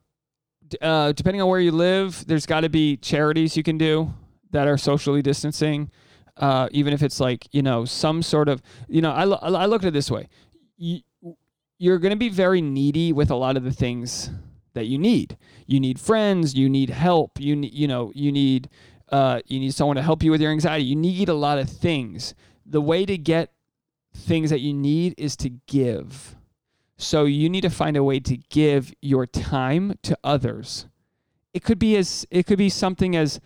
uh, 0.82 1.12
depending 1.12 1.42
on 1.42 1.48
where 1.48 1.60
you 1.60 1.72
live, 1.72 2.26
there's 2.28 2.46
got 2.46 2.62
to 2.62 2.70
be 2.70 2.98
charities 2.98 3.56
you 3.56 3.64
can 3.64 3.78
do 3.78 4.14
that 4.52 4.68
are 4.68 4.78
socially 4.78 5.22
distancing. 5.22 5.92
Uh, 6.38 6.68
even 6.72 6.94
if 6.94 7.02
it's 7.02 7.20
like 7.20 7.48
you 7.52 7.62
know 7.62 7.86
some 7.86 8.22
sort 8.22 8.50
of 8.50 8.62
you 8.90 9.02
know 9.02 9.12
I, 9.12 9.24
I 9.24 9.66
look 9.66 9.84
at 9.84 9.88
it 9.88 9.94
this 9.94 10.12
way. 10.12 10.28
You, 10.78 11.00
you're 11.78 12.00
going 12.00 12.12
to 12.12 12.18
be 12.18 12.30
very 12.30 12.62
needy 12.62 13.14
with 13.14 13.32
a 13.32 13.36
lot 13.36 13.56
of 13.56 13.64
the 13.64 13.72
things 13.72 14.30
that 14.74 14.86
you 14.86 14.98
need. 14.98 15.38
You 15.66 15.80
need 15.80 16.00
friends 16.00 16.54
you 16.54 16.68
need 16.70 16.90
help 16.90 17.40
you 17.40 17.56
need 17.56 17.74
you 17.74 17.88
know 17.88 18.12
you 18.14 18.34
need 18.34 18.70
uh, 19.12 19.40
you 19.46 19.60
need 19.60 19.74
someone 19.74 19.96
to 19.96 20.02
help 20.02 20.24
you 20.24 20.32
with 20.32 20.42
your 20.42 20.52
anxiety. 20.52 20.84
You 20.84 20.96
need 20.96 21.30
a 21.30 21.34
lot 21.34 21.60
of 21.60 21.70
things. 21.70 22.34
The 22.66 22.82
way 22.82 23.06
to 23.06 23.18
get 23.18 23.52
things 24.16 24.50
that 24.50 24.62
you 24.62 24.74
need 24.74 25.14
is 25.18 25.36
to 25.38 25.50
give 25.68 26.36
so 26.98 27.26
you 27.26 27.50
need 27.50 27.62
to 27.62 27.70
find 27.70 27.98
a 27.98 28.04
way 28.04 28.20
to 28.22 28.38
give 28.50 28.94
your 29.02 29.26
time 29.26 29.98
to 30.04 30.18
others. 30.24 30.88
It 31.54 31.64
could 31.64 31.80
be 31.80 31.96
as 31.98 32.26
it 32.32 32.46
could 32.46 32.58
be 32.58 32.70
something 32.70 33.16
as 33.16 33.40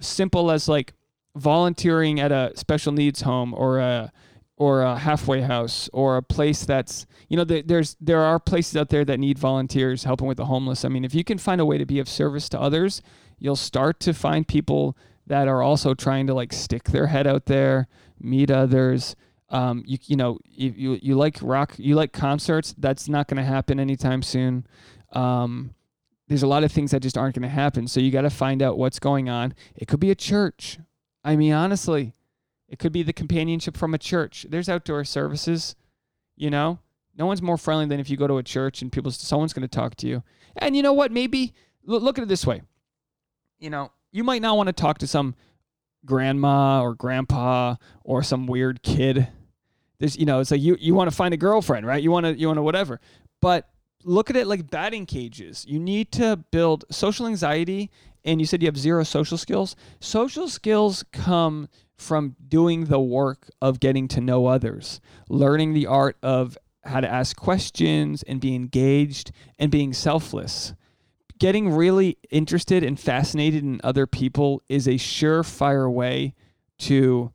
simple 0.00 0.50
as 0.50 0.68
like 0.68 0.94
volunteering 1.36 2.20
at 2.20 2.32
a 2.32 2.52
special 2.54 2.92
needs 2.92 3.22
home 3.22 3.54
or 3.54 3.78
a 3.78 4.12
or 4.56 4.82
a 4.82 4.96
halfway 4.96 5.40
house 5.40 5.90
or 5.92 6.16
a 6.16 6.22
place 6.22 6.64
that's 6.64 7.06
you 7.28 7.36
know 7.36 7.44
there's 7.44 7.96
there 8.00 8.20
are 8.20 8.38
places 8.38 8.76
out 8.76 8.88
there 8.88 9.04
that 9.04 9.18
need 9.18 9.38
volunteers 9.38 10.04
helping 10.04 10.26
with 10.26 10.36
the 10.36 10.46
homeless. 10.46 10.84
I 10.84 10.88
mean 10.88 11.04
if 11.04 11.14
you 11.14 11.24
can 11.24 11.38
find 11.38 11.60
a 11.60 11.64
way 11.64 11.78
to 11.78 11.86
be 11.86 11.98
of 11.98 12.08
service 12.08 12.48
to 12.50 12.60
others 12.60 13.02
you'll 13.38 13.56
start 13.56 14.00
to 14.00 14.14
find 14.14 14.46
people 14.46 14.96
that 15.26 15.48
are 15.48 15.62
also 15.62 15.94
trying 15.94 16.26
to 16.26 16.34
like 16.34 16.52
stick 16.52 16.84
their 16.84 17.08
head 17.08 17.26
out 17.26 17.46
there 17.46 17.88
meet 18.20 18.50
others 18.50 19.16
um, 19.50 19.82
you 19.86 19.98
you 20.06 20.16
know 20.16 20.38
you, 20.44 20.72
you 20.76 20.98
you 21.02 21.14
like 21.14 21.38
rock 21.42 21.74
you 21.76 21.94
like 21.94 22.12
concerts 22.12 22.74
that's 22.78 23.08
not 23.08 23.28
going 23.28 23.36
to 23.36 23.44
happen 23.44 23.78
anytime 23.78 24.22
soon 24.22 24.66
um, 25.12 25.74
there's 26.28 26.42
a 26.42 26.46
lot 26.46 26.64
of 26.64 26.72
things 26.72 26.90
that 26.90 27.00
just 27.00 27.18
aren't 27.18 27.34
going 27.34 27.42
to 27.42 27.48
happen 27.48 27.86
so 27.86 28.00
you 28.00 28.10
got 28.10 28.22
to 28.22 28.30
find 28.30 28.62
out 28.62 28.78
what's 28.78 28.98
going 28.98 29.28
on 29.28 29.54
it 29.76 29.86
could 29.86 30.00
be 30.00 30.10
a 30.10 30.14
church 30.14 30.78
I 31.24 31.36
mean, 31.36 31.52
honestly, 31.52 32.14
it 32.68 32.78
could 32.78 32.92
be 32.92 33.02
the 33.02 33.12
companionship 33.12 33.76
from 33.76 33.94
a 33.94 33.98
church. 33.98 34.46
There's 34.48 34.68
outdoor 34.68 35.04
services, 35.04 35.74
you 36.36 36.50
know. 36.50 36.78
No 37.16 37.26
one's 37.26 37.40
more 37.40 37.56
friendly 37.56 37.86
than 37.86 38.00
if 38.00 38.10
you 38.10 38.16
go 38.16 38.26
to 38.26 38.38
a 38.38 38.42
church 38.42 38.82
and 38.82 38.92
people 38.92 39.10
someone's 39.10 39.52
going 39.52 39.66
to 39.66 39.68
talk 39.68 39.94
to 39.96 40.06
you. 40.06 40.22
And 40.56 40.76
you 40.76 40.82
know 40.82 40.92
what? 40.92 41.12
Maybe 41.12 41.54
look 41.84 42.18
at 42.18 42.22
it 42.22 42.28
this 42.28 42.46
way. 42.46 42.62
You 43.58 43.70
know, 43.70 43.92
you 44.10 44.24
might 44.24 44.42
not 44.42 44.56
want 44.56 44.66
to 44.66 44.72
talk 44.72 44.98
to 44.98 45.06
some 45.06 45.34
grandma 46.04 46.82
or 46.82 46.94
grandpa 46.94 47.76
or 48.02 48.22
some 48.22 48.46
weird 48.46 48.82
kid. 48.82 49.28
There's, 49.98 50.16
you 50.16 50.26
know, 50.26 50.40
it's 50.40 50.50
like 50.50 50.60
you 50.60 50.76
you 50.80 50.94
want 50.94 51.10
to 51.10 51.16
find 51.16 51.32
a 51.34 51.36
girlfriend, 51.36 51.86
right? 51.86 52.02
You 52.02 52.10
want 52.10 52.26
to 52.26 52.38
you 52.38 52.46
want 52.46 52.58
to 52.58 52.62
whatever. 52.62 53.00
But 53.40 53.68
look 54.04 54.30
at 54.30 54.36
it 54.36 54.46
like 54.46 54.70
batting 54.70 55.06
cages. 55.06 55.64
You 55.68 55.78
need 55.78 56.12
to 56.12 56.36
build 56.50 56.84
social 56.90 57.26
anxiety 57.26 57.90
and 58.24 58.40
you 58.40 58.46
said 58.46 58.62
you 58.62 58.66
have 58.66 58.78
zero 58.78 59.04
social 59.04 59.38
skills. 59.38 59.76
Social 60.00 60.48
skills 60.48 61.04
come 61.12 61.68
from 61.96 62.36
doing 62.48 62.86
the 62.86 63.00
work 63.00 63.50
of 63.60 63.80
getting 63.80 64.08
to 64.08 64.20
know 64.20 64.46
others, 64.46 65.00
learning 65.28 65.74
the 65.74 65.86
art 65.86 66.16
of 66.22 66.58
how 66.84 67.00
to 67.00 67.08
ask 67.08 67.36
questions 67.36 68.22
and 68.24 68.40
be 68.40 68.54
engaged 68.54 69.30
and 69.58 69.70
being 69.70 69.92
selfless. 69.92 70.74
Getting 71.44 71.68
really 71.68 72.16
interested 72.30 72.82
and 72.82 72.98
fascinated 72.98 73.62
in 73.62 73.78
other 73.84 74.06
people 74.06 74.62
is 74.70 74.88
a 74.88 74.92
surefire 74.92 75.92
way 75.92 76.32
to 76.78 77.34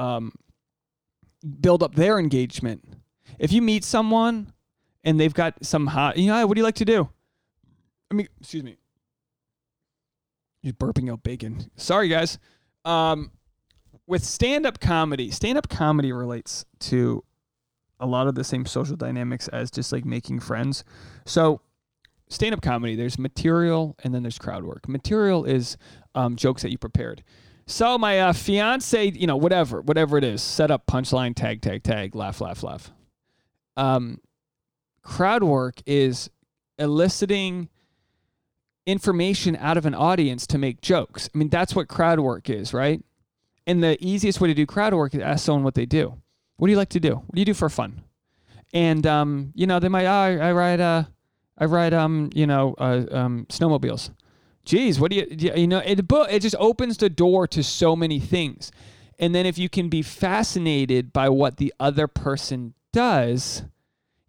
um, 0.00 0.32
build 1.60 1.80
up 1.80 1.94
their 1.94 2.18
engagement. 2.18 2.82
If 3.38 3.52
you 3.52 3.62
meet 3.62 3.84
someone 3.84 4.52
and 5.04 5.20
they've 5.20 5.32
got 5.32 5.64
some 5.64 5.86
hot, 5.86 6.16
you 6.16 6.26
know, 6.26 6.44
what 6.44 6.56
do 6.56 6.58
you 6.58 6.64
like 6.64 6.74
to 6.74 6.84
do? 6.84 7.08
I 8.10 8.14
mean, 8.14 8.26
excuse 8.40 8.64
me. 8.64 8.78
You're 10.60 10.74
burping 10.74 11.08
out 11.08 11.22
bacon. 11.22 11.70
Sorry, 11.76 12.08
guys. 12.08 12.40
Um, 12.84 13.30
with 14.08 14.24
stand-up 14.24 14.80
comedy, 14.80 15.30
stand-up 15.30 15.68
comedy 15.68 16.10
relates 16.10 16.64
to 16.80 17.22
a 18.00 18.06
lot 18.06 18.26
of 18.26 18.34
the 18.34 18.42
same 18.42 18.66
social 18.66 18.96
dynamics 18.96 19.46
as 19.46 19.70
just 19.70 19.92
like 19.92 20.04
making 20.04 20.40
friends. 20.40 20.82
So, 21.24 21.60
stand-up 22.28 22.62
comedy, 22.62 22.96
there's 22.96 23.18
material 23.18 23.96
and 24.02 24.14
then 24.14 24.22
there's 24.22 24.38
crowd 24.38 24.64
work. 24.64 24.88
Material 24.88 25.44
is 25.44 25.76
um, 26.14 26.36
jokes 26.36 26.62
that 26.62 26.70
you 26.70 26.78
prepared. 26.78 27.22
So 27.66 27.98
my 27.98 28.20
uh, 28.20 28.32
fiance, 28.32 29.10
you 29.10 29.26
know, 29.26 29.36
whatever, 29.36 29.82
whatever 29.82 30.16
it 30.16 30.24
is, 30.24 30.42
set 30.42 30.70
up 30.70 30.86
punchline, 30.86 31.34
tag, 31.34 31.62
tag, 31.62 31.82
tag, 31.82 32.14
laugh, 32.14 32.40
laugh, 32.40 32.62
laugh. 32.62 32.92
Um, 33.76 34.20
crowd 35.02 35.42
work 35.42 35.82
is 35.84 36.30
eliciting 36.78 37.68
information 38.86 39.56
out 39.56 39.76
of 39.76 39.84
an 39.84 39.94
audience 39.94 40.46
to 40.46 40.58
make 40.58 40.80
jokes. 40.80 41.28
I 41.34 41.38
mean, 41.38 41.48
that's 41.48 41.74
what 41.74 41.88
crowd 41.88 42.20
work 42.20 42.48
is, 42.48 42.72
right? 42.72 43.02
And 43.66 43.82
the 43.82 43.96
easiest 44.00 44.40
way 44.40 44.48
to 44.48 44.54
do 44.54 44.64
crowd 44.64 44.94
work 44.94 45.14
is 45.14 45.20
ask 45.20 45.44
someone 45.44 45.64
what 45.64 45.74
they 45.74 45.86
do. 45.86 46.14
What 46.56 46.68
do 46.68 46.70
you 46.70 46.78
like 46.78 46.90
to 46.90 47.00
do? 47.00 47.16
What 47.16 47.34
do 47.34 47.40
you 47.40 47.44
do 47.44 47.54
for 47.54 47.68
fun? 47.68 48.04
And 48.72 49.06
um, 49.06 49.52
you 49.54 49.66
know, 49.66 49.80
they 49.80 49.88
might, 49.88 50.06
oh, 50.06 50.40
I, 50.40 50.52
write 50.52 50.80
uh, 50.80 51.04
I 51.58 51.64
ride, 51.64 51.94
um, 51.94 52.30
you 52.34 52.46
know, 52.46 52.74
uh, 52.78 53.04
um, 53.10 53.46
snowmobiles. 53.48 54.10
Geez, 54.64 54.98
what 54.98 55.10
do 55.10 55.16
you, 55.16 55.52
you 55.54 55.66
know, 55.66 55.78
it, 55.78 56.00
it 56.10 56.40
just 56.40 56.56
opens 56.58 56.96
the 56.96 57.08
door 57.08 57.46
to 57.48 57.62
so 57.62 57.94
many 57.94 58.18
things. 58.18 58.72
And 59.18 59.34
then 59.34 59.46
if 59.46 59.56
you 59.58 59.68
can 59.68 59.88
be 59.88 60.02
fascinated 60.02 61.12
by 61.12 61.28
what 61.28 61.56
the 61.56 61.72
other 61.78 62.06
person 62.08 62.74
does, 62.92 63.62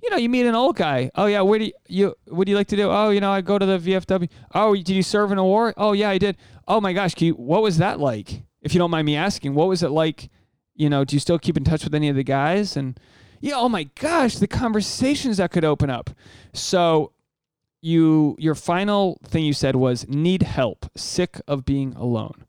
you 0.02 0.10
know, 0.10 0.18
you 0.18 0.30
meet 0.30 0.46
an 0.46 0.56
old 0.56 0.76
guy. 0.76 1.12
Oh 1.16 1.26
yeah, 1.26 1.42
where 1.42 1.60
do 1.60 1.66
you, 1.66 1.74
you 1.88 2.16
what 2.28 2.46
do 2.46 2.52
you 2.52 2.58
like 2.58 2.68
to 2.68 2.76
do? 2.76 2.90
Oh, 2.90 3.10
you 3.10 3.20
know, 3.20 3.32
I 3.32 3.42
go 3.42 3.58
to 3.58 3.66
the 3.66 3.80
VFW. 3.80 4.30
Oh, 4.54 4.76
did 4.76 4.90
you 4.90 5.04
serve 5.04 5.32
in 5.32 5.38
a 5.38 5.44
war? 5.44 5.74
Oh 5.76 5.92
yeah, 5.94 6.10
I 6.10 6.18
did. 6.18 6.38
Oh 6.68 6.80
my 6.80 6.94
gosh, 6.94 7.20
you, 7.20 7.34
what 7.34 7.62
was 7.62 7.78
that 7.80 8.00
like? 8.00 8.44
If 8.62 8.74
you 8.74 8.80
don't 8.80 8.92
mind 8.92 9.06
me 9.06 9.16
asking, 9.16 9.54
what 9.54 9.68
was 9.68 9.84
it 9.84 9.90
like? 9.90 10.30
You 10.76 10.90
know, 10.90 11.04
do 11.04 11.16
you 11.16 11.20
still 11.20 11.40
keep 11.40 11.58
in 11.58 11.64
touch 11.64 11.84
with 11.84 11.96
any 11.96 12.10
of 12.10 12.16
the 12.16 12.24
guys? 12.24 12.78
And 12.78 13.00
yeah, 13.42 13.56
oh 13.56 13.70
my 13.70 13.84
gosh, 14.00 14.38
the 14.38 14.48
conversations 14.48 15.38
that 15.38 15.52
could 15.52 15.66
open 15.66 15.90
up. 15.90 16.12
So 16.54 17.12
you 17.88 18.36
your 18.38 18.54
final 18.54 19.18
thing 19.24 19.46
you 19.46 19.54
said 19.54 19.76
was 19.76 20.08
need 20.08 20.44
help, 20.44 20.86
sick 20.96 21.42
of 21.48 21.66
being 21.66 21.94
alone. 21.94 22.44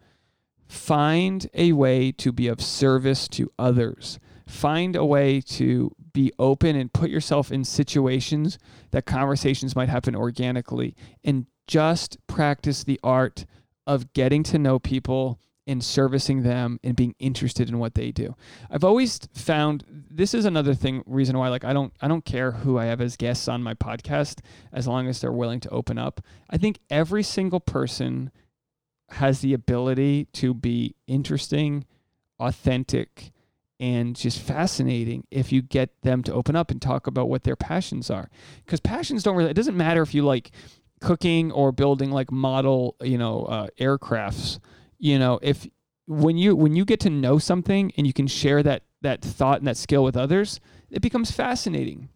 Find 0.67 1.49
a 1.55 1.73
way 1.73 2.13
to 2.13 2.33
be 2.33 2.49
of 2.49 2.61
service 2.61 3.29
to 3.29 3.51
others. 3.59 4.19
Find 4.47 4.97
a 4.97 5.05
way 5.05 5.41
to 5.43 5.93
be 6.13 6.33
open 6.39 6.75
and 6.75 6.93
put 6.93 7.11
yourself 7.11 7.53
in 7.53 7.65
situations 7.65 8.59
that 8.91 9.07
conversations 9.07 9.77
might 9.77 9.89
happen 9.89 10.17
organically 10.17 10.97
and 11.23 11.47
just 11.67 12.19
practice 12.27 12.83
the 12.83 12.99
art 13.05 13.47
of 13.87 14.13
getting 14.13 14.43
to 14.43 14.59
know 14.59 14.79
people 14.79 15.39
and 15.69 15.85
servicing 15.85 16.43
them 16.43 16.81
and 16.83 16.97
being 16.97 17.15
interested 17.21 17.69
in 17.69 17.79
what 17.79 17.95
they 17.95 18.11
do. 18.11 18.35
I've 18.71 18.85
always 18.85 19.21
found 19.35 19.85
this 20.11 20.33
is 20.33 20.47
another 20.47 20.75
thing 20.75 21.05
reason 21.07 21.37
why 21.37 21.49
like 21.49 21.65
I 21.65 21.75
don't 21.75 21.93
I 22.01 22.09
don't 22.09 22.25
care 22.25 22.53
who 22.53 22.79
I 22.79 22.87
have 22.87 23.03
as 23.03 23.17
guests 23.17 23.47
on 23.47 23.63
my 23.63 23.75
podcast 23.75 24.41
as 24.73 24.89
long 24.89 25.07
as 25.07 25.21
they're 25.21 25.31
willing 25.31 25.61
to 25.61 25.69
open 25.69 25.99
up. 25.99 26.23
I 26.49 26.57
think 26.57 26.79
every 26.91 27.23
single 27.23 27.61
person 27.61 28.33
has 29.11 29.41
the 29.41 29.53
ability 29.53 30.27
to 30.33 30.55
be 30.55 30.95
interesting, 31.07 31.85
authentic, 32.41 33.33
and 33.79 34.17
just 34.17 34.41
fascinating 34.41 35.27
if 35.31 35.53
you 35.53 35.63
get 35.63 36.01
them 36.03 36.23
to 36.25 36.33
open 36.33 36.57
up 36.57 36.71
and 36.71 36.81
talk 36.81 37.07
about 37.07 37.29
what 37.29 37.45
their 37.45 37.57
passions 37.57 38.11
are. 38.11 38.31
Because 38.65 38.81
passions 38.81 39.23
don't 39.23 39.37
really, 39.37 39.51
it 39.51 39.55
doesn't 39.55 39.77
matter 39.77 40.03
if 40.03 40.15
you 40.15 40.23
like 40.25 40.51
cooking 41.01 41.53
or 41.53 41.73
building 41.73 42.11
like 42.11 42.33
model, 42.33 42.97
you 43.03 43.19
know, 43.19 43.45
uh, 43.45 43.69
aircrafts. 43.79 44.59
You 44.99 45.19
know, 45.19 45.39
if 45.43 45.67
when 46.07 46.37
you 46.37 46.57
when 46.57 46.75
you 46.75 46.85
get 46.85 47.01
to 47.01 47.11
know 47.11 47.39
something 47.39 47.93
and 47.97 48.07
you 48.07 48.13
can 48.13 48.27
share 48.27 48.63
that 48.63 48.83
that 49.03 49.23
thought 49.23 49.59
and 49.59 49.67
that 49.69 49.77
skill 49.77 50.03
with 50.03 50.17
others, 50.17 50.61
it 50.91 51.03
becomes 51.03 51.31
fascinating. 51.31 52.09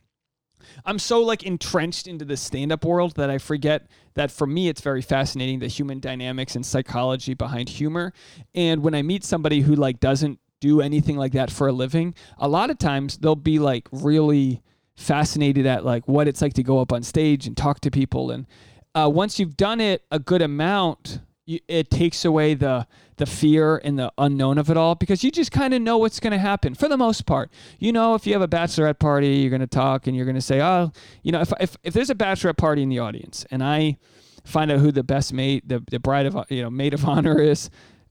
I'm 0.85 0.99
so 0.99 1.21
like 1.21 1.43
entrenched 1.43 2.07
into 2.07 2.25
the 2.25 2.37
stand-up 2.37 2.85
world 2.85 3.17
that 3.17 3.31
I 3.31 3.39
forget 3.39 3.89
that 4.15 4.31
for 4.31 4.47
me 4.47 4.69
it's 4.69 4.81
very 4.81 5.03
fascinating 5.03 5.59
the 5.59 5.67
human 5.67 6.01
dynamics 6.01 6.57
and 6.57 6.65
psychology 6.65 7.35
behind 7.35 7.69
humor. 7.69 8.13
And 8.55 8.83
when 8.83 8.95
I 8.95 9.03
meet 9.03 9.25
somebody 9.25 9.61
who 9.61 9.75
like 9.75 10.01
doesn't 10.01 10.39
do 10.61 10.81
anything 10.81 11.17
like 11.17 11.33
that 11.33 11.51
for 11.51 11.67
a 11.69 11.73
living, 11.73 12.15
a 12.39 12.49
lot 12.49 12.71
of 12.71 12.79
times 12.79 13.19
they'll 13.19 13.35
be 13.35 13.59
like 13.59 13.89
really 13.93 14.63
fascinated 14.97 15.67
at 15.67 15.85
like 15.85 16.07
what 16.07 16.29
it's 16.29 16.41
like 16.41 16.55
to 16.55 16.63
go 16.63 16.81
up 16.81 16.93
on 16.93 17.03
stage 17.03 17.47
and 17.47 17.57
talk 17.57 17.81
to 17.81 17.91
people. 17.91 18.31
And 18.31 18.47
uh, 18.95 19.11
once 19.13 19.39
you've 19.39 19.57
done 19.57 19.81
it 19.81 20.05
a 20.11 20.19
good 20.19 20.43
amount, 20.43 21.21
it 21.47 21.91
takes 21.91 22.25
away 22.25 22.55
the 22.55 22.87
the 23.17 23.27
fear 23.27 23.81
and 23.85 23.99
the 23.99 24.13
unknown 24.19 24.59
of 24.59 24.71
it 24.71 24.77
all 24.77 24.95
because 24.95 25.23
you 25.23 25.31
just 25.31 25.53
kind 25.53 25.75
of 25.75 25.83
know 25.83 25.99
what's 25.99 26.19
going 26.19 26.33
to 26.33 26.39
happen 26.39 26.75
for 26.75 26.89
the 26.89 26.97
most 26.97 27.27
part. 27.27 27.51
You 27.79 27.93
know, 27.93 28.15
if 28.15 28.27
you 28.27 28.33
have 28.33 28.43
a 28.43 28.49
bachelorette 28.49 28.99
party, 28.99 29.29
you're 29.29 29.51
going 29.51 29.61
to 29.61 29.67
talk 29.67 30.07
and 30.07 30.17
you're 30.17 30.25
going 30.25 30.37
to 30.37 30.41
say, 30.41 30.61
oh, 30.61 30.93
you 31.23 31.33
know, 31.33 31.41
if, 31.41 31.53
if 31.61 31.77
if 31.83 31.95
there's 31.95 32.11
a 32.11 32.15
bachelorette 32.15 32.57
party 32.57 32.83
in 32.83 32.89
the 32.89 32.99
audience 32.99 33.45
and 33.51 33.63
I 33.63 33.99
find 34.45 34.71
out 34.71 34.81
who 34.81 34.93
the 34.93 35.05
best 35.05 35.33
mate, 35.33 35.69
the, 35.69 35.83
the 35.91 35.99
bride 35.99 36.27
of 36.27 36.37
you 36.49 36.63
know 36.63 36.71
maid 36.71 36.95
of 36.95 37.05
honor 37.09 37.41
is, 37.41 37.71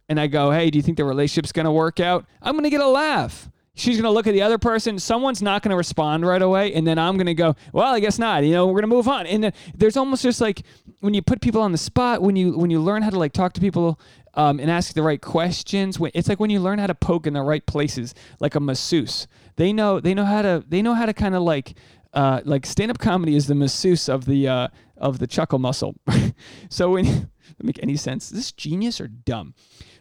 and 0.10 0.20
I 0.20 0.28
go, 0.28 0.52
hey, 0.52 0.70
do 0.70 0.78
you 0.78 0.82
think 0.82 0.98
the 0.98 1.06
relationship's 1.06 1.52
going 1.52 1.66
to 1.66 1.72
work 1.72 2.00
out? 2.00 2.26
I'm 2.42 2.54
going 2.54 2.66
to 2.66 2.70
get 2.70 2.82
a 2.82 2.88
laugh. 2.88 3.50
she's 3.76 3.96
going 3.96 4.04
to 4.04 4.12
look 4.12 4.28
at 4.28 4.34
the 4.34 4.42
other 4.42 4.58
person. 4.58 5.00
Someone's 5.00 5.42
not 5.42 5.64
going 5.64 5.70
to 5.70 5.78
respond 5.78 6.26
right 6.26 6.42
away. 6.42 6.74
And 6.74 6.86
then 6.86 7.00
I'm 7.00 7.16
going 7.16 7.28
to 7.28 7.34
go, 7.34 7.56
well, 7.72 7.94
I 7.94 8.02
guess 8.02 8.20
not. 8.20 8.44
You 8.44 8.52
know, 8.52 8.68
we're 8.68 8.82
going 8.82 8.90
to 8.90 8.96
move 8.96 9.08
on. 9.08 9.26
And 9.26 9.54
there's 9.74 9.96
almost 9.96 10.24
just 10.24 10.42
like 10.42 10.64
when 11.02 11.14
you 11.14 11.22
put 11.22 11.42
people 11.42 11.62
on 11.62 11.72
the 11.72 11.78
spot, 11.78 12.22
when 12.22 12.36
you, 12.36 12.58
when 12.58 12.72
you 12.72 12.80
learn 12.80 13.02
how 13.02 13.10
to 13.10 13.20
like 13.20 13.34
talk 13.34 13.54
to 13.54 13.62
people 13.62 14.00
um, 14.34 14.60
and 14.60 14.72
ask 14.72 14.94
the 14.94 15.04
right 15.04 15.22
questions, 15.22 16.00
it's 16.14 16.30
like 16.30 16.40
when 16.40 16.50
you 16.50 16.60
learn 16.60 16.80
how 16.80 16.88
to 16.88 16.96
poke 16.96 17.28
in 17.28 17.34
the 17.34 17.42
right 17.42 17.66
places, 17.66 18.16
like 18.40 18.56
a 18.56 18.60
masseuse. 18.60 19.28
They 19.58 19.74
know, 19.74 20.00
they 20.00 20.14
know 20.14 20.26
how 20.26 20.42
to, 20.42 20.64
they 20.68 20.82
know 20.82 20.94
how 20.94 21.06
to 21.06 21.14
kind 21.14 21.36
of 21.36 21.44
like, 21.44 21.76
uh, 22.14 22.42
like 22.46 22.66
stand 22.66 22.92
up 22.92 23.00
comedy 23.00 23.36
is 23.36 23.48
the 23.48 23.56
masseuse 23.56 24.10
of 24.10 24.26
the, 24.26 24.48
uh, 24.48 24.68
of 24.98 25.20
the 25.20 25.28
chuckle 25.28 25.60
muscle. 25.60 25.96
so 26.70 26.92
when, 26.92 27.06
that 27.62 27.66
make 27.66 27.82
any 27.82 27.96
sense? 27.96 28.26
Is 28.26 28.32
this 28.32 28.52
genius 28.52 29.00
or 29.00 29.08
dumb? 29.08 29.54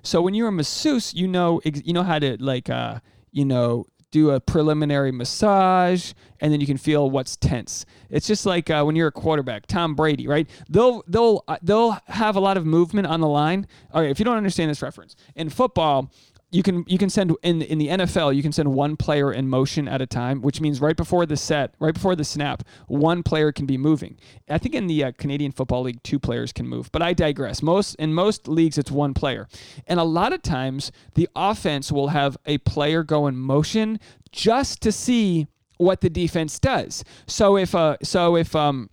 So 0.03 0.23
when 0.23 0.35
you're 0.35 0.49
a 0.49 0.53
masseuse, 0.53 1.15
you 1.15 1.29
know, 1.29 1.61
you 1.65 1.93
know 1.93 2.03
how 2.03 2.19
to 2.19 2.37
like, 2.43 2.71
uh, 2.71 3.01
you 3.33 3.45
know, 3.45 3.87
do 4.11 4.31
a 4.31 4.41
preliminary 4.41 5.13
massage, 5.13 6.13
and 6.41 6.53
then 6.53 6.61
you 6.61 6.67
can 6.67 6.77
feel 6.77 7.11
what's 7.11 7.37
tense. 7.37 7.87
It's 8.09 8.27
just 8.27 8.47
like 8.47 8.71
uh, 8.71 8.83
when 8.83 8.97
you're 8.97 9.09
a 9.09 9.13
quarterback, 9.13 9.67
Tom 9.67 9.95
Brady, 9.95 10.27
right? 10.27 10.49
They'll 10.69 11.03
they'll 11.07 11.45
uh, 11.49 11.59
they'll 11.63 11.99
have 12.07 12.37
a 12.37 12.41
lot 12.41 12.57
of 12.57 12.67
movement 12.67 13.07
on 13.07 13.21
the 13.21 13.29
line. 13.29 13.67
All 13.93 14.01
right, 14.03 14.11
if 14.11 14.19
you 14.19 14.25
don't 14.25 14.37
understand 14.37 14.71
this 14.71 14.83
reference 14.83 15.17
in 15.37 15.49
football, 15.49 16.11
you 16.51 16.63
can 16.63 16.85
you 16.87 16.99
can 16.99 17.11
send 17.11 17.35
in 17.43 17.63
in 17.63 17.79
the 17.79 17.89
NFL 17.89 18.35
you 18.35 18.43
can 18.43 18.53
send 18.53 18.73
one 18.73 18.97
player 18.97 19.33
in 19.33 19.49
motion 19.49 19.87
at 19.89 20.03
a 20.03 20.07
time, 20.07 20.43
which 20.43 20.61
means 20.61 20.81
right 20.81 20.97
before 20.97 21.27
the 21.27 21.37
set, 21.37 21.75
right 21.79 21.95
before 21.95 22.17
the 22.17 22.25
snap, 22.25 22.63
one 22.87 23.23
player 23.23 23.53
can 23.53 23.67
be 23.67 23.79
moving. 23.79 24.19
I 24.49 24.59
think 24.59 24.75
in 24.75 24.87
the 24.87 25.05
uh, 25.05 25.13
Canadian 25.17 25.53
Football 25.53 25.83
League, 25.83 26.03
two 26.03 26.19
players 26.19 26.53
can 26.53 26.67
move, 26.67 26.91
but 26.93 27.03
I 27.03 27.13
digress. 27.13 27.63
Most 27.63 27.95
in 27.97 28.13
most 28.15 28.49
leagues, 28.49 28.79
it's 28.79 28.91
one 28.91 29.15
player, 29.15 29.49
and 29.87 30.01
a 30.01 30.05
lot 30.05 30.33
of 30.33 30.43
times 30.43 30.93
the 31.15 31.29
offense 31.37 31.93
will 31.93 32.09
have 32.09 32.37
a 32.47 32.59
player 32.59 33.03
go 33.03 33.27
in 33.27 33.37
motion 33.37 34.01
just 34.33 34.81
to 34.83 34.93
see 34.93 35.47
what 35.77 36.01
the 36.01 36.11
defense 36.11 36.59
does. 36.59 37.05
So 37.27 37.57
if 37.57 37.75
uh 37.75 37.97
so 38.03 38.37
if 38.37 38.55
um 38.55 38.91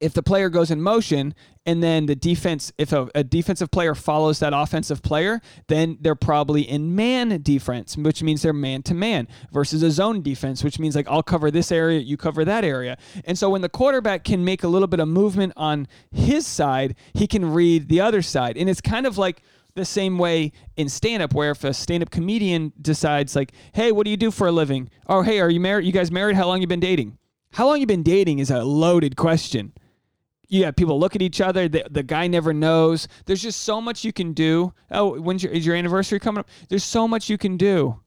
if 0.00 0.12
the 0.14 0.22
player 0.22 0.48
goes 0.48 0.70
in 0.70 0.80
motion 0.80 1.34
and 1.66 1.82
then 1.82 2.06
the 2.06 2.16
defense 2.16 2.72
if 2.78 2.92
a, 2.92 3.08
a, 3.14 3.22
defensive 3.22 3.70
player 3.70 3.94
follows 3.94 4.38
that 4.38 4.52
offensive 4.54 5.02
player 5.02 5.40
then 5.68 5.98
they're 6.00 6.14
probably 6.14 6.62
in 6.62 6.94
man 6.96 7.40
defense 7.42 7.96
which 7.96 8.22
means 8.22 8.42
they're 8.42 8.52
man 8.52 8.82
to 8.82 8.94
man 8.94 9.28
versus 9.52 9.82
a 9.82 9.90
zone 9.90 10.22
defense 10.22 10.64
which 10.64 10.78
means 10.78 10.96
like 10.96 11.06
i'll 11.08 11.22
cover 11.22 11.50
this 11.50 11.70
area 11.70 12.00
you 12.00 12.16
cover 12.16 12.44
that 12.44 12.64
area. 12.64 12.98
And 13.24 13.38
so 13.38 13.50
when 13.50 13.62
the 13.62 13.68
quarterback 13.68 14.24
can 14.24 14.44
make 14.44 14.62
a 14.62 14.68
little 14.68 14.88
bit 14.88 15.00
of 15.00 15.08
movement 15.08 15.52
on 15.56 15.88
his 16.10 16.46
side 16.46 16.96
he 17.14 17.26
can 17.26 17.52
read 17.52 17.88
the 17.88 18.00
other 18.00 18.22
side. 18.22 18.56
And 18.56 18.68
it's 18.68 18.80
kind 18.80 19.06
of 19.06 19.18
like 19.18 19.42
the 19.74 19.84
same 19.84 20.18
way 20.18 20.52
in 20.76 20.88
stand 20.88 21.22
up 21.22 21.32
where 21.32 21.52
if 21.52 21.62
a 21.62 21.72
stand 21.72 22.02
up 22.02 22.10
comedian 22.10 22.72
decides 22.80 23.36
like 23.36 23.52
hey 23.72 23.92
what 23.92 24.04
do 24.04 24.10
you 24.10 24.16
do 24.16 24.30
for 24.30 24.48
a 24.48 24.52
living? 24.52 24.90
Oh 25.06 25.22
hey 25.22 25.40
are 25.40 25.50
you 25.50 25.60
married 25.60 25.86
you 25.86 25.92
guys 25.92 26.10
married? 26.10 26.36
How 26.36 26.46
long 26.46 26.60
you 26.60 26.66
been 26.66 26.80
dating? 26.80 27.18
How 27.52 27.66
long 27.66 27.80
you 27.80 27.86
been 27.86 28.02
dating 28.02 28.38
is 28.38 28.50
a 28.50 28.62
loaded 28.62 29.16
question 29.16 29.72
you 30.50 30.64
have 30.64 30.76
people 30.76 30.98
look 30.98 31.16
at 31.16 31.22
each 31.22 31.40
other. 31.40 31.68
The, 31.68 31.86
the 31.90 32.02
guy 32.02 32.26
never 32.26 32.52
knows. 32.52 33.08
There's 33.24 33.40
just 33.40 33.60
so 33.62 33.80
much 33.80 34.04
you 34.04 34.12
can 34.12 34.32
do. 34.32 34.74
Oh, 34.90 35.18
when's 35.18 35.42
your 35.42 35.52
is 35.52 35.64
your 35.64 35.76
anniversary 35.76 36.20
coming 36.20 36.40
up? 36.40 36.48
There's 36.68 36.84
so 36.84 37.08
much 37.08 37.30
you 37.30 37.38
can 37.38 37.56
do. 37.56 38.00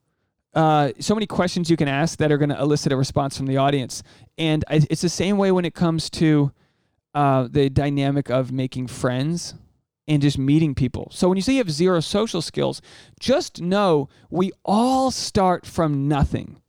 Uh, 0.54 0.92
so 1.00 1.14
many 1.14 1.26
questions 1.26 1.68
you 1.68 1.76
can 1.76 1.88
ask 1.88 2.18
that 2.18 2.30
are 2.30 2.38
going 2.38 2.50
to 2.50 2.60
elicit 2.60 2.92
a 2.92 2.96
response 2.96 3.36
from 3.36 3.46
the 3.46 3.56
audience. 3.56 4.04
And 4.38 4.64
I, 4.68 4.86
it's 4.88 5.02
the 5.02 5.08
same 5.08 5.36
way 5.36 5.50
when 5.50 5.64
it 5.64 5.74
comes 5.74 6.08
to 6.10 6.52
uh, 7.14 7.48
the 7.50 7.68
dynamic 7.70 8.30
of 8.30 8.52
making 8.52 8.86
friends 8.86 9.54
and 10.06 10.22
just 10.22 10.38
meeting 10.38 10.74
people. 10.74 11.08
So 11.10 11.28
when 11.28 11.36
you 11.36 11.42
say 11.42 11.54
you 11.54 11.58
have 11.58 11.70
zero 11.70 11.98
social 12.00 12.42
skills, 12.42 12.82
just 13.18 13.60
know 13.60 14.08
we 14.30 14.52
all 14.64 15.10
start 15.10 15.66
from 15.66 16.06
nothing. 16.06 16.60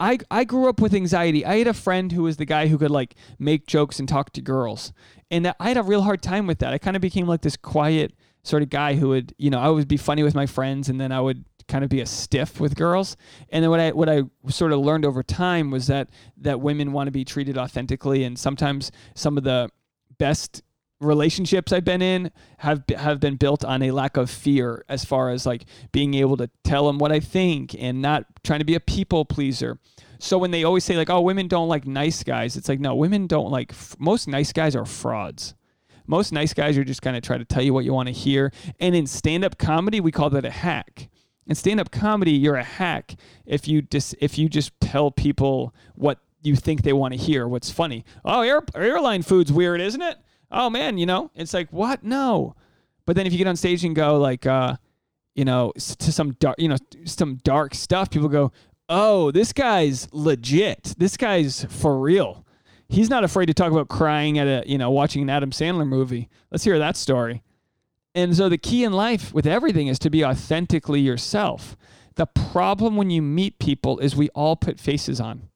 I 0.00 0.18
I 0.30 0.44
grew 0.44 0.68
up 0.68 0.80
with 0.80 0.94
anxiety. 0.94 1.44
I 1.44 1.58
had 1.58 1.66
a 1.66 1.74
friend 1.74 2.12
who 2.12 2.22
was 2.22 2.36
the 2.36 2.44
guy 2.44 2.68
who 2.68 2.78
could 2.78 2.90
like 2.90 3.14
make 3.38 3.66
jokes 3.66 3.98
and 3.98 4.08
talk 4.08 4.32
to 4.32 4.40
girls, 4.40 4.92
and 5.30 5.52
I 5.58 5.68
had 5.68 5.76
a 5.76 5.82
real 5.82 6.02
hard 6.02 6.22
time 6.22 6.46
with 6.46 6.58
that. 6.58 6.72
I 6.72 6.78
kind 6.78 6.96
of 6.96 7.02
became 7.02 7.26
like 7.26 7.42
this 7.42 7.56
quiet 7.56 8.14
sort 8.42 8.62
of 8.62 8.70
guy 8.70 8.94
who 8.94 9.08
would, 9.08 9.34
you 9.38 9.50
know, 9.50 9.58
I 9.58 9.68
would 9.68 9.88
be 9.88 9.96
funny 9.96 10.22
with 10.22 10.34
my 10.34 10.46
friends, 10.46 10.88
and 10.88 11.00
then 11.00 11.12
I 11.12 11.20
would 11.20 11.44
kind 11.66 11.84
of 11.84 11.90
be 11.90 12.00
a 12.00 12.06
stiff 12.06 12.60
with 12.60 12.76
girls. 12.76 13.16
And 13.50 13.62
then 13.62 13.70
what 13.70 13.80
I 13.80 13.90
what 13.90 14.08
I 14.08 14.22
sort 14.48 14.72
of 14.72 14.80
learned 14.80 15.04
over 15.04 15.22
time 15.22 15.70
was 15.70 15.86
that 15.88 16.10
that 16.38 16.60
women 16.60 16.92
want 16.92 17.08
to 17.08 17.12
be 17.12 17.24
treated 17.24 17.58
authentically, 17.58 18.24
and 18.24 18.38
sometimes 18.38 18.90
some 19.14 19.36
of 19.36 19.44
the 19.44 19.70
best 20.18 20.62
relationships 21.00 21.72
I've 21.72 21.84
been 21.84 22.02
in 22.02 22.30
have 22.58 22.82
have 22.96 23.20
been 23.20 23.36
built 23.36 23.64
on 23.64 23.82
a 23.82 23.90
lack 23.90 24.16
of 24.16 24.30
fear 24.30 24.84
as 24.88 25.04
far 25.04 25.30
as 25.30 25.46
like 25.46 25.64
being 25.92 26.14
able 26.14 26.36
to 26.38 26.50
tell 26.64 26.86
them 26.86 26.98
what 26.98 27.12
I 27.12 27.20
think 27.20 27.74
and 27.78 28.02
not 28.02 28.24
trying 28.42 28.58
to 28.58 28.64
be 28.64 28.74
a 28.74 28.80
people 28.80 29.24
pleaser. 29.24 29.78
So 30.18 30.38
when 30.38 30.50
they 30.50 30.64
always 30.64 30.84
say 30.84 30.96
like 30.96 31.10
oh 31.10 31.20
women 31.20 31.46
don't 31.46 31.68
like 31.68 31.86
nice 31.86 32.24
guys, 32.24 32.56
it's 32.56 32.68
like 32.68 32.80
no, 32.80 32.94
women 32.94 33.26
don't 33.26 33.50
like 33.50 33.72
f- 33.72 33.96
most 33.98 34.26
nice 34.28 34.52
guys 34.52 34.74
are 34.74 34.86
frauds. 34.86 35.54
Most 36.06 36.32
nice 36.32 36.54
guys 36.54 36.78
are 36.78 36.84
just 36.84 37.02
kind 37.02 37.16
of 37.16 37.22
try 37.22 37.36
to 37.36 37.44
tell 37.44 37.62
you 37.62 37.74
what 37.74 37.84
you 37.84 37.92
want 37.92 38.06
to 38.08 38.14
hear. 38.14 38.50
And 38.80 38.94
in 38.94 39.06
stand-up 39.06 39.58
comedy, 39.58 40.00
we 40.00 40.10
call 40.10 40.30
that 40.30 40.46
a 40.46 40.50
hack. 40.50 41.10
In 41.46 41.54
stand-up 41.54 41.90
comedy, 41.90 42.32
you're 42.32 42.56
a 42.56 42.64
hack 42.64 43.16
if 43.44 43.68
you 43.68 43.82
just 43.82 44.14
if 44.20 44.38
you 44.38 44.48
just 44.48 44.72
tell 44.80 45.10
people 45.10 45.74
what 45.94 46.18
you 46.42 46.56
think 46.56 46.82
they 46.82 46.92
want 46.92 47.12
to 47.12 47.20
hear, 47.20 47.46
what's 47.46 47.70
funny. 47.70 48.04
Oh, 48.24 48.40
air, 48.40 48.62
airline 48.74 49.22
food's 49.22 49.52
weird, 49.52 49.80
isn't 49.80 50.00
it? 50.02 50.16
Oh 50.50 50.70
man, 50.70 50.98
you 50.98 51.06
know, 51.06 51.30
it's 51.34 51.54
like 51.54 51.70
what? 51.72 52.02
No. 52.02 52.54
But 53.06 53.16
then 53.16 53.26
if 53.26 53.32
you 53.32 53.38
get 53.38 53.46
on 53.46 53.56
stage 53.56 53.84
and 53.84 53.96
go 53.96 54.18
like, 54.18 54.46
uh, 54.46 54.76
you 55.34 55.44
know, 55.44 55.72
to 55.76 56.12
some 56.12 56.32
dark, 56.32 56.56
you 56.58 56.68
know, 56.68 56.76
some 57.04 57.36
dark 57.36 57.74
stuff, 57.74 58.10
people 58.10 58.28
go, 58.28 58.52
oh, 58.88 59.30
this 59.30 59.52
guy's 59.52 60.08
legit. 60.12 60.94
This 60.98 61.16
guy's 61.16 61.64
for 61.64 61.98
real. 61.98 62.44
He's 62.88 63.10
not 63.10 63.24
afraid 63.24 63.46
to 63.46 63.54
talk 63.54 63.70
about 63.70 63.88
crying 63.88 64.38
at 64.38 64.46
a, 64.46 64.68
you 64.68 64.78
know, 64.78 64.90
watching 64.90 65.22
an 65.22 65.30
Adam 65.30 65.50
Sandler 65.50 65.86
movie. 65.86 66.28
Let's 66.50 66.64
hear 66.64 66.78
that 66.78 66.96
story. 66.96 67.42
And 68.14 68.36
so 68.36 68.48
the 68.48 68.58
key 68.58 68.82
in 68.82 68.92
life 68.92 69.32
with 69.32 69.46
everything 69.46 69.88
is 69.88 69.98
to 70.00 70.10
be 70.10 70.24
authentically 70.24 71.00
yourself. 71.00 71.76
The 72.16 72.26
problem 72.26 72.96
when 72.96 73.10
you 73.10 73.22
meet 73.22 73.58
people 73.58 73.98
is 74.00 74.16
we 74.16 74.28
all 74.30 74.56
put 74.56 74.80
faces 74.80 75.20
on. 75.20 75.48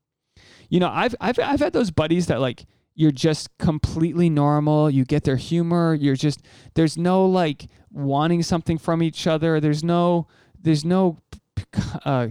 You 0.69 0.81
know, 0.81 0.89
I've 0.89 1.15
I've 1.21 1.39
I've 1.39 1.61
had 1.61 1.73
those 1.73 1.91
buddies 1.91 2.29
that 2.29 2.41
like 2.41 2.67
you're 2.95 3.11
just 3.11 3.57
completely 3.59 4.29
normal. 4.29 4.91
You 4.91 5.05
get 5.05 5.25
their 5.25 5.37
humor. 5.37 5.95
You're 5.95 6.17
just 6.17 6.43
there's 6.75 6.97
no 6.97 7.25
like 7.25 7.67
wanting 7.91 8.43
something 8.43 8.79
from 8.79 9.03
each 9.03 9.27
other. 9.27 9.61
There's 9.61 9.83
no 9.83 10.27
there's 10.61 10.85
no 10.85 11.19
uh, 12.05 12.29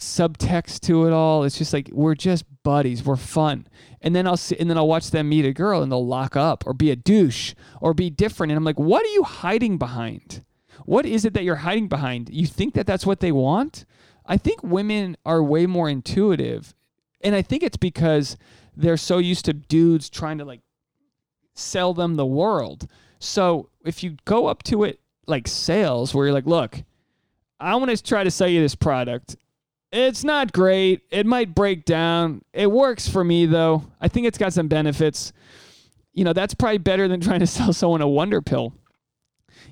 subtext 0.00 0.80
to 0.80 1.06
it 1.06 1.12
all. 1.12 1.44
It's 1.44 1.58
just 1.58 1.72
like 1.72 1.90
we're 1.92 2.14
just 2.14 2.44
buddies. 2.62 3.04
We're 3.04 3.16
fun. 3.16 3.66
And 4.00 4.14
then 4.14 4.26
I'll 4.26 4.36
see, 4.36 4.56
and 4.58 4.68
then 4.68 4.76
I'll 4.76 4.88
watch 4.88 5.10
them 5.10 5.28
meet 5.28 5.44
a 5.44 5.52
girl 5.52 5.82
and 5.82 5.90
they'll 5.90 6.06
lock 6.06 6.36
up 6.36 6.66
or 6.66 6.74
be 6.74 6.90
a 6.90 6.96
douche 6.96 7.54
or 7.80 7.94
be 7.94 8.10
different. 8.10 8.50
And 8.50 8.56
I'm 8.56 8.64
like, 8.64 8.78
what 8.78 9.04
are 9.04 9.10
you 9.12 9.22
hiding 9.22 9.78
behind? 9.78 10.44
What 10.84 11.06
is 11.06 11.24
it 11.24 11.34
that 11.34 11.44
you're 11.44 11.56
hiding 11.56 11.88
behind? 11.88 12.28
You 12.30 12.46
think 12.46 12.74
that 12.74 12.86
that's 12.86 13.06
what 13.06 13.20
they 13.20 13.32
want? 13.32 13.84
I 14.26 14.36
think 14.36 14.62
women 14.62 15.16
are 15.24 15.42
way 15.42 15.66
more 15.66 15.88
intuitive, 15.88 16.74
and 17.20 17.34
I 17.34 17.42
think 17.42 17.62
it's 17.62 17.76
because 17.76 18.36
they're 18.76 18.96
so 18.96 19.18
used 19.18 19.44
to 19.46 19.52
dudes 19.52 20.10
trying 20.10 20.38
to 20.38 20.44
like 20.44 20.60
sell 21.54 21.94
them 21.94 22.16
the 22.16 22.26
world. 22.26 22.88
So 23.18 23.70
if 23.84 24.02
you 24.02 24.16
go 24.24 24.46
up 24.46 24.62
to 24.64 24.84
it 24.84 25.00
like 25.26 25.48
sales, 25.48 26.14
where 26.14 26.26
you're 26.26 26.34
like, 26.34 26.46
look, 26.46 26.82
I 27.58 27.74
want 27.76 27.90
to 27.90 28.02
try 28.02 28.24
to 28.24 28.30
sell 28.30 28.48
you 28.48 28.60
this 28.60 28.74
product. 28.74 29.36
It's 29.92 30.24
not 30.24 30.52
great. 30.52 31.02
It 31.10 31.24
might 31.24 31.54
break 31.54 31.84
down. 31.84 32.42
It 32.52 32.70
works 32.70 33.08
for 33.08 33.22
me 33.22 33.46
though. 33.46 33.84
I 34.00 34.08
think 34.08 34.26
it's 34.26 34.38
got 34.38 34.52
some 34.52 34.68
benefits. 34.68 35.32
You 36.12 36.24
know, 36.24 36.32
that's 36.32 36.54
probably 36.54 36.78
better 36.78 37.08
than 37.08 37.20
trying 37.22 37.40
to 37.40 37.46
sell 37.46 37.72
someone 37.72 38.00
a 38.00 38.08
wonder 38.08 38.42
pill. 38.42 38.74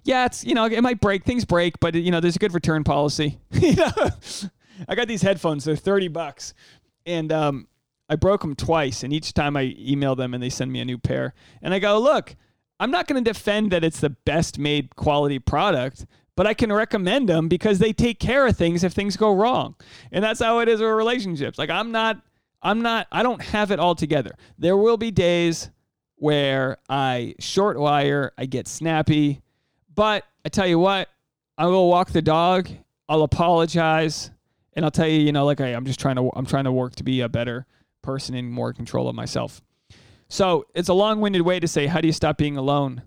Yeah, 0.05 0.27
it's 0.27 0.45
you 0.45 0.55
know, 0.55 0.65
it 0.65 0.81
might 0.81 1.01
break. 1.01 1.25
Things 1.25 1.45
break, 1.45 1.79
but 1.81 1.95
you 1.95 2.11
know, 2.11 2.21
there's 2.21 2.37
a 2.37 2.39
good 2.39 2.55
return 2.55 2.83
policy. 2.85 3.39
you 3.53 3.75
know, 3.75 3.93
I 4.89 4.95
got 4.95 5.07
these 5.07 5.23
headphones. 5.23 5.65
They're 5.65 5.77
thirty 5.77 6.09
bucks, 6.09 6.55
and 7.05 7.31
um, 7.33 7.69
I 8.09 8.17
broke 8.17 8.43
them 8.43 8.55
twice, 8.55 9.03
and 9.03 9.13
each 9.13 9.33
time 9.33 9.57
I 9.57 9.75
email 9.79 10.15
them 10.15 10.35
and 10.35 10.43
they 10.43 10.51
send 10.51 10.73
me 10.73 10.81
a 10.81 10.85
new 10.85 10.99
pair. 10.99 11.35
And 11.63 11.73
I 11.73 11.79
go, 11.79 11.99
look, 11.99 12.37
I'm 12.79 12.91
not 12.91 13.07
going 13.07 13.23
to 13.23 13.31
defend 13.31 13.71
that 13.71 13.85
it's 13.85 14.01
the 14.01 14.11
best 14.11 14.59
made 14.59 14.97
quality 14.97 15.39
product, 15.39 16.05
but 16.37 16.47
I 16.47 16.55
can 16.55 16.73
recommend 16.73 17.29
them 17.29 17.49
because 17.49 17.79
they 17.79 17.93
take 17.93 18.19
care 18.19 18.47
of 18.47 18.57
things 18.57 18.85
if 18.85 18.93
things 18.93 19.17
go 19.17 19.35
wrong. 19.35 19.77
And 20.11 20.25
that's 20.25 20.41
how 20.41 20.59
it 20.59 20.69
is 20.69 20.81
with 20.81 20.91
relationships. 20.91 21.59
Like 21.59 21.71
I'm 21.71 21.93
not, 21.93 22.21
I'm 22.63 22.83
not, 22.83 23.07
I 23.13 23.23
don't 23.23 23.41
have 23.41 23.71
it 23.71 23.79
all 23.79 23.95
together. 23.95 24.33
There 24.59 24.77
will 24.77 24.97
be 24.97 25.11
days 25.11 25.71
where 26.17 26.79
I 26.89 27.35
short 27.39 27.79
wire, 27.79 28.33
I 28.37 28.47
get 28.47 28.67
snappy, 28.69 29.43
but 29.95 30.25
I 30.45 30.49
tell 30.49 30.67
you 30.67 30.79
what, 30.79 31.09
I 31.59 31.67
will 31.67 31.89
walk 31.89 32.11
the 32.11 32.23
dog. 32.23 32.69
I'll 33.09 33.23
apologize, 33.23 34.31
and 34.75 34.85
I'll 34.85 34.91
tell 34.91 35.09
you, 35.09 35.21
you 35.21 35.33
know, 35.33 35.45
like 35.45 35.61
I, 35.61 35.69
I'm 35.69 35.85
just 35.85 36.01
trying 36.01 36.17
to, 36.17 36.31
I'm 36.35 36.47
trying 36.47 36.65
to 36.65 36.73
work 36.73 36.95
to 36.97 37.05
be 37.05 37.21
a 37.21 37.29
better 37.29 37.67
person 38.03 38.35
in 38.35 38.51
more 38.51 38.73
control 38.73 39.09
of 39.09 39.15
myself. 39.15 39.63
So 40.29 40.67
it's 40.75 40.89
a 40.89 40.95
long 40.95 41.21
winded 41.21 41.43
way 41.43 41.61
to 41.61 41.69
say, 41.69 41.87
how 41.87 42.01
do 42.01 42.07
you 42.07 42.13
stop 42.13 42.39
being 42.39 42.57
alone? 42.57 43.03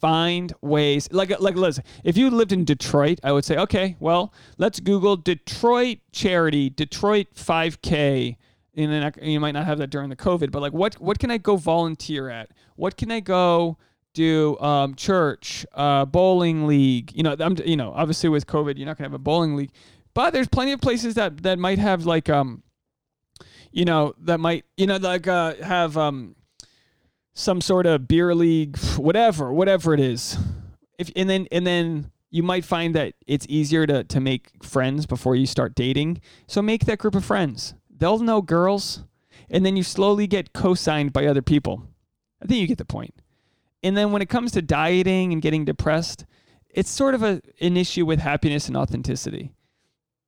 find 0.00 0.54
ways 0.62 1.08
like 1.12 1.38
like 1.40 1.54
listen 1.54 1.84
if 2.04 2.16
you 2.16 2.30
lived 2.30 2.52
in 2.52 2.64
detroit 2.64 3.20
i 3.22 3.30
would 3.30 3.44
say 3.44 3.56
okay 3.56 3.96
well 4.00 4.32
let's 4.56 4.80
google 4.80 5.14
detroit 5.14 5.98
charity 6.10 6.70
detroit 6.70 7.26
5k 7.34 8.36
and 8.74 8.90
then 8.90 9.04
I, 9.04 9.24
you 9.24 9.40
might 9.40 9.52
not 9.52 9.66
have 9.66 9.78
that 9.78 9.90
during 9.90 10.08
the 10.08 10.16
covid 10.16 10.50
but 10.50 10.62
like 10.62 10.72
what 10.72 10.94
what 10.94 11.18
can 11.18 11.30
i 11.30 11.36
go 11.36 11.56
volunteer 11.56 12.30
at 12.30 12.50
what 12.76 12.96
can 12.96 13.10
i 13.10 13.20
go 13.20 13.76
do 14.14 14.58
um, 14.58 14.94
church 14.94 15.64
uh, 15.74 16.04
bowling 16.06 16.66
league 16.66 17.12
you 17.14 17.22
know 17.22 17.36
i'm 17.38 17.56
you 17.64 17.76
know 17.76 17.92
obviously 17.94 18.30
with 18.30 18.46
covid 18.46 18.78
you're 18.78 18.86
not 18.86 18.96
to 18.96 19.02
have 19.02 19.12
a 19.14 19.18
bowling 19.18 19.54
league 19.54 19.70
but 20.14 20.32
there's 20.32 20.48
plenty 20.48 20.72
of 20.72 20.80
places 20.80 21.14
that 21.14 21.42
that 21.42 21.58
might 21.58 21.78
have 21.78 22.06
like 22.06 22.30
um 22.30 22.62
you 23.72 23.84
know 23.84 24.14
that 24.18 24.40
might 24.40 24.64
you 24.76 24.86
know 24.86 24.96
like 24.96 25.26
uh 25.26 25.54
have 25.62 25.96
um 25.96 26.34
some 27.34 27.60
sort 27.60 27.86
of 27.86 28.06
beer 28.08 28.34
league, 28.34 28.76
whatever, 28.96 29.52
whatever 29.52 29.94
it 29.94 30.00
is. 30.00 30.36
If 30.98 31.10
and 31.16 31.28
then 31.28 31.46
and 31.50 31.66
then 31.66 32.10
you 32.30 32.42
might 32.42 32.64
find 32.64 32.94
that 32.94 33.14
it's 33.26 33.46
easier 33.48 33.86
to 33.86 34.04
to 34.04 34.20
make 34.20 34.50
friends 34.62 35.06
before 35.06 35.36
you 35.36 35.46
start 35.46 35.74
dating. 35.74 36.20
So 36.46 36.60
make 36.62 36.84
that 36.86 36.98
group 36.98 37.14
of 37.14 37.24
friends. 37.24 37.74
They'll 37.90 38.18
know 38.18 38.42
girls, 38.42 39.04
and 39.48 39.64
then 39.64 39.76
you 39.76 39.82
slowly 39.82 40.26
get 40.26 40.52
co-signed 40.52 41.12
by 41.12 41.26
other 41.26 41.42
people. 41.42 41.82
I 42.42 42.46
think 42.46 42.60
you 42.60 42.66
get 42.66 42.78
the 42.78 42.84
point. 42.84 43.14
And 43.82 43.96
then 43.96 44.12
when 44.12 44.22
it 44.22 44.28
comes 44.28 44.52
to 44.52 44.62
dieting 44.62 45.32
and 45.32 45.40
getting 45.40 45.64
depressed, 45.64 46.26
it's 46.68 46.90
sort 46.90 47.14
of 47.14 47.22
a 47.22 47.40
an 47.60 47.76
issue 47.76 48.04
with 48.04 48.20
happiness 48.20 48.68
and 48.68 48.76
authenticity 48.76 49.52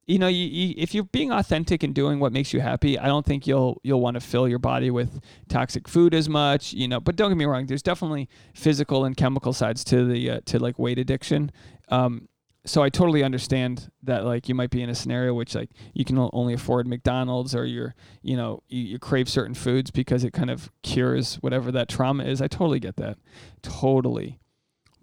you 0.07 0.19
know, 0.19 0.27
you, 0.29 0.47
you, 0.47 0.75
if 0.77 0.95
you're 0.95 1.05
being 1.05 1.31
authentic 1.31 1.83
and 1.83 1.95
doing 1.95 2.19
what 2.19 2.33
makes 2.33 2.53
you 2.53 2.61
happy, 2.61 2.99
I 2.99 3.07
don't 3.07 3.25
think 3.25 3.47
you'll 3.47 3.81
you'll 3.85 4.01
want 4.01 4.15
to 4.15 4.21
fill 4.21 4.49
your 4.49 4.59
body 4.59 4.91
with 4.91 5.21
toxic 5.49 5.89
food 5.89 6.13
as 6.15 6.29
much. 6.29 6.73
You 6.73 6.89
know, 6.89 7.01
but 7.01 7.17
don't 7.17 7.31
get 7.31 7.37
me 7.37 7.45
wrong. 7.45 7.67
There's 7.67 7.83
definitely 7.83 8.29
physical 8.55 9.05
and 9.05 9.17
chemical 9.17 9.53
sides 9.53 9.85
to 9.85 10.05
the 10.05 10.31
uh, 10.31 10.41
to 10.47 10.59
like 10.59 10.79
weight 10.79 10.99
addiction. 10.99 11.53
Um, 11.89 12.29
so 12.65 12.83
I 12.83 12.91
totally 12.91 13.25
understand 13.25 13.91
that 14.05 14.25
like 14.25 14.49
you 14.49 14.55
might 14.55 14.71
be 14.71 14.83
in 14.83 14.89
a 14.89 14.95
scenario 14.95 15.35
which 15.35 15.55
like 15.55 15.71
you 15.95 16.05
can 16.05 16.17
only 16.33 16.55
afford 16.55 16.87
McDonald's 16.87 17.55
or 17.55 17.65
you're 17.65 17.95
you 18.23 18.37
know 18.37 18.63
you, 18.69 18.83
you 18.83 18.99
crave 18.99 19.29
certain 19.29 19.55
foods 19.55 19.91
because 19.91 20.23
it 20.25 20.33
kind 20.33 20.51
of 20.51 20.71
cures 20.83 21.37
whatever 21.37 21.73
that 21.73 21.89
trauma 21.89 22.25
is. 22.25 22.43
I 22.43 22.49
totally 22.49 22.81
get 22.81 22.97
that, 22.97 23.19
totally. 23.63 24.39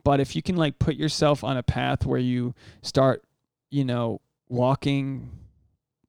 But 0.04 0.20
if 0.20 0.36
you 0.36 0.42
can 0.42 0.56
like 0.56 0.80
put 0.80 0.96
yourself 0.96 1.44
on 1.44 1.58
a 1.58 1.64
path 1.64 2.06
where 2.06 2.20
you 2.20 2.54
start, 2.82 3.24
you 3.70 3.84
know, 3.84 4.22
walking 4.50 5.32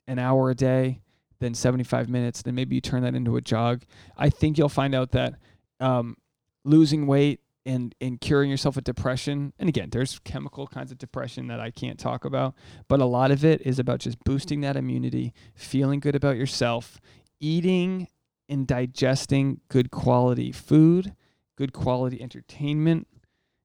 an 0.09 0.18
hour 0.18 0.51
a 0.51 0.55
day, 0.55 1.03
then 1.38 1.55
75 1.55 2.09
minutes, 2.09 2.43
then 2.43 2.55
maybe 2.55 2.74
you 2.74 2.80
turn 2.80 3.03
that 3.03 3.14
into 3.14 3.36
a 3.36 3.41
jog. 3.41 3.82
I 4.16 4.30
think 4.30 4.59
you'll 4.59 4.68
find 4.68 4.95
out 4.95 5.12
that 5.12 5.34
um, 5.78 6.16
losing 6.64 7.07
weight 7.07 7.41
and, 7.66 7.95
and 8.01 8.20
curing 8.20 8.51
yourself 8.51 8.76
of 8.76 8.84
depression, 8.84 9.53
and 9.59 9.68
again, 9.68 9.91
there's 9.91 10.18
chemical 10.20 10.66
kinds 10.66 10.91
of 10.91 10.99
depression 10.99 11.47
that 11.49 11.61
I 11.61 11.70
can't 11.70 11.99
talk 11.99 12.24
about, 12.24 12.55
but 12.88 13.01
a 13.01 13.05
lot 13.05 13.30
of 13.30 13.45
it 13.45 13.61
is 13.62 13.78
about 13.78 14.01
just 14.01 14.22
boosting 14.24 14.62
that 14.62 14.76
immunity, 14.76 15.32
feeling 15.55 16.01
good 16.01 16.16
about 16.16 16.36
yourself, 16.36 17.01
eating 17.38 18.09
and 18.49 18.66
digesting 18.66 19.61
good 19.68 19.91
quality 19.91 20.51
food, 20.53 21.14
good 21.57 21.72
quality 21.72 22.20
entertainment, 22.20 23.07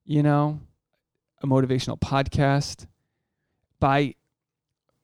you 0.03 0.21
know, 0.21 0.59
a 1.41 1.47
motivational 1.47 1.99
podcast 1.99 2.85
by 3.79 4.15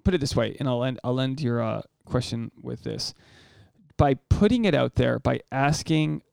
put 0.03 0.13
it 0.13 0.19
this 0.19 0.35
way, 0.35 0.55
and 0.59 0.67
I'll 0.67 0.83
end 0.83 0.99
I'll 1.03 1.19
end 1.19 1.41
your 1.41 1.61
uh, 1.61 1.81
question 2.05 2.51
with 2.61 2.83
this. 2.83 3.13
By 3.97 4.15
putting 4.29 4.65
it 4.65 4.73
out 4.73 4.95
there, 4.95 5.19
by 5.19 5.41
asking 5.51 6.23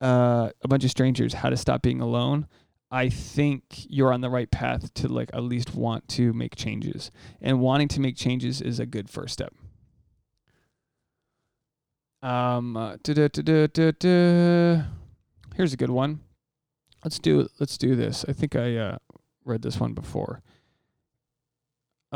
uh, 0.00 0.50
a 0.62 0.68
bunch 0.68 0.84
of 0.84 0.90
strangers 0.90 1.34
how 1.34 1.50
to 1.50 1.56
stop 1.56 1.82
being 1.82 2.00
alone, 2.00 2.46
I 2.90 3.08
think 3.08 3.64
you're 3.88 4.12
on 4.12 4.20
the 4.20 4.30
right 4.30 4.50
path 4.50 4.92
to 4.94 5.08
like 5.08 5.30
at 5.32 5.42
least 5.42 5.74
want 5.74 6.06
to 6.10 6.32
make 6.32 6.54
changes. 6.54 7.10
And 7.40 7.60
wanting 7.60 7.88
to 7.88 8.00
make 8.00 8.16
changes 8.16 8.60
is 8.60 8.78
a 8.78 8.86
good 8.86 9.08
first 9.10 9.32
step. 9.32 9.52
Um, 12.22 12.76
uh, 12.76 12.96
here's 15.56 15.72
a 15.72 15.76
good 15.76 15.90
one. 15.90 16.20
Let's 17.04 17.18
do 17.18 17.48
let's 17.60 17.76
do 17.76 17.96
this. 17.96 18.24
I 18.28 18.32
think 18.32 18.56
I 18.56 18.76
uh, 18.76 18.98
read 19.44 19.62
this 19.62 19.78
one 19.78 19.92
before. 19.92 20.42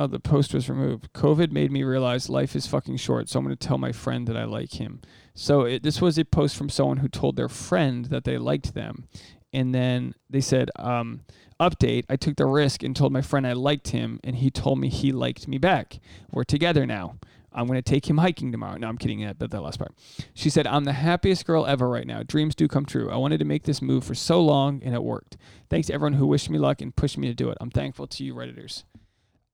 Oh, 0.00 0.06
the 0.06 0.20
post 0.20 0.54
was 0.54 0.70
removed. 0.70 1.12
COVID 1.12 1.50
made 1.50 1.72
me 1.72 1.82
realize 1.82 2.28
life 2.28 2.54
is 2.54 2.68
fucking 2.68 2.98
short, 2.98 3.28
so 3.28 3.40
I'm 3.40 3.44
going 3.44 3.56
to 3.56 3.66
tell 3.66 3.78
my 3.78 3.90
friend 3.90 4.28
that 4.28 4.36
I 4.36 4.44
like 4.44 4.74
him. 4.74 5.00
So 5.34 5.62
it, 5.62 5.82
this 5.82 6.00
was 6.00 6.16
a 6.18 6.24
post 6.24 6.54
from 6.54 6.68
someone 6.68 6.98
who 6.98 7.08
told 7.08 7.34
their 7.34 7.48
friend 7.48 8.04
that 8.04 8.22
they 8.22 8.38
liked 8.38 8.74
them. 8.74 9.08
And 9.52 9.74
then 9.74 10.14
they 10.30 10.40
said, 10.40 10.70
um, 10.76 11.22
update, 11.58 12.04
I 12.08 12.14
took 12.14 12.36
the 12.36 12.46
risk 12.46 12.84
and 12.84 12.94
told 12.94 13.12
my 13.12 13.22
friend 13.22 13.44
I 13.44 13.54
liked 13.54 13.88
him, 13.88 14.20
and 14.22 14.36
he 14.36 14.52
told 14.52 14.78
me 14.78 14.88
he 14.88 15.10
liked 15.10 15.48
me 15.48 15.58
back. 15.58 15.98
We're 16.30 16.44
together 16.44 16.86
now. 16.86 17.16
I'm 17.52 17.66
going 17.66 17.82
to 17.82 17.82
take 17.82 18.08
him 18.08 18.18
hiking 18.18 18.52
tomorrow. 18.52 18.76
No, 18.76 18.86
I'm 18.86 18.98
kidding. 18.98 19.28
But 19.36 19.50
that 19.50 19.60
last 19.60 19.80
part. 19.80 19.96
She 20.32 20.48
said, 20.48 20.68
I'm 20.68 20.84
the 20.84 20.92
happiest 20.92 21.44
girl 21.44 21.66
ever 21.66 21.88
right 21.88 22.06
now. 22.06 22.22
Dreams 22.22 22.54
do 22.54 22.68
come 22.68 22.86
true. 22.86 23.10
I 23.10 23.16
wanted 23.16 23.38
to 23.38 23.44
make 23.44 23.64
this 23.64 23.82
move 23.82 24.04
for 24.04 24.14
so 24.14 24.40
long, 24.40 24.80
and 24.84 24.94
it 24.94 25.02
worked. 25.02 25.36
Thanks 25.68 25.88
to 25.88 25.94
everyone 25.94 26.12
who 26.12 26.26
wished 26.28 26.50
me 26.50 26.58
luck 26.58 26.80
and 26.80 26.94
pushed 26.94 27.18
me 27.18 27.26
to 27.26 27.34
do 27.34 27.50
it. 27.50 27.58
I'm 27.60 27.70
thankful 27.70 28.06
to 28.06 28.22
you, 28.22 28.32
Redditors. 28.32 28.84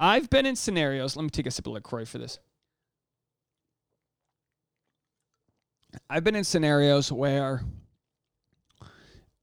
I've 0.01 0.29
been 0.31 0.47
in 0.47 0.57
scenarios. 0.57 1.17
Let 1.17 1.23
me 1.23 1.31
take 1.31 1.47
a 1.47 1.51
sip 1.51 1.67
of 1.67 1.73
LaCroix 1.73 2.05
for 2.05 2.19
this. 2.19 2.39
I've 6.11 6.25
been 6.25 6.35
in 6.35 6.45
scenarios 6.45 7.13
where 7.13 7.63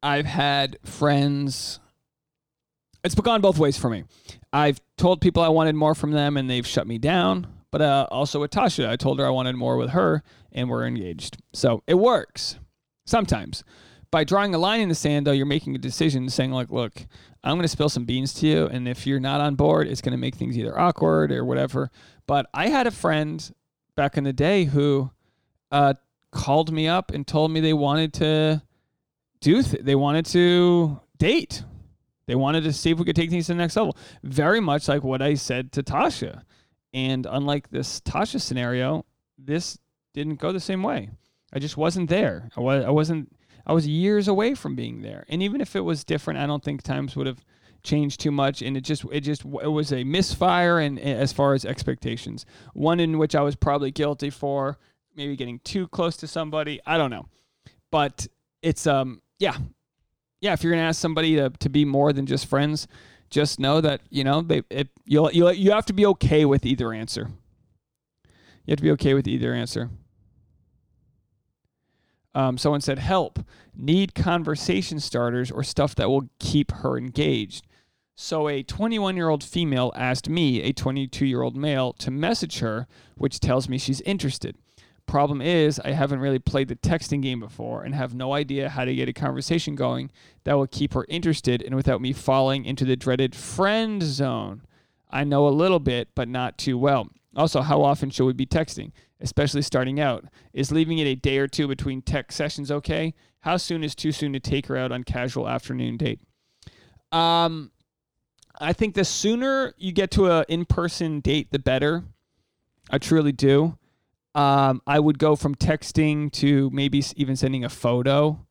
I've 0.04 0.26
had 0.26 0.78
friends. 0.84 1.80
It's 3.04 3.16
gone 3.16 3.41
both 3.41 3.58
ways 3.58 3.78
for 3.78 3.89
me. 3.89 4.04
I've 4.52 4.82
told 4.97 5.22
people 5.22 5.41
I 5.41 5.47
wanted 5.49 5.76
more 5.76 5.95
from 5.95 6.12
them 6.12 6.38
and 6.38 6.49
they've 6.49 6.68
shut 6.68 6.88
me 6.88 6.97
down. 6.97 7.47
But 7.72 7.82
uh, 7.82 8.08
also 8.12 8.41
with 8.41 8.52
Tasha, 8.52 8.88
I 8.88 8.97
told 8.97 9.20
her 9.20 9.26
I 9.26 9.30
wanted 9.30 9.56
more 9.56 9.78
with 9.78 9.91
her 9.91 10.24
and 10.52 10.70
we're 10.70 10.86
engaged. 10.86 11.38
So 11.54 11.84
it 11.88 11.95
works 11.95 12.58
sometimes. 13.06 13.64
By 14.12 14.26
drawing 14.26 14.53
a 14.53 14.57
line 14.57 14.82
in 14.82 14.89
the 14.89 14.95
sand, 14.95 15.26
though, 15.26 15.32
you're 15.32 15.45
making 15.45 15.74
a 15.74 15.80
decision 15.80 16.30
saying, 16.30 16.51
like, 16.51 16.70
look, 16.70 17.05
I'm 17.43 17.55
going 17.55 17.64
to 17.64 17.70
spill 17.70 17.88
some 17.89 18.03
beans 18.03 18.34
to 18.36 18.47
you. 18.47 18.66
And 18.68 18.88
if 18.88 19.07
you're 19.07 19.22
not 19.22 19.39
on 19.39 19.55
board, 19.55 19.88
it's 19.88 20.01
going 20.01 20.12
to 20.12 20.18
make 20.18 20.36
things 20.36 20.57
either 20.57 20.78
awkward 20.78 21.32
or 21.32 21.45
whatever. 21.45 21.89
But 22.28 22.47
I 22.53 22.68
had 22.68 22.88
a 22.88 22.91
friend 22.91 23.53
back 23.95 24.18
in 24.18 24.26
the 24.26 24.34
day 24.34 24.66
who 24.66 25.12
uh, 25.72 25.93
called 26.32 26.72
me 26.72 26.88
up 26.88 27.12
and 27.12 27.26
told 27.26 27.51
me 27.51 27.62
they 27.62 27.74
wanted 27.74 28.14
to 28.16 28.62
do, 29.39 29.64
th- 29.64 29.84
they 29.84 29.95
wanted 29.95 30.26
to 30.28 30.99
date. 31.18 31.64
They 32.28 32.36
wanted 32.36 32.64
to 32.66 32.74
see 32.74 32.91
if 32.91 32.99
we 32.99 33.05
could 33.05 33.16
take 33.16 33.30
things 33.30 33.47
to 33.47 33.53
the 33.53 33.57
next 33.57 33.76
level. 33.76 33.97
Very 34.24 34.59
much 34.59 34.88
like 34.88 35.03
what 35.03 35.22
I 35.22 35.36
said 35.36 35.72
to 35.74 35.84
Tasha. 35.84 36.43
And 36.93 37.26
unlike 37.30 37.70
this 37.70 38.01
Tasha 38.01 38.41
scenario, 38.41 39.05
this 39.38 39.78
didn't 40.14 40.36
go 40.36 40.51
the 40.51 40.59
same 40.59 40.84
way. 40.84 41.09
I 41.53 41.59
just 41.59 41.78
wasn't 41.78 42.09
there. 42.09 42.49
I 42.55 42.59
was 42.59 42.86
I 42.86 42.89
wasn't 42.89 43.34
I 43.66 43.74
was 43.74 43.88
years 43.88 44.28
away 44.28 44.55
from 44.55 44.76
being 44.76 45.01
there. 45.01 45.26
And 45.30 45.41
even 45.43 45.62
if 45.62 45.76
it 45.76 45.82
was 45.82 46.03
different, 46.03 46.39
I 46.39 46.45
don't 46.45 46.64
think 46.64 46.82
times 46.82 47.16
would 47.16 47.28
have 47.28 47.43
changed 47.84 48.20
too 48.20 48.32
much. 48.32 48.62
And 48.62 48.76
it 48.78 48.82
just 48.82 49.05
it 49.12 49.22
just 49.22 49.43
it 49.43 49.72
was 49.72 49.91
a 49.91 50.03
misfire 50.03 50.80
and 50.80 50.99
as 50.99 51.34
far 51.34 51.53
as 51.53 51.66
expectations. 51.66 52.45
One 52.74 52.99
in 52.99 53.18
which 53.18 53.36
i 53.36 53.41
was 53.41 53.55
probably 53.55 53.91
guilty 53.91 54.30
for 54.30 54.78
maybe 55.16 55.36
getting 55.36 55.59
too 55.59 55.88
close 55.88 56.18
to 56.18 56.28
somebody. 56.28 56.80
I 56.86 56.97
don't 56.97 57.12
know. 57.12 57.28
But 57.91 58.28
it's 58.62 58.88
um 58.88 59.22
yeah. 59.39 59.57
Yeah 60.39 60.53
if 60.53 60.64
you're 60.64 60.74
gonna 60.74 60.88
ask 60.88 60.99
somebody 60.99 61.36
to, 61.36 61.49
to 61.49 61.70
be 61.70 61.86
more 61.86 62.14
than 62.14 62.26
just 62.26 62.45
friends 62.47 62.88
just 63.30 63.59
know 63.59 63.80
that 63.80 64.01
you 64.09 64.24
know 64.24 64.41
they 64.41 64.62
it, 64.70 64.89
you'll, 65.05 65.32
you'll 65.32 65.53
you 65.53 65.72
have 65.72 65.86
to 65.86 65.93
be 65.93 66.05
okay 66.05 66.43
with 66.43 66.66
either 66.66 66.93
answer. 66.93 67.30
You 68.66 68.74
have 68.74 68.78
to 68.78 68.84
be 68.84 68.91
okay 68.91 69.14
with 69.14 69.28
either 69.28 69.53
answer 69.53 69.89
um, 72.34 72.57
someone 72.57 72.82
said, 72.82 72.99
help, 72.99 73.39
need 73.75 74.15
conversation 74.15 74.99
starters 74.99 75.51
or 75.51 75.63
stuff 75.63 75.95
that 75.95 76.09
will 76.09 76.29
keep 76.39 76.71
her 76.71 76.97
engaged. 76.97 77.65
So 78.15 78.47
a 78.47 78.63
21 78.63 79.15
year 79.15 79.29
old 79.29 79.43
female 79.43 79.91
asked 79.95 80.29
me, 80.29 80.61
a 80.61 80.73
22 80.73 81.25
year 81.25 81.41
old 81.41 81.55
male, 81.55 81.93
to 81.93 82.11
message 82.11 82.59
her, 82.59 82.88
which 83.15 83.39
tells 83.39 83.67
me 83.67 83.77
she's 83.77 84.01
interested. 84.01 84.55
Problem 85.07 85.41
is, 85.41 85.79
I 85.79 85.91
haven't 85.91 86.19
really 86.19 86.39
played 86.39 86.67
the 86.67 86.75
texting 86.75 87.21
game 87.21 87.39
before 87.39 87.84
and 87.84 87.93
have 87.95 88.13
no 88.13 88.34
idea 88.34 88.69
how 88.69 88.86
to 88.86 88.95
get 88.95 89.09
a 89.09 89.13
conversation 89.13 89.75
going 89.75 90.11
that 90.43 90.53
will 90.53 90.67
keep 90.67 90.93
her 90.93 91.05
interested 91.09 91.61
and 91.61 91.75
without 91.75 91.99
me 91.99 92.13
falling 92.13 92.63
into 92.63 92.86
the 92.86 92.95
dreaded 92.95 93.36
friend 93.36 94.03
zone. 94.03 94.61
I 95.09 95.23
know 95.23 95.47
a 95.47 95.49
little 95.49 95.79
bit, 95.79 96.09
but 96.15 96.29
not 96.29 96.57
too 96.57 96.77
well. 96.77 97.09
Also, 97.36 97.61
how 97.61 97.82
often 97.82 98.09
should 98.09 98.25
we 98.25 98.34
be 98.34 98.45
texting? 98.45 98.91
Especially 99.22 99.61
starting 99.61 99.99
out. 99.99 100.26
Is 100.53 100.72
leaving 100.72 100.97
it 100.97 101.05
a 101.07 101.15
day 101.15 101.38
or 101.38 101.47
two 101.47 101.67
between 101.67 102.01
tech 102.01 102.32
sessions 102.32 102.72
okay? 102.72 103.13
How 103.41 103.57
soon 103.57 103.84
is 103.84 103.95
too 103.95 104.11
soon 104.11 104.34
to 104.34 104.39
take 104.39 104.67
her 104.67 104.78
out 104.78 104.91
on 104.91 105.03
casual 105.03 105.47
afternoon 105.47 105.97
date? 105.97 106.19
Um, 107.11 107.72
I 108.59 108.74
think 108.74 108.93
the 108.95 109.05
sooner 109.05 109.74
you 109.78 109.91
get 109.91 110.11
to 110.11 110.28
a 110.28 110.45
in-person 110.47 111.22
date, 111.22 111.51
the 111.51 111.59
better. 111.59 112.03
I 112.89 112.97
truly 112.99 113.32
do. 113.32 113.78
Um, 114.36 114.82
I 114.86 114.99
would 114.99 115.17
go 115.19 115.36
from 115.36 115.55
texting 115.55 116.32
to 116.34 116.69
maybe 116.72 117.03
even 117.15 117.36
sending 117.36 117.65
a 117.65 117.69
photo. 117.69 118.45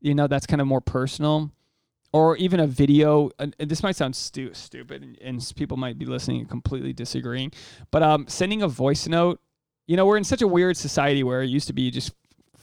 You 0.00 0.14
know, 0.14 0.26
that's 0.26 0.46
kind 0.46 0.60
of 0.60 0.66
more 0.66 0.80
personal. 0.80 1.50
or 2.12 2.36
even 2.38 2.60
a 2.60 2.66
video. 2.66 3.30
And 3.38 3.54
this 3.58 3.82
might 3.82 3.96
sound 3.96 4.16
stu- 4.16 4.54
stupid, 4.54 5.02
and, 5.02 5.18
and 5.20 5.52
people 5.56 5.76
might 5.76 5.98
be 5.98 6.06
listening 6.06 6.40
and 6.40 6.48
completely 6.48 6.92
disagreeing, 6.92 7.52
but 7.90 8.02
um, 8.02 8.26
sending 8.28 8.62
a 8.62 8.68
voice 8.68 9.06
note. 9.06 9.40
You 9.86 9.96
know, 9.96 10.06
we're 10.06 10.16
in 10.16 10.24
such 10.24 10.42
a 10.42 10.48
weird 10.48 10.76
society 10.76 11.22
where 11.22 11.42
it 11.42 11.46
used 11.46 11.66
to 11.68 11.72
be 11.72 11.82
you 11.82 11.90
just 11.90 12.12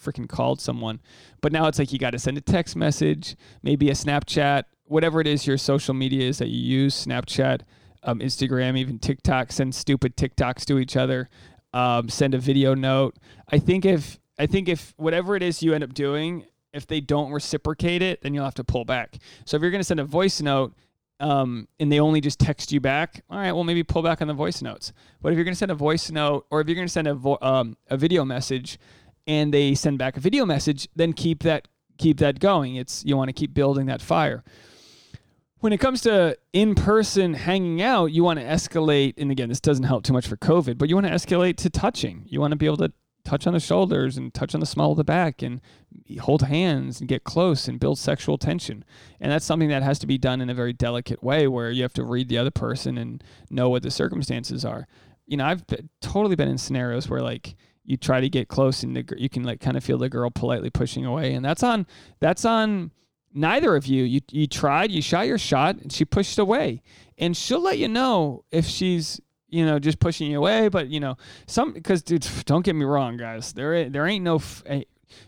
freaking 0.03 0.28
called 0.28 0.59
someone, 0.59 0.99
but 1.41 1.51
now 1.51 1.67
it's 1.67 1.80
like 1.80 1.93
you 1.93 1.99
got 1.99 2.11
to 2.11 2.19
send 2.19 2.38
a 2.38 2.41
text 2.41 2.76
message, 2.76 3.36
maybe 3.61 3.89
a 3.89 3.93
Snapchat, 3.93 4.63
whatever 4.86 5.21
it 5.21 5.28
is 5.28 5.47
your 5.47 5.57
social 5.57 5.93
media 5.93 6.28
is 6.28 6.38
that 6.39 6.49
you 6.49 6.59
use, 6.59 7.05
Snapchat, 7.05 7.61
um, 8.03 8.19
Instagram, 8.19 8.78
even 8.78 8.99
TikTok. 8.99 9.51
Send 9.51 9.74
stupid 9.74 10.15
TikToks 10.17 10.65
to 10.65 10.80
each 10.80 10.97
other. 10.97 11.30
Um, 11.74 12.09
send 12.09 12.34
a 12.34 12.38
video 12.38 12.76
note. 12.76 13.15
I 13.49 13.59
think 13.59 13.86
if 13.86 14.19
I 14.38 14.45
think 14.45 14.67
if 14.67 14.93
whatever 14.97 15.36
it 15.36 15.43
is 15.43 15.63
you 15.63 15.74
end 15.74 15.84
up 15.84 15.93
doing, 15.93 16.45
if 16.74 16.88
they 16.88 17.01
don't 17.01 17.32
reciprocate 17.32 18.01
it, 18.01 18.21
then 18.21 18.34
you'll 18.34 18.43
have 18.43 18.55
to 18.55 18.63
pull 18.63 18.84
back. 18.86 19.17
So 19.45 19.55
if 19.55 19.61
you're 19.61 19.71
going 19.71 19.80
to 19.80 19.86
send 19.86 19.99
a 19.99 20.05
voice 20.05 20.41
note 20.41 20.74
um, 21.20 21.68
and 21.80 21.91
they 21.91 21.99
only 21.99 22.22
just 22.22 22.39
text 22.39 22.72
you 22.72 22.80
back, 22.80 23.24
all 23.30 23.38
right, 23.38 23.51
well 23.51 23.64
maybe 23.64 23.84
pull 23.84 24.01
back 24.01 24.22
on 24.22 24.28
the 24.28 24.34
voice 24.34 24.61
notes. 24.61 24.93
But 25.22 25.32
if 25.32 25.38
you're 25.38 25.45
going 25.45 25.53
to 25.53 25.57
send 25.57 25.72
a 25.72 25.76
voice 25.76 26.11
note 26.11 26.45
or 26.49 26.61
if 26.61 26.68
you're 26.68 26.76
going 26.76 26.88
to 26.88 26.91
send 26.93 27.07
a 27.07 27.14
vo- 27.14 27.38
um, 27.41 27.78
a 27.89 27.97
video 27.97 28.26
message 28.26 28.78
and 29.28 29.53
they 29.53 29.76
send 29.76 29.97
back 29.97 30.18
a 30.18 30.20
video 30.20 30.45
message, 30.45 30.88
then 30.95 31.14
keep 31.14 31.43
that 31.43 31.68
keep 31.97 32.18
that 32.20 32.39
going. 32.39 32.76
It's 32.76 33.03
you 33.05 33.16
want 33.16 33.30
to 33.30 33.34
keep 33.34 33.53
building 33.53 33.86
that 33.88 34.01
fire. 34.01 34.43
When 35.59 35.72
it 35.72 35.80
comes 35.80 36.01
to 36.01 36.38
in 36.51 36.76
person 36.76 37.36
hanging 37.36 37.82
out, 37.82 38.07
you 38.07 38.24
want 38.24 38.39
to 38.39 38.45
escalate. 38.45 39.14
And 39.18 39.32
again, 39.32 39.47
this 39.47 39.61
doesn't 39.61 39.86
help 39.86 40.03
too 40.03 40.11
much 40.11 40.28
for 40.28 40.36
COVID, 40.36 40.78
but 40.78 40.89
you 40.89 40.95
want 40.95 41.07
to 41.07 41.14
escalate 41.14 41.55
to 41.57 41.70
touching. 41.70 42.26
You 42.28 42.41
want 42.41 42.51
to 42.51 42.57
be 42.57 42.66
able 42.66 42.78
to 42.78 42.91
touch 43.34 43.48
on 43.48 43.54
the 43.54 43.60
shoulders 43.60 44.16
and 44.16 44.32
touch 44.32 44.54
on 44.54 44.60
the 44.60 44.66
small 44.66 44.92
of 44.92 44.98
the 44.98 45.04
back 45.04 45.42
and 45.42 45.60
hold 46.20 46.44
hands 46.44 47.00
and 47.00 47.10
get 47.10 47.24
close 47.24 47.68
and 47.68 47.80
build 47.80 47.98
sexual 47.98 48.38
tension. 48.38 48.86
And 49.20 49.32
that's 49.32 49.44
something 49.44 49.70
that 49.70 49.82
has 49.82 49.98
to 50.00 50.08
be 50.08 50.20
done 50.20 50.40
in 50.40 50.52
a 50.52 50.54
very 50.54 50.72
delicate 50.72 51.24
way 51.24 51.48
where 51.48 51.72
you 51.72 51.82
have 51.82 51.94
to 51.94 52.04
read 52.04 52.30
the 52.30 52.38
other 52.38 52.52
person 52.52 52.96
and 52.96 53.24
know 53.50 53.70
what 53.70 53.82
the 53.82 53.90
circumstances 53.90 54.64
are. 54.64 54.88
You 55.26 55.38
know, 55.38 55.46
I've 55.46 55.66
been, 55.66 55.90
totally 56.00 56.36
been 56.36 56.48
in 56.48 56.60
scenarios 56.60 57.10
where 57.10 57.22
like 57.22 57.56
you 57.84 57.98
try 57.98 58.22
to 58.22 58.30
get 58.30 58.50
close 58.50 58.84
and 58.84 58.96
the, 58.96 59.16
you 59.18 59.30
can 59.30 59.44
like 59.44 59.60
kind 59.60 59.78
of 59.78 59.84
feel 59.84 59.98
the 59.98 60.10
girl 60.10 60.30
politely 60.30 60.70
pushing 60.70 61.04
away 61.04 61.34
and 61.34 61.44
that's 61.44 61.64
on 61.64 61.88
that's 62.20 62.46
on 62.46 62.92
neither 63.34 63.76
of 63.76 63.88
you. 63.88 64.04
You 64.04 64.22
you 64.30 64.46
tried, 64.46 64.92
you 64.92 65.02
shot 65.02 65.26
your 65.26 65.40
shot 65.40 65.78
and 65.78 65.92
she 65.92 66.06
pushed 66.06 66.38
away. 66.38 66.84
And 67.18 67.36
she'll 67.36 67.64
let 67.64 67.80
you 67.80 67.88
know 67.88 68.46
if 68.52 68.68
she's 68.68 69.20
you 69.54 69.66
know, 69.66 69.80
just 69.80 69.99
pushing 69.99 70.32
you 70.32 70.39
away. 70.39 70.68
But 70.68 70.89
you 70.89 70.99
know, 70.99 71.18
some 71.47 71.74
because 71.74 72.01
dude, 72.01 72.28
don't 72.45 72.66
get 72.66 72.76
me 72.76 72.86
wrong, 72.86 73.18
guys. 73.18 73.54
There 73.54 73.89
there 73.89 74.06
ain't 74.06 74.24
no 74.24 74.41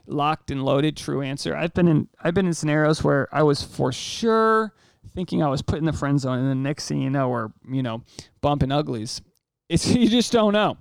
locked 0.07 0.51
and 0.51 0.63
loaded 0.63 0.97
true 0.97 1.21
answer. 1.21 1.55
I've 1.55 1.73
been 1.73 1.87
in 1.87 2.07
I've 2.19 2.33
been 2.33 2.47
in 2.47 2.53
scenarios 2.53 3.03
where 3.03 3.27
I 3.31 3.43
was 3.43 3.61
for 3.63 3.91
sure 3.91 4.73
thinking 5.13 5.43
I 5.43 5.47
was 5.47 5.61
put 5.61 5.79
in 5.79 5.85
the 5.85 5.93
friend 5.93 6.19
zone, 6.19 6.39
and 6.39 6.49
the 6.49 6.55
next 6.55 6.87
thing 6.87 7.01
you 7.01 7.09
know, 7.09 7.29
we're 7.29 7.49
you 7.69 7.83
know 7.83 8.03
bumping 8.41 8.71
uglies. 8.71 9.21
It's 9.69 9.87
you 9.95 10.09
just 10.09 10.31
don't 10.31 10.53
know. 10.53 10.77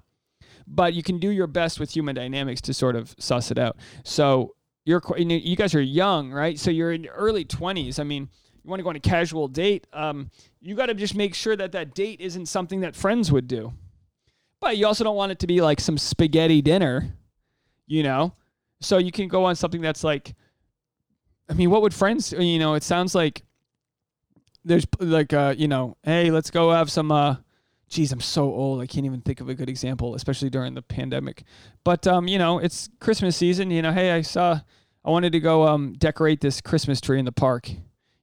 But 0.66 0.94
you 0.94 1.02
can 1.02 1.18
do 1.18 1.28
your 1.28 1.46
best 1.46 1.78
with 1.78 1.94
human 1.94 2.14
dynamics 2.14 2.62
to 2.62 2.72
sort 2.74 2.96
of 2.96 3.14
suss 3.18 3.50
it 3.50 3.58
out. 3.58 3.76
So 4.02 4.54
you're 4.86 5.02
you 5.18 5.56
guys 5.56 5.74
are 5.74 5.82
young, 5.82 6.32
right? 6.32 6.58
So 6.58 6.70
you're 6.70 6.92
in 6.92 7.06
early 7.06 7.44
20s. 7.44 7.98
I 8.00 8.04
mean, 8.04 8.30
you 8.64 8.70
want 8.70 8.80
to 8.80 8.82
go 8.82 8.88
on 8.88 8.96
a 8.96 9.00
casual 9.00 9.46
date, 9.46 9.86
um, 9.92 10.30
you 10.60 10.74
got 10.74 10.86
to 10.86 10.94
just 10.94 11.14
make 11.14 11.34
sure 11.34 11.54
that 11.54 11.72
that 11.72 11.94
date 11.94 12.20
isn't 12.20 12.46
something 12.46 12.80
that 12.80 12.96
friends 12.96 13.30
would 13.30 13.46
do. 13.46 13.74
But 14.60 14.78
you 14.78 14.86
also 14.86 15.04
don't 15.04 15.16
want 15.16 15.32
it 15.32 15.38
to 15.40 15.46
be 15.46 15.60
like 15.60 15.80
some 15.80 15.98
spaghetti 15.98 16.62
dinner, 16.62 17.14
you 17.86 18.02
know? 18.02 18.34
So 18.80 18.96
you 18.96 19.12
can 19.12 19.28
go 19.28 19.44
on 19.44 19.54
something 19.54 19.82
that's 19.82 20.02
like, 20.02 20.34
I 21.48 21.52
mean, 21.52 21.70
what 21.70 21.82
would 21.82 21.92
friends, 21.92 22.32
you 22.32 22.58
know, 22.58 22.74
it 22.74 22.82
sounds 22.82 23.14
like 23.14 23.42
there's 24.64 24.86
like, 24.98 25.34
uh, 25.34 25.54
you 25.56 25.68
know, 25.68 25.98
hey, 26.02 26.30
let's 26.30 26.50
go 26.50 26.70
have 26.70 26.90
some, 26.90 27.12
uh, 27.12 27.36
geez, 27.90 28.12
I'm 28.12 28.20
so 28.20 28.44
old. 28.44 28.80
I 28.80 28.86
can't 28.86 29.04
even 29.04 29.20
think 29.20 29.42
of 29.42 29.50
a 29.50 29.54
good 29.54 29.68
example, 29.68 30.14
especially 30.14 30.48
during 30.48 30.72
the 30.72 30.80
pandemic. 30.80 31.44
But, 31.84 32.06
um, 32.06 32.28
you 32.28 32.38
know, 32.38 32.58
it's 32.58 32.88
Christmas 32.98 33.36
season. 33.36 33.70
You 33.70 33.82
know, 33.82 33.92
hey, 33.92 34.12
I 34.12 34.22
saw, 34.22 34.60
I 35.04 35.10
wanted 35.10 35.32
to 35.32 35.40
go 35.40 35.68
um, 35.68 35.92
decorate 35.98 36.40
this 36.40 36.62
Christmas 36.62 37.02
tree 37.02 37.18
in 37.18 37.26
the 37.26 37.32
park. 37.32 37.70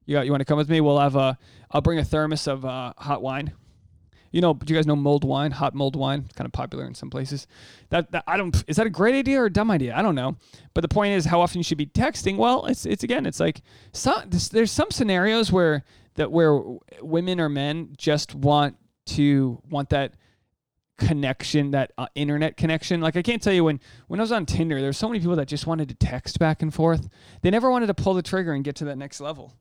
You 0.06 0.16
got, 0.16 0.26
you 0.26 0.32
want 0.32 0.40
to 0.40 0.44
come 0.44 0.58
with 0.58 0.68
me? 0.68 0.80
We'll 0.80 0.98
have 0.98 1.16
a. 1.16 1.38
I'll 1.70 1.80
bring 1.80 1.98
a 1.98 2.04
thermos 2.04 2.46
of 2.46 2.64
uh, 2.64 2.92
hot 2.98 3.22
wine. 3.22 3.52
You 4.32 4.40
know, 4.40 4.54
do 4.54 4.72
you 4.72 4.78
guys 4.78 4.86
know 4.86 4.96
mulled 4.96 5.24
wine? 5.24 5.50
Hot 5.50 5.74
mulled 5.74 5.94
wine, 5.94 6.22
it's 6.24 6.34
kind 6.34 6.46
of 6.46 6.52
popular 6.52 6.86
in 6.86 6.94
some 6.94 7.10
places. 7.10 7.46
That, 7.90 8.10
that 8.12 8.24
I 8.26 8.38
don't. 8.38 8.64
Is 8.66 8.76
that 8.76 8.86
a 8.86 8.90
great 8.90 9.14
idea 9.14 9.40
or 9.40 9.46
a 9.46 9.52
dumb 9.52 9.70
idea? 9.70 9.94
I 9.94 10.02
don't 10.02 10.14
know. 10.14 10.36
But 10.74 10.80
the 10.80 10.88
point 10.88 11.12
is, 11.12 11.26
how 11.26 11.40
often 11.40 11.58
you 11.58 11.64
should 11.64 11.78
be 11.78 11.86
texting? 11.86 12.38
Well, 12.38 12.64
it's 12.66 12.86
it's 12.86 13.04
again, 13.04 13.26
it's 13.26 13.40
like 13.40 13.60
some. 13.92 14.30
There's 14.30 14.72
some 14.72 14.90
scenarios 14.90 15.52
where 15.52 15.84
that 16.14 16.32
where 16.32 16.60
women 17.00 17.40
or 17.40 17.48
men 17.50 17.94
just 17.98 18.34
want 18.34 18.76
to 19.04 19.60
want 19.68 19.90
that 19.90 20.14
connection, 20.98 21.72
that 21.72 21.92
uh, 21.98 22.06
internet 22.14 22.56
connection. 22.56 23.02
Like 23.02 23.16
I 23.16 23.22
can't 23.22 23.42
tell 23.42 23.52
you 23.52 23.64
when 23.64 23.80
when 24.08 24.18
I 24.18 24.22
was 24.22 24.32
on 24.32 24.46
Tinder, 24.46 24.80
there's 24.80 24.96
so 24.96 25.08
many 25.08 25.20
people 25.20 25.36
that 25.36 25.48
just 25.48 25.66
wanted 25.66 25.90
to 25.90 25.94
text 25.94 26.38
back 26.38 26.62
and 26.62 26.72
forth. 26.72 27.08
They 27.42 27.50
never 27.50 27.70
wanted 27.70 27.86
to 27.88 27.94
pull 27.94 28.14
the 28.14 28.22
trigger 28.22 28.54
and 28.54 28.64
get 28.64 28.76
to 28.76 28.86
that 28.86 28.96
next 28.96 29.20
level 29.20 29.52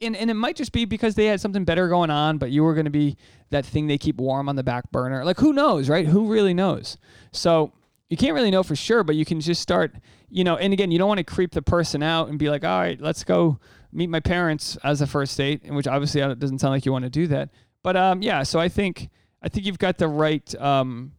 and, 0.00 0.16
and 0.16 0.30
it 0.30 0.34
might 0.34 0.56
just 0.56 0.72
be 0.72 0.84
because 0.84 1.14
they 1.14 1.26
had 1.26 1.40
something 1.40 1.64
better 1.64 1.88
going 1.88 2.10
on, 2.10 2.38
but 2.38 2.50
you 2.50 2.62
were 2.62 2.74
going 2.74 2.84
to 2.84 2.90
be 2.90 3.16
that 3.50 3.64
thing 3.64 3.86
they 3.86 3.98
keep 3.98 4.16
warm 4.16 4.48
on 4.48 4.56
the 4.56 4.62
back 4.62 4.90
burner. 4.92 5.24
Like, 5.24 5.38
who 5.38 5.52
knows, 5.52 5.88
right? 5.88 6.06
Who 6.06 6.30
really 6.30 6.54
knows? 6.54 6.98
So 7.32 7.72
you 8.08 8.16
can't 8.16 8.34
really 8.34 8.50
know 8.50 8.62
for 8.62 8.76
sure, 8.76 9.02
but 9.02 9.16
you 9.16 9.24
can 9.24 9.40
just 9.40 9.62
start, 9.62 9.94
you 10.28 10.44
know, 10.44 10.56
and 10.56 10.72
again, 10.72 10.90
you 10.90 10.98
don't 10.98 11.08
want 11.08 11.18
to 11.18 11.24
creep 11.24 11.52
the 11.52 11.62
person 11.62 12.02
out 12.02 12.28
and 12.28 12.38
be 12.38 12.50
like, 12.50 12.64
all 12.64 12.78
right, 12.78 13.00
let's 13.00 13.24
go 13.24 13.58
meet 13.92 14.10
my 14.10 14.20
parents 14.20 14.76
as 14.84 15.00
a 15.00 15.06
first 15.06 15.36
date, 15.36 15.62
which 15.70 15.86
obviously 15.86 16.22
uh, 16.22 16.34
doesn't 16.34 16.58
sound 16.58 16.72
like 16.72 16.84
you 16.84 16.92
want 16.92 17.04
to 17.04 17.10
do 17.10 17.26
that. 17.28 17.50
But 17.82 17.96
um, 17.96 18.22
yeah, 18.22 18.42
so 18.42 18.60
I 18.60 18.68
think 18.68 19.08
I 19.42 19.48
think 19.48 19.64
you've 19.64 19.78
got 19.78 19.98
the 19.98 20.08
right 20.08 20.54
um, 20.60 21.12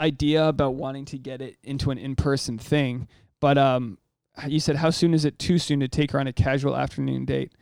idea 0.00 0.48
about 0.48 0.74
wanting 0.74 1.04
to 1.06 1.18
get 1.18 1.42
it 1.42 1.58
into 1.62 1.90
an 1.90 1.98
in-person 1.98 2.58
thing. 2.58 3.06
But 3.38 3.58
um, 3.58 3.98
you 4.46 4.60
said, 4.60 4.76
how 4.76 4.90
soon 4.90 5.14
is 5.14 5.24
it 5.24 5.38
too 5.38 5.58
soon 5.58 5.80
to 5.80 5.88
take 5.88 6.12
her 6.12 6.20
on 6.20 6.26
a 6.26 6.32
casual 6.32 6.76
afternoon 6.76 7.24
date? 7.24 7.52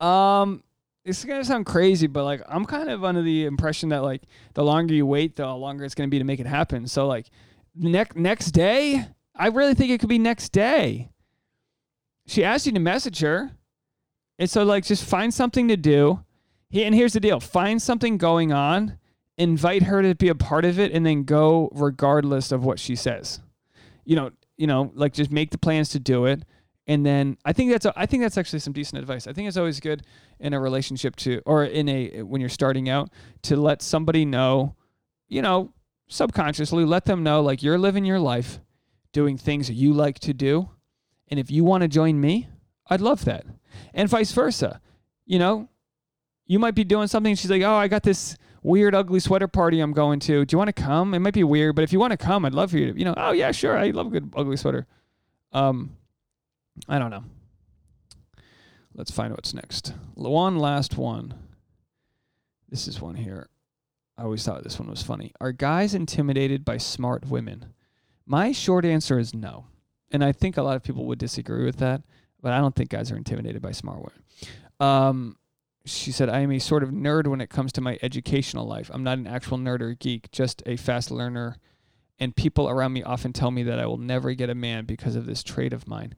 Um, 0.00 0.62
it's 1.04 1.24
gonna 1.24 1.44
sound 1.44 1.66
crazy, 1.66 2.06
but 2.06 2.24
like 2.24 2.42
I'm 2.48 2.64
kind 2.64 2.88
of 2.88 3.04
under 3.04 3.22
the 3.22 3.44
impression 3.44 3.90
that 3.90 4.02
like 4.02 4.22
the 4.54 4.64
longer 4.64 4.94
you 4.94 5.06
wait, 5.06 5.36
the 5.36 5.46
longer 5.46 5.84
it's 5.84 5.94
gonna 5.94 6.08
be 6.08 6.18
to 6.18 6.24
make 6.24 6.40
it 6.40 6.46
happen. 6.46 6.86
So 6.86 7.06
like 7.06 7.26
next 7.74 8.16
next 8.16 8.52
day, 8.52 9.06
I 9.36 9.48
really 9.48 9.74
think 9.74 9.90
it 9.90 10.00
could 10.00 10.08
be 10.08 10.18
next 10.18 10.50
day. 10.50 11.10
She 12.26 12.42
asked 12.42 12.64
you 12.64 12.72
to 12.72 12.80
message 12.80 13.20
her, 13.20 13.52
and 14.38 14.48
so 14.48 14.62
like 14.64 14.84
just 14.84 15.04
find 15.04 15.32
something 15.32 15.68
to 15.68 15.76
do. 15.76 16.24
He, 16.70 16.84
And 16.84 16.94
here's 16.94 17.12
the 17.12 17.20
deal: 17.20 17.38
find 17.38 17.80
something 17.82 18.16
going 18.16 18.50
on, 18.50 18.98
invite 19.36 19.82
her 19.82 20.00
to 20.02 20.14
be 20.14 20.28
a 20.28 20.34
part 20.34 20.64
of 20.64 20.78
it, 20.78 20.90
and 20.92 21.04
then 21.04 21.24
go 21.24 21.70
regardless 21.74 22.50
of 22.50 22.64
what 22.64 22.78
she 22.78 22.96
says. 22.96 23.40
You 24.06 24.16
know, 24.16 24.30
you 24.56 24.66
know, 24.66 24.90
like 24.94 25.12
just 25.12 25.30
make 25.30 25.50
the 25.50 25.58
plans 25.58 25.90
to 25.90 25.98
do 25.98 26.24
it 26.24 26.44
and 26.86 27.04
then 27.04 27.38
I 27.44 27.52
think 27.52 27.70
that's 27.70 27.86
a, 27.86 27.92
I 27.96 28.06
think 28.06 28.22
that's 28.22 28.36
actually 28.36 28.58
some 28.58 28.72
decent 28.72 28.98
advice. 28.98 29.26
I 29.26 29.32
think 29.32 29.48
it's 29.48 29.56
always 29.56 29.80
good 29.80 30.02
in 30.38 30.52
a 30.52 30.60
relationship 30.60 31.16
to 31.16 31.40
or 31.46 31.64
in 31.64 31.88
a 31.88 32.22
when 32.22 32.40
you're 32.40 32.50
starting 32.50 32.88
out 32.88 33.10
to 33.42 33.56
let 33.56 33.82
somebody 33.82 34.24
know, 34.24 34.76
you 35.28 35.42
know, 35.42 35.72
subconsciously 36.08 36.84
let 36.84 37.06
them 37.06 37.22
know 37.22 37.42
like 37.42 37.62
you're 37.62 37.78
living 37.78 38.04
your 38.04 38.20
life 38.20 38.60
doing 39.12 39.38
things 39.38 39.68
that 39.68 39.74
you 39.74 39.92
like 39.94 40.18
to 40.18 40.34
do 40.34 40.68
and 41.28 41.40
if 41.40 41.50
you 41.50 41.64
want 41.64 41.82
to 41.82 41.88
join 41.88 42.20
me, 42.20 42.48
I'd 42.88 43.00
love 43.00 43.24
that. 43.24 43.44
And 43.92 44.08
vice 44.08 44.32
versa. 44.32 44.80
You 45.26 45.38
know, 45.38 45.68
you 46.46 46.58
might 46.58 46.74
be 46.74 46.84
doing 46.84 47.08
something 47.08 47.34
she's 47.34 47.50
like, 47.50 47.62
"Oh, 47.62 47.74
I 47.74 47.88
got 47.88 48.02
this 48.02 48.36
weird 48.62 48.94
ugly 48.94 49.20
sweater 49.20 49.48
party 49.48 49.80
I'm 49.80 49.92
going 49.92 50.20
to. 50.20 50.44
Do 50.44 50.54
you 50.54 50.58
want 50.58 50.68
to 50.68 50.82
come?" 50.82 51.14
It 51.14 51.20
might 51.20 51.34
be 51.34 51.44
weird, 51.44 51.74
but 51.74 51.82
if 51.82 51.92
you 51.92 51.98
want 51.98 52.10
to 52.10 52.16
come, 52.16 52.44
I'd 52.44 52.54
love 52.54 52.70
for 52.70 52.78
you 52.78 52.92
to, 52.92 52.98
you 52.98 53.04
know, 53.04 53.14
"Oh, 53.16 53.32
yeah, 53.32 53.52
sure. 53.52 53.76
I 53.76 53.90
love 53.90 54.08
a 54.08 54.10
good 54.10 54.32
ugly 54.36 54.56
sweater." 54.56 54.86
Um 55.52 55.96
I 56.88 56.98
don't 56.98 57.10
know. 57.10 57.24
Let's 58.94 59.10
find 59.10 59.32
what's 59.32 59.54
next. 59.54 59.92
One 60.14 60.58
last 60.58 60.96
one. 60.96 61.34
This 62.68 62.86
is 62.86 63.00
one 63.00 63.16
here. 63.16 63.48
I 64.16 64.22
always 64.22 64.44
thought 64.44 64.62
this 64.62 64.78
one 64.78 64.88
was 64.88 65.02
funny. 65.02 65.32
Are 65.40 65.52
guys 65.52 65.94
intimidated 65.94 66.64
by 66.64 66.76
smart 66.76 67.26
women? 67.26 67.74
My 68.26 68.52
short 68.52 68.84
answer 68.84 69.18
is 69.18 69.34
no. 69.34 69.66
And 70.12 70.24
I 70.24 70.32
think 70.32 70.56
a 70.56 70.62
lot 70.62 70.76
of 70.76 70.84
people 70.84 71.06
would 71.06 71.18
disagree 71.18 71.64
with 71.64 71.76
that, 71.78 72.02
but 72.40 72.52
I 72.52 72.58
don't 72.58 72.74
think 72.74 72.90
guys 72.90 73.10
are 73.10 73.16
intimidated 73.16 73.60
by 73.60 73.72
smart 73.72 73.98
women. 73.98 74.22
Um, 74.78 75.36
she 75.84 76.12
said, 76.12 76.28
I 76.28 76.40
am 76.40 76.52
a 76.52 76.60
sort 76.60 76.84
of 76.84 76.90
nerd 76.90 77.26
when 77.26 77.40
it 77.40 77.50
comes 77.50 77.72
to 77.72 77.80
my 77.80 77.98
educational 78.00 78.66
life. 78.66 78.90
I'm 78.94 79.02
not 79.02 79.18
an 79.18 79.26
actual 79.26 79.58
nerd 79.58 79.80
or 79.80 79.94
geek, 79.94 80.30
just 80.30 80.62
a 80.66 80.76
fast 80.76 81.10
learner. 81.10 81.56
And 82.20 82.36
people 82.36 82.68
around 82.68 82.92
me 82.92 83.02
often 83.02 83.32
tell 83.32 83.50
me 83.50 83.64
that 83.64 83.80
I 83.80 83.86
will 83.86 83.98
never 83.98 84.32
get 84.34 84.48
a 84.48 84.54
man 84.54 84.84
because 84.84 85.16
of 85.16 85.26
this 85.26 85.42
trait 85.42 85.72
of 85.72 85.88
mine 85.88 86.14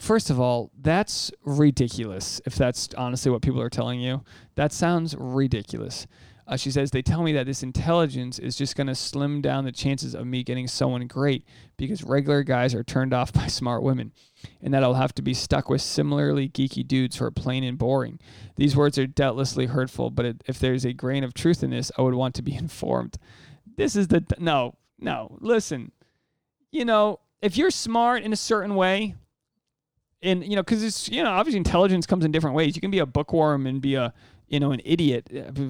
first 0.00 0.30
of 0.30 0.40
all, 0.40 0.70
that's 0.80 1.30
ridiculous. 1.44 2.40
If 2.46 2.56
that's 2.56 2.88
honestly 2.96 3.30
what 3.30 3.42
people 3.42 3.60
are 3.60 3.70
telling 3.70 4.00
you, 4.00 4.24
that 4.56 4.72
sounds 4.72 5.14
ridiculous. 5.16 6.06
Uh, 6.50 6.56
she 6.56 6.72
says, 6.72 6.90
They 6.90 7.02
tell 7.02 7.22
me 7.22 7.32
that 7.34 7.46
this 7.46 7.62
intelligence 7.62 8.40
is 8.40 8.56
just 8.56 8.74
going 8.74 8.88
to 8.88 8.94
slim 8.94 9.40
down 9.40 9.64
the 9.64 9.70
chances 9.70 10.16
of 10.16 10.26
me 10.26 10.42
getting 10.42 10.66
someone 10.66 11.06
great 11.06 11.44
because 11.76 12.02
regular 12.02 12.42
guys 12.42 12.74
are 12.74 12.82
turned 12.82 13.14
off 13.14 13.32
by 13.34 13.46
smart 13.46 13.84
women, 13.84 14.12
and 14.60 14.74
that 14.74 14.82
I'll 14.82 14.94
have 14.94 15.14
to 15.14 15.22
be 15.22 15.32
stuck 15.32 15.70
with 15.70 15.80
similarly 15.80 16.48
geeky 16.48 16.86
dudes 16.86 17.16
who 17.16 17.24
are 17.26 17.30
plain 17.30 17.62
and 17.62 17.78
boring. 17.78 18.18
These 18.56 18.76
words 18.76 18.98
are 18.98 19.06
doubtlessly 19.06 19.66
hurtful, 19.66 20.10
but 20.10 20.26
it, 20.26 20.42
if 20.46 20.58
there's 20.58 20.84
a 20.84 20.92
grain 20.92 21.22
of 21.22 21.34
truth 21.34 21.62
in 21.62 21.70
this, 21.70 21.92
I 21.96 22.02
would 22.02 22.14
want 22.14 22.34
to 22.34 22.42
be 22.42 22.54
informed. 22.56 23.16
This 23.76 23.94
is 23.94 24.08
the. 24.08 24.24
No, 24.38 24.74
no, 24.98 25.38
listen. 25.40 25.92
You 26.72 26.84
know, 26.84 27.20
if 27.40 27.56
you're 27.56 27.70
smart 27.70 28.22
in 28.22 28.32
a 28.32 28.36
certain 28.36 28.74
way, 28.74 29.14
and 30.22 30.44
you 30.44 30.56
know, 30.56 30.62
because 30.62 30.82
it's 30.82 31.08
you 31.08 31.22
know, 31.22 31.30
obviously 31.30 31.58
intelligence 31.58 32.06
comes 32.06 32.24
in 32.24 32.32
different 32.32 32.56
ways. 32.56 32.76
You 32.76 32.80
can 32.80 32.90
be 32.90 32.98
a 32.98 33.06
bookworm 33.06 33.66
and 33.66 33.80
be 33.80 33.94
a 33.94 34.12
you 34.48 34.60
know 34.60 34.72
an 34.72 34.80
idiot. 34.84 35.28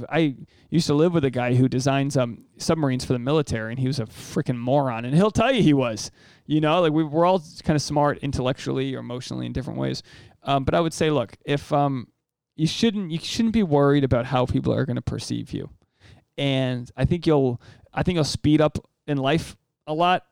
I 0.09 0.36
used 0.70 0.86
to 0.88 0.94
live 0.94 1.12
with 1.12 1.24
a 1.24 1.30
guy 1.30 1.55
who 1.55 1.68
designs 1.68 2.16
um 2.16 2.44
submarines 2.57 3.05
for 3.05 3.12
the 3.12 3.18
military, 3.18 3.72
and 3.72 3.78
he 3.78 3.86
was 3.86 4.01
a 4.01 4.07
freaking 4.07 4.57
moron, 4.57 5.05
and 5.05 5.14
he'll 5.14 5.30
tell 5.30 5.53
you 5.53 5.62
he 5.62 5.74
was. 5.74 6.11
You 6.46 6.61
know, 6.61 6.80
like 6.80 6.92
we, 6.92 7.05
we're 7.05 7.26
all 7.26 7.42
kind 7.62 7.76
of 7.76 7.82
smart 7.82 8.18
intellectually 8.18 8.94
or 8.94 8.98
emotionally 8.98 9.46
in 9.46 9.53
different 9.53 9.78
ways. 9.78 10.03
Um, 10.42 10.64
but 10.64 10.74
I 10.74 10.80
would 10.80 10.94
say, 10.94 11.11
look, 11.11 11.36
if 11.44 11.72
um, 11.72 12.09
you 12.57 12.66
shouldn't 12.66 13.11
you 13.11 13.18
shouldn't 13.20 13.55
be 13.55 13.62
worried 13.62 14.03
about 14.03 14.26
how 14.26 14.46
people 14.46 14.72
are 14.74 14.84
going 14.84 14.96
to 14.96 15.03
perceive 15.03 15.53
you, 15.53 15.70
and 16.36 16.90
I 16.96 17.05
think 17.05 17.26
you'll 17.26 17.61
I 17.94 18.03
think 18.03 18.16
you'll 18.16 18.24
speed 18.24 18.61
up 18.61 18.78
in 19.07 19.18
life 19.18 19.57
a 19.86 19.94
lot 19.94 20.26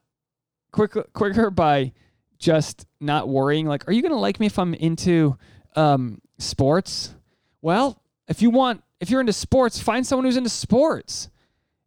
quicker 0.72 1.04
quicker 1.12 1.50
by 1.50 1.92
just 2.38 2.86
not 3.00 3.28
worrying 3.28 3.66
like 3.66 3.88
are 3.88 3.92
you 3.92 4.02
going 4.02 4.12
to 4.12 4.18
like 4.18 4.38
me 4.38 4.46
if 4.46 4.58
i'm 4.58 4.74
into 4.74 5.36
um, 5.76 6.20
sports? 6.38 7.14
Well 7.62 8.02
if 8.28 8.42
you 8.42 8.50
want 8.50 8.82
if 9.00 9.10
you're 9.10 9.20
into 9.20 9.32
sports 9.32 9.80
find 9.80 10.06
someone 10.06 10.24
who's 10.24 10.36
into 10.36 10.50
sports. 10.50 11.28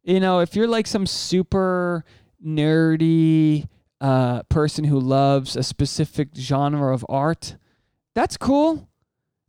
You 0.03 0.19
know 0.19 0.39
if 0.39 0.55
you're 0.55 0.67
like 0.67 0.87
some 0.87 1.05
super 1.05 2.03
nerdy 2.45 3.67
uh, 3.99 4.41
person 4.43 4.83
who 4.83 4.99
loves 4.99 5.55
a 5.55 5.63
specific 5.63 6.29
genre 6.35 6.93
of 6.93 7.05
art 7.07 7.55
that's 8.13 8.37
cool. 8.37 8.87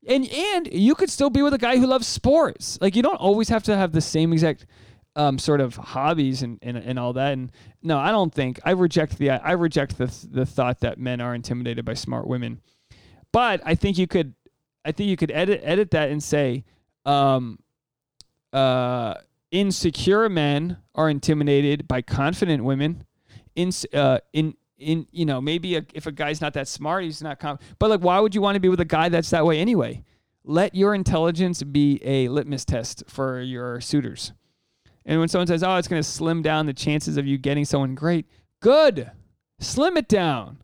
And 0.07 0.29
and 0.29 0.73
you 0.73 0.95
could 0.95 1.11
still 1.11 1.31
be 1.31 1.43
with 1.43 1.55
a 1.55 1.59
guy 1.59 1.77
who 1.77 1.87
loves 1.87 2.07
sports. 2.07 2.79
Like 2.81 2.97
you 2.97 3.03
don't 3.03 3.17
always 3.17 3.49
have 3.49 3.63
to 3.65 3.77
have 3.77 3.93
the 3.93 4.01
same 4.01 4.33
exact 4.33 4.67
um, 5.17 5.39
sort 5.39 5.61
of 5.61 5.77
hobbies 5.77 6.43
and, 6.43 6.59
and, 6.63 6.77
and 6.77 6.99
all 6.99 7.13
that. 7.13 7.33
And 7.33 7.51
no, 7.83 7.99
I 7.99 8.11
don't 8.11 8.33
think 8.33 8.61
I 8.65 8.73
reject 8.73 9.19
the 9.19 9.31
I 9.31 9.53
reject 9.53 9.99
the 9.99 10.13
the 10.31 10.47
thought 10.47 10.81
that 10.81 10.99
men 10.99 11.21
are 11.21 11.35
intimidated 11.35 11.85
by 11.85 11.95
smart 11.95 12.27
women. 12.27 12.61
But 13.33 13.61
I 13.65 13.75
think 13.75 13.99
you 13.99 14.07
could 14.07 14.35
I 14.85 14.93
think 14.93 15.09
you 15.09 15.17
could 15.17 15.31
edit 15.31 15.61
edit 15.63 15.91
that 15.93 16.11
and 16.11 16.23
say 16.23 16.65
um, 17.05 17.59
uh, 18.53 19.15
insecure 19.51 20.29
men 20.29 20.79
are 20.95 21.09
intimidated 21.09 21.89
by 21.89 22.03
confident 22.03 22.65
women. 22.65 23.05
In 23.55 23.71
uh, 23.93 24.19
in 24.33 24.55
in 24.79 25.07
you 25.11 25.27
know 25.27 25.41
maybe 25.41 25.77
a, 25.77 25.85
if 25.95 26.07
a 26.07 26.13
guy's 26.13 26.41
not 26.41 26.55
that 26.55 26.69
smart, 26.69 27.05
he's 27.05 27.23
not 27.23 27.39
confident. 27.39 27.77
But 27.79 27.91
like, 27.91 28.01
why 28.01 28.19
would 28.19 28.35
you 28.35 28.41
want 28.41 28.57
to 28.57 28.61
be 28.61 28.69
with 28.69 28.81
a 28.81 28.87
guy 28.87 29.09
that's 29.09 29.31
that 29.31 29.45
way 29.45 29.59
anyway? 29.59 30.03
Let 30.45 30.75
your 30.75 30.95
intelligence 30.95 31.63
be 31.63 32.01
a 32.03 32.29
litmus 32.29 32.65
test 32.65 33.05
for 33.07 33.41
your 33.41 33.81
suitors. 33.81 34.33
And 35.05 35.19
when 35.19 35.29
someone 35.29 35.47
says, 35.47 35.63
oh, 35.63 35.77
it's 35.77 35.89
going 35.89 36.03
to 36.03 36.09
slim 36.09 36.43
down 36.43 36.67
the 36.67 36.73
chances 36.73 37.17
of 37.17 37.27
you 37.27 37.39
getting 37.39 37.65
someone 37.65 37.95
great, 37.95 38.27
good. 38.61 39.11
Slim 39.59 39.97
it 39.97 40.09
down. 40.09 40.63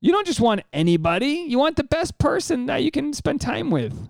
You 0.00 0.12
don't 0.12 0.26
just 0.26 0.40
want 0.40 0.62
anybody, 0.72 1.44
you 1.48 1.58
want 1.58 1.76
the 1.76 1.84
best 1.84 2.18
person 2.18 2.66
that 2.66 2.84
you 2.84 2.90
can 2.90 3.12
spend 3.12 3.40
time 3.40 3.70
with. 3.70 4.08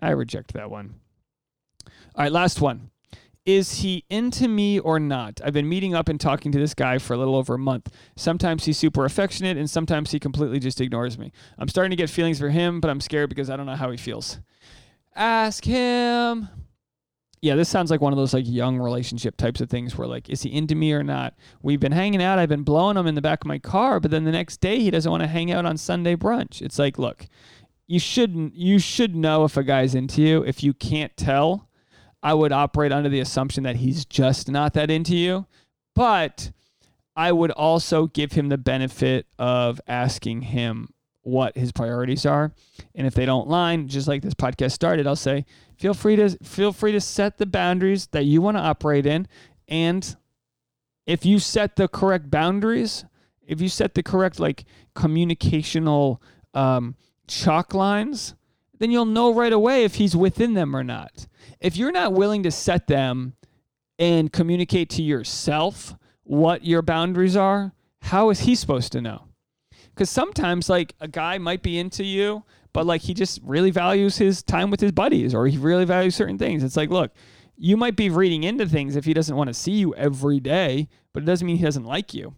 I 0.00 0.10
reject 0.10 0.54
that 0.54 0.70
one. 0.70 0.94
All 1.86 2.24
right, 2.24 2.32
last 2.32 2.60
one. 2.60 2.90
Is 3.44 3.80
he 3.80 4.04
into 4.08 4.46
me 4.46 4.78
or 4.78 5.00
not? 5.00 5.40
I've 5.44 5.52
been 5.52 5.68
meeting 5.68 5.94
up 5.94 6.08
and 6.08 6.20
talking 6.20 6.52
to 6.52 6.58
this 6.58 6.74
guy 6.74 6.98
for 6.98 7.12
a 7.12 7.16
little 7.16 7.34
over 7.34 7.54
a 7.54 7.58
month. 7.58 7.90
Sometimes 8.16 8.64
he's 8.64 8.78
super 8.78 9.04
affectionate 9.04 9.56
and 9.56 9.68
sometimes 9.68 10.12
he 10.12 10.20
completely 10.20 10.60
just 10.60 10.80
ignores 10.80 11.18
me. 11.18 11.32
I'm 11.58 11.68
starting 11.68 11.90
to 11.90 11.96
get 11.96 12.08
feelings 12.08 12.38
for 12.38 12.50
him, 12.50 12.80
but 12.80 12.88
I'm 12.88 13.00
scared 13.00 13.28
because 13.28 13.50
I 13.50 13.56
don't 13.56 13.66
know 13.66 13.74
how 13.74 13.90
he 13.90 13.96
feels. 13.96 14.38
Ask 15.14 15.64
him 15.64 16.48
yeah, 17.42 17.56
this 17.56 17.68
sounds 17.68 17.90
like 17.90 18.00
one 18.00 18.12
of 18.12 18.16
those 18.16 18.32
like 18.32 18.44
young 18.46 18.78
relationship 18.78 19.36
types 19.36 19.60
of 19.60 19.68
things 19.68 19.98
where 19.98 20.06
like, 20.06 20.30
is 20.30 20.42
he 20.42 20.52
into 20.52 20.76
me 20.76 20.92
or 20.92 21.02
not? 21.02 21.34
We've 21.60 21.80
been 21.80 21.92
hanging 21.92 22.22
out. 22.22 22.38
I've 22.38 22.48
been 22.48 22.62
blowing 22.62 22.96
him 22.96 23.08
in 23.08 23.16
the 23.16 23.20
back 23.20 23.42
of 23.42 23.48
my 23.48 23.58
car, 23.58 23.98
but 23.98 24.12
then 24.12 24.22
the 24.22 24.30
next 24.30 24.60
day 24.60 24.78
he 24.78 24.92
doesn't 24.92 25.10
want 25.10 25.24
to 25.24 25.26
hang 25.26 25.50
out 25.50 25.66
on 25.66 25.76
Sunday 25.76 26.14
brunch. 26.14 26.62
It's 26.62 26.78
like, 26.78 27.00
look, 27.00 27.26
you 27.88 27.98
shouldn't. 27.98 28.54
You 28.54 28.78
should 28.78 29.16
know 29.16 29.44
if 29.44 29.56
a 29.56 29.64
guy's 29.64 29.96
into 29.96 30.22
you. 30.22 30.44
If 30.44 30.62
you 30.62 30.72
can't 30.72 31.14
tell, 31.16 31.68
I 32.22 32.32
would 32.32 32.52
operate 32.52 32.92
under 32.92 33.08
the 33.08 33.18
assumption 33.18 33.64
that 33.64 33.76
he's 33.76 34.04
just 34.04 34.48
not 34.48 34.74
that 34.74 34.88
into 34.88 35.16
you. 35.16 35.46
But 35.96 36.52
I 37.16 37.32
would 37.32 37.50
also 37.50 38.06
give 38.06 38.32
him 38.32 38.50
the 38.50 38.56
benefit 38.56 39.26
of 39.36 39.80
asking 39.88 40.42
him 40.42 40.90
what 41.22 41.56
his 41.56 41.72
priorities 41.72 42.26
are. 42.26 42.52
And 42.94 43.06
if 43.06 43.14
they 43.14 43.26
don't 43.26 43.48
line, 43.48 43.88
just 43.88 44.08
like 44.08 44.22
this 44.22 44.34
podcast 44.34 44.72
started, 44.72 45.06
I'll 45.06 45.16
say, 45.16 45.44
feel 45.78 45.94
free 45.94 46.16
to 46.16 46.30
feel 46.42 46.72
free 46.72 46.92
to 46.92 47.00
set 47.00 47.38
the 47.38 47.46
boundaries 47.46 48.08
that 48.08 48.24
you 48.24 48.42
want 48.42 48.56
to 48.56 48.62
operate 48.62 49.06
in. 49.06 49.26
And 49.68 50.16
if 51.06 51.24
you 51.24 51.38
set 51.38 51.76
the 51.76 51.88
correct 51.88 52.30
boundaries, 52.30 53.04
if 53.46 53.60
you 53.60 53.68
set 53.68 53.94
the 53.94 54.02
correct 54.02 54.38
like 54.38 54.64
communicational 54.94 56.18
um, 56.54 56.96
chalk 57.26 57.74
lines, 57.74 58.34
then 58.78 58.90
you'll 58.90 59.04
know 59.04 59.32
right 59.32 59.52
away 59.52 59.84
if 59.84 59.96
he's 59.96 60.16
within 60.16 60.54
them 60.54 60.74
or 60.74 60.84
not. 60.84 61.26
If 61.60 61.76
you're 61.76 61.92
not 61.92 62.12
willing 62.12 62.42
to 62.42 62.50
set 62.50 62.88
them 62.88 63.34
and 63.98 64.32
communicate 64.32 64.90
to 64.90 65.02
yourself 65.02 65.94
what 66.24 66.64
your 66.64 66.82
boundaries 66.82 67.36
are, 67.36 67.72
how 68.02 68.30
is 68.30 68.40
he 68.40 68.54
supposed 68.54 68.92
to 68.92 69.00
know? 69.00 69.28
Because 69.94 70.10
sometimes, 70.10 70.68
like, 70.68 70.94
a 71.00 71.08
guy 71.08 71.38
might 71.38 71.62
be 71.62 71.78
into 71.78 72.04
you, 72.04 72.44
but 72.72 72.86
like 72.86 73.02
he 73.02 73.14
just 73.14 73.40
really 73.42 73.70
values 73.70 74.16
his 74.16 74.42
time 74.42 74.70
with 74.70 74.80
his 74.80 74.92
buddies 74.92 75.34
or 75.34 75.46
he 75.46 75.58
really 75.58 75.84
values 75.84 76.14
certain 76.14 76.38
things. 76.38 76.64
It's 76.64 76.76
like, 76.76 76.90
look, 76.90 77.12
you 77.56 77.76
might 77.76 77.96
be 77.96 78.10
reading 78.10 78.44
into 78.44 78.66
things 78.66 78.96
if 78.96 79.04
he 79.04 79.14
doesn't 79.14 79.36
want 79.36 79.48
to 79.48 79.54
see 79.54 79.72
you 79.72 79.94
every 79.94 80.40
day, 80.40 80.88
but 81.12 81.22
it 81.22 81.26
doesn't 81.26 81.46
mean 81.46 81.56
he 81.56 81.64
doesn't 81.64 81.84
like 81.84 82.14
you. 82.14 82.34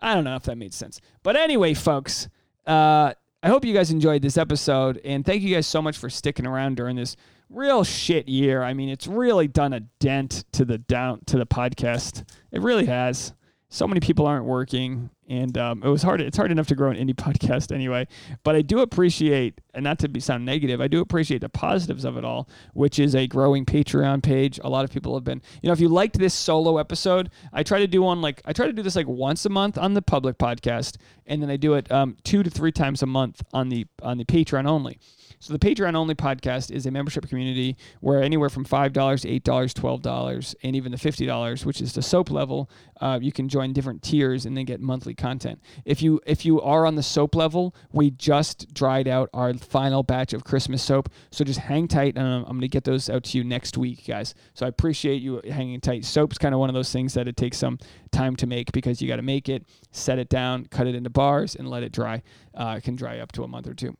I 0.00 0.14
don't 0.14 0.24
know 0.24 0.36
if 0.36 0.42
that 0.44 0.58
made 0.58 0.74
sense. 0.74 1.00
But 1.22 1.36
anyway, 1.36 1.72
folks, 1.74 2.28
uh, 2.66 3.14
I 3.42 3.48
hope 3.48 3.64
you 3.64 3.72
guys 3.72 3.90
enjoyed 3.90 4.22
this 4.22 4.36
episode. 4.36 5.00
And 5.04 5.24
thank 5.24 5.42
you 5.42 5.54
guys 5.54 5.66
so 5.66 5.80
much 5.80 5.96
for 5.96 6.10
sticking 6.10 6.46
around 6.46 6.76
during 6.76 6.96
this 6.96 7.16
real 7.48 7.84
shit 7.84 8.28
year. 8.28 8.62
I 8.62 8.74
mean, 8.74 8.88
it's 8.88 9.06
really 9.06 9.48
done 9.48 9.72
a 9.72 9.80
dent 9.80 10.44
to 10.52 10.64
the 10.64 10.78
down 10.78 11.20
to 11.26 11.38
the 11.38 11.46
podcast. 11.46 12.28
It 12.50 12.60
really 12.60 12.86
has 12.86 13.32
so 13.68 13.86
many 13.86 14.00
people 14.00 14.26
aren't 14.26 14.44
working 14.44 15.10
and 15.28 15.56
um, 15.58 15.82
it 15.82 15.88
was 15.88 16.02
hard 16.02 16.20
it's 16.20 16.36
hard 16.36 16.50
enough 16.50 16.66
to 16.68 16.74
grow 16.74 16.90
an 16.90 16.96
indie 16.96 17.14
podcast 17.14 17.72
anyway. 17.72 18.06
But 18.42 18.56
i 18.56 18.62
do 18.62 18.80
appreciate 18.80 19.60
and 19.74 19.84
not 19.84 19.98
to 20.00 20.08
be 20.08 20.20
sound 20.20 20.44
negative 20.44 20.80
i 20.80 20.88
do 20.88 21.00
appreciate 21.00 21.40
the 21.40 21.48
positives 21.48 22.04
of 22.04 22.16
it 22.16 22.24
all 22.24 22.48
which 22.74 22.98
is 22.98 23.14
a 23.14 23.26
growing 23.26 23.64
patreon 23.64 24.22
page. 24.22 24.60
A 24.62 24.68
lot 24.68 24.84
of 24.84 24.90
people 24.90 25.14
have 25.14 25.24
been 25.24 25.42
you 25.62 25.68
know 25.68 25.72
if 25.72 25.80
you 25.80 25.88
liked 25.88 26.18
this 26.18 26.34
solo 26.34 26.78
episode 26.78 27.30
i 27.52 27.62
try 27.62 27.78
to 27.78 27.86
do 27.86 28.02
one 28.02 28.20
like 28.20 28.42
i 28.44 28.52
try 28.52 28.66
to 28.66 28.72
do 28.72 28.82
this 28.82 28.96
like 28.96 29.08
once 29.08 29.44
a 29.44 29.50
month 29.50 29.78
on 29.78 29.94
the 29.94 30.02
public 30.02 30.38
podcast 30.38 30.96
and 31.26 31.42
then 31.42 31.50
i 31.50 31.56
do 31.56 31.74
it 31.74 31.90
um, 31.90 32.16
two 32.24 32.42
to 32.42 32.50
three 32.50 32.72
times 32.72 33.02
a 33.02 33.06
month 33.06 33.42
on 33.52 33.68
the 33.68 33.86
on 34.02 34.18
the 34.18 34.24
patreon 34.24 34.66
only 34.66 34.98
so 35.38 35.52
the 35.52 35.58
Patreon 35.58 35.94
only 35.94 36.14
podcast 36.14 36.70
is 36.70 36.86
a 36.86 36.90
membership 36.90 37.28
community 37.28 37.76
where 38.00 38.22
anywhere 38.22 38.48
from 38.48 38.64
five 38.64 38.92
dollars, 38.92 39.22
to 39.22 39.28
eight 39.28 39.44
dollars, 39.44 39.74
twelve 39.74 40.02
dollars, 40.02 40.54
and 40.62 40.74
even 40.74 40.92
the 40.92 40.98
fifty 40.98 41.26
dollars, 41.26 41.64
which 41.64 41.80
is 41.80 41.92
the 41.92 42.02
soap 42.02 42.30
level, 42.30 42.70
uh, 43.00 43.18
you 43.20 43.32
can 43.32 43.48
join 43.48 43.72
different 43.72 44.02
tiers 44.02 44.46
and 44.46 44.56
then 44.56 44.64
get 44.64 44.80
monthly 44.80 45.14
content. 45.14 45.60
If 45.84 46.02
you 46.02 46.20
if 46.26 46.44
you 46.44 46.60
are 46.60 46.86
on 46.86 46.94
the 46.94 47.02
soap 47.02 47.34
level, 47.34 47.74
we 47.92 48.10
just 48.10 48.72
dried 48.72 49.08
out 49.08 49.30
our 49.34 49.54
final 49.54 50.02
batch 50.02 50.32
of 50.32 50.44
Christmas 50.44 50.82
soap, 50.82 51.08
so 51.30 51.44
just 51.44 51.60
hang 51.60 51.88
tight, 51.88 52.18
I'm 52.18 52.44
gonna 52.44 52.68
get 52.68 52.84
those 52.84 53.10
out 53.10 53.24
to 53.24 53.38
you 53.38 53.44
next 53.44 53.76
week, 53.76 54.06
guys. 54.06 54.34
So 54.54 54.66
I 54.66 54.68
appreciate 54.68 55.22
you 55.22 55.40
hanging 55.48 55.80
tight. 55.80 56.04
Soap's 56.04 56.38
kind 56.38 56.54
of 56.54 56.60
one 56.60 56.70
of 56.70 56.74
those 56.74 56.92
things 56.92 57.14
that 57.14 57.28
it 57.28 57.36
takes 57.36 57.58
some 57.58 57.78
time 58.10 58.36
to 58.36 58.46
make 58.46 58.72
because 58.72 59.02
you 59.02 59.08
got 59.08 59.16
to 59.16 59.22
make 59.22 59.48
it, 59.48 59.66
set 59.90 60.18
it 60.18 60.28
down, 60.28 60.66
cut 60.66 60.86
it 60.86 60.94
into 60.94 61.10
bars, 61.10 61.54
and 61.54 61.68
let 61.68 61.82
it 61.82 61.92
dry. 61.92 62.22
Uh, 62.54 62.76
it 62.78 62.82
can 62.82 62.96
dry 62.96 63.18
up 63.18 63.32
to 63.32 63.42
a 63.42 63.48
month 63.48 63.66
or 63.66 63.74
two. 63.74 63.96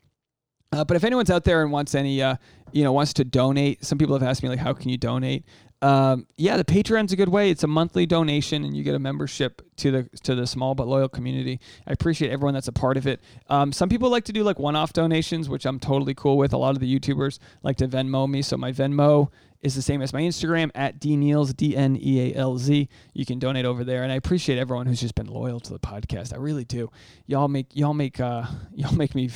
Uh, 0.76 0.84
but 0.84 0.96
if 0.96 1.04
anyone's 1.04 1.30
out 1.30 1.44
there 1.44 1.62
and 1.62 1.72
wants 1.72 1.94
any, 1.94 2.22
uh, 2.22 2.36
you 2.72 2.84
know, 2.84 2.92
wants 2.92 3.12
to 3.14 3.24
donate, 3.24 3.84
some 3.84 3.98
people 3.98 4.14
have 4.18 4.22
asked 4.22 4.42
me 4.42 4.48
like, 4.48 4.58
how 4.58 4.72
can 4.72 4.90
you 4.90 4.98
donate? 4.98 5.44
um, 5.82 6.26
yeah, 6.38 6.56
the 6.56 6.64
Patreon's 6.64 7.12
a 7.12 7.16
good 7.16 7.28
way. 7.28 7.50
It's 7.50 7.62
a 7.62 7.66
monthly 7.66 8.06
donation, 8.06 8.64
and 8.64 8.74
you 8.74 8.82
get 8.82 8.94
a 8.94 8.98
membership 8.98 9.62
to 9.76 9.90
the 9.90 10.02
to 10.22 10.34
the 10.34 10.46
small 10.46 10.74
but 10.74 10.88
loyal 10.88 11.08
community. 11.08 11.60
I 11.86 11.92
appreciate 11.92 12.30
everyone 12.30 12.54
that's 12.54 12.68
a 12.68 12.72
part 12.72 12.96
of 12.96 13.06
it. 13.06 13.20
Um, 13.48 13.72
some 13.72 13.88
people 13.88 14.08
like 14.08 14.24
to 14.24 14.32
do 14.32 14.42
like 14.42 14.58
one-off 14.58 14.94
donations, 14.94 15.48
which 15.48 15.66
I'm 15.66 15.78
totally 15.78 16.14
cool 16.14 16.38
with. 16.38 16.54
A 16.54 16.56
lot 16.56 16.74
of 16.74 16.80
the 16.80 16.98
YouTubers 16.98 17.38
like 17.62 17.76
to 17.76 17.88
Venmo 17.88 18.28
me, 18.28 18.40
so 18.40 18.56
my 18.56 18.72
Venmo 18.72 19.30
is 19.60 19.74
the 19.74 19.82
same 19.82 20.00
as 20.00 20.12
my 20.12 20.22
Instagram 20.22 20.70
at 20.74 20.98
dnealz 20.98 21.54
d 21.54 21.76
n 21.76 21.98
e 22.00 22.32
a 22.32 22.34
l 22.34 22.56
z. 22.56 22.88
You 23.12 23.26
can 23.26 23.38
donate 23.38 23.66
over 23.66 23.84
there, 23.84 24.02
and 24.02 24.10
I 24.10 24.14
appreciate 24.14 24.58
everyone 24.58 24.86
who's 24.86 25.00
just 25.00 25.14
been 25.14 25.26
loyal 25.26 25.60
to 25.60 25.72
the 25.72 25.78
podcast. 25.78 26.32
I 26.32 26.38
really 26.38 26.64
do. 26.64 26.90
Y'all 27.26 27.48
make 27.48 27.76
y'all 27.76 27.94
make 27.94 28.18
uh, 28.18 28.44
y'all 28.74 28.94
make 28.94 29.14
me 29.14 29.28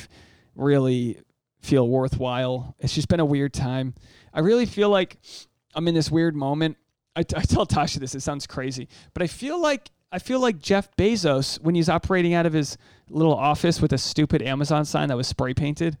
really 0.55 1.19
feel 1.61 1.87
worthwhile. 1.87 2.75
It's 2.79 2.93
just 2.93 3.07
been 3.07 3.19
a 3.19 3.25
weird 3.25 3.53
time. 3.53 3.95
I 4.33 4.39
really 4.39 4.65
feel 4.65 4.89
like 4.89 5.17
I'm 5.75 5.87
in 5.87 5.95
this 5.95 6.11
weird 6.11 6.35
moment. 6.35 6.77
I, 7.15 7.19
I 7.35 7.41
tell 7.43 7.65
Tasha 7.65 7.95
this. 7.95 8.15
It 8.15 8.21
sounds 8.21 8.47
crazy, 8.47 8.87
but 9.13 9.23
I 9.23 9.27
feel 9.27 9.61
like 9.61 9.89
I 10.11 10.19
feel 10.19 10.41
like 10.41 10.59
Jeff 10.59 10.93
Bezos 10.97 11.61
when 11.61 11.75
he's 11.75 11.87
operating 11.87 12.33
out 12.33 12.45
of 12.45 12.53
his 12.53 12.77
little 13.09 13.35
office 13.35 13.81
with 13.81 13.93
a 13.93 13.97
stupid 13.97 14.41
Amazon 14.41 14.83
sign 14.83 15.07
that 15.07 15.17
was 15.17 15.27
spray 15.27 15.53
painted. 15.53 15.97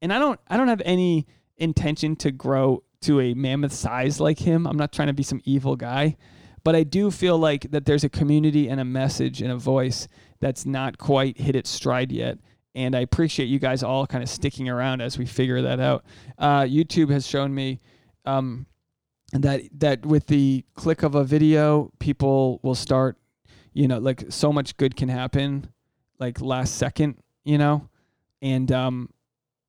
And 0.00 0.12
I 0.12 0.18
don't 0.18 0.40
I 0.48 0.56
don't 0.56 0.68
have 0.68 0.82
any 0.84 1.26
intention 1.58 2.16
to 2.16 2.30
grow 2.30 2.82
to 3.02 3.20
a 3.20 3.34
mammoth 3.34 3.72
size 3.72 4.20
like 4.20 4.38
him. 4.38 4.66
I'm 4.66 4.76
not 4.76 4.92
trying 4.92 5.08
to 5.08 5.14
be 5.14 5.22
some 5.22 5.40
evil 5.44 5.76
guy, 5.76 6.16
but 6.64 6.74
I 6.74 6.84
do 6.84 7.10
feel 7.10 7.38
like 7.38 7.70
that 7.70 7.84
there's 7.84 8.04
a 8.04 8.08
community 8.08 8.68
and 8.68 8.80
a 8.80 8.84
message 8.84 9.42
and 9.42 9.50
a 9.50 9.56
voice 9.56 10.08
that's 10.40 10.64
not 10.64 10.98
quite 10.98 11.38
hit 11.38 11.56
its 11.56 11.70
stride 11.70 12.12
yet. 12.12 12.38
And 12.74 12.94
I 12.94 13.00
appreciate 13.00 13.46
you 13.46 13.58
guys 13.58 13.82
all 13.82 14.06
kind 14.06 14.22
of 14.22 14.28
sticking 14.28 14.68
around 14.68 15.00
as 15.00 15.18
we 15.18 15.26
figure 15.26 15.60
that 15.62 15.80
out. 15.80 16.04
Uh, 16.38 16.62
YouTube 16.62 17.10
has 17.10 17.26
shown 17.26 17.52
me 17.54 17.80
um, 18.24 18.66
that 19.32 19.62
that 19.78 20.06
with 20.06 20.26
the 20.26 20.64
click 20.74 21.02
of 21.02 21.14
a 21.14 21.24
video, 21.24 21.90
people 21.98 22.60
will 22.62 22.76
start, 22.76 23.16
you 23.72 23.88
know, 23.88 23.98
like 23.98 24.24
so 24.28 24.52
much 24.52 24.76
good 24.76 24.94
can 24.96 25.08
happen, 25.08 25.68
like 26.18 26.40
last 26.40 26.76
second, 26.76 27.16
you 27.44 27.58
know, 27.58 27.88
and 28.40 28.70
um, 28.70 29.08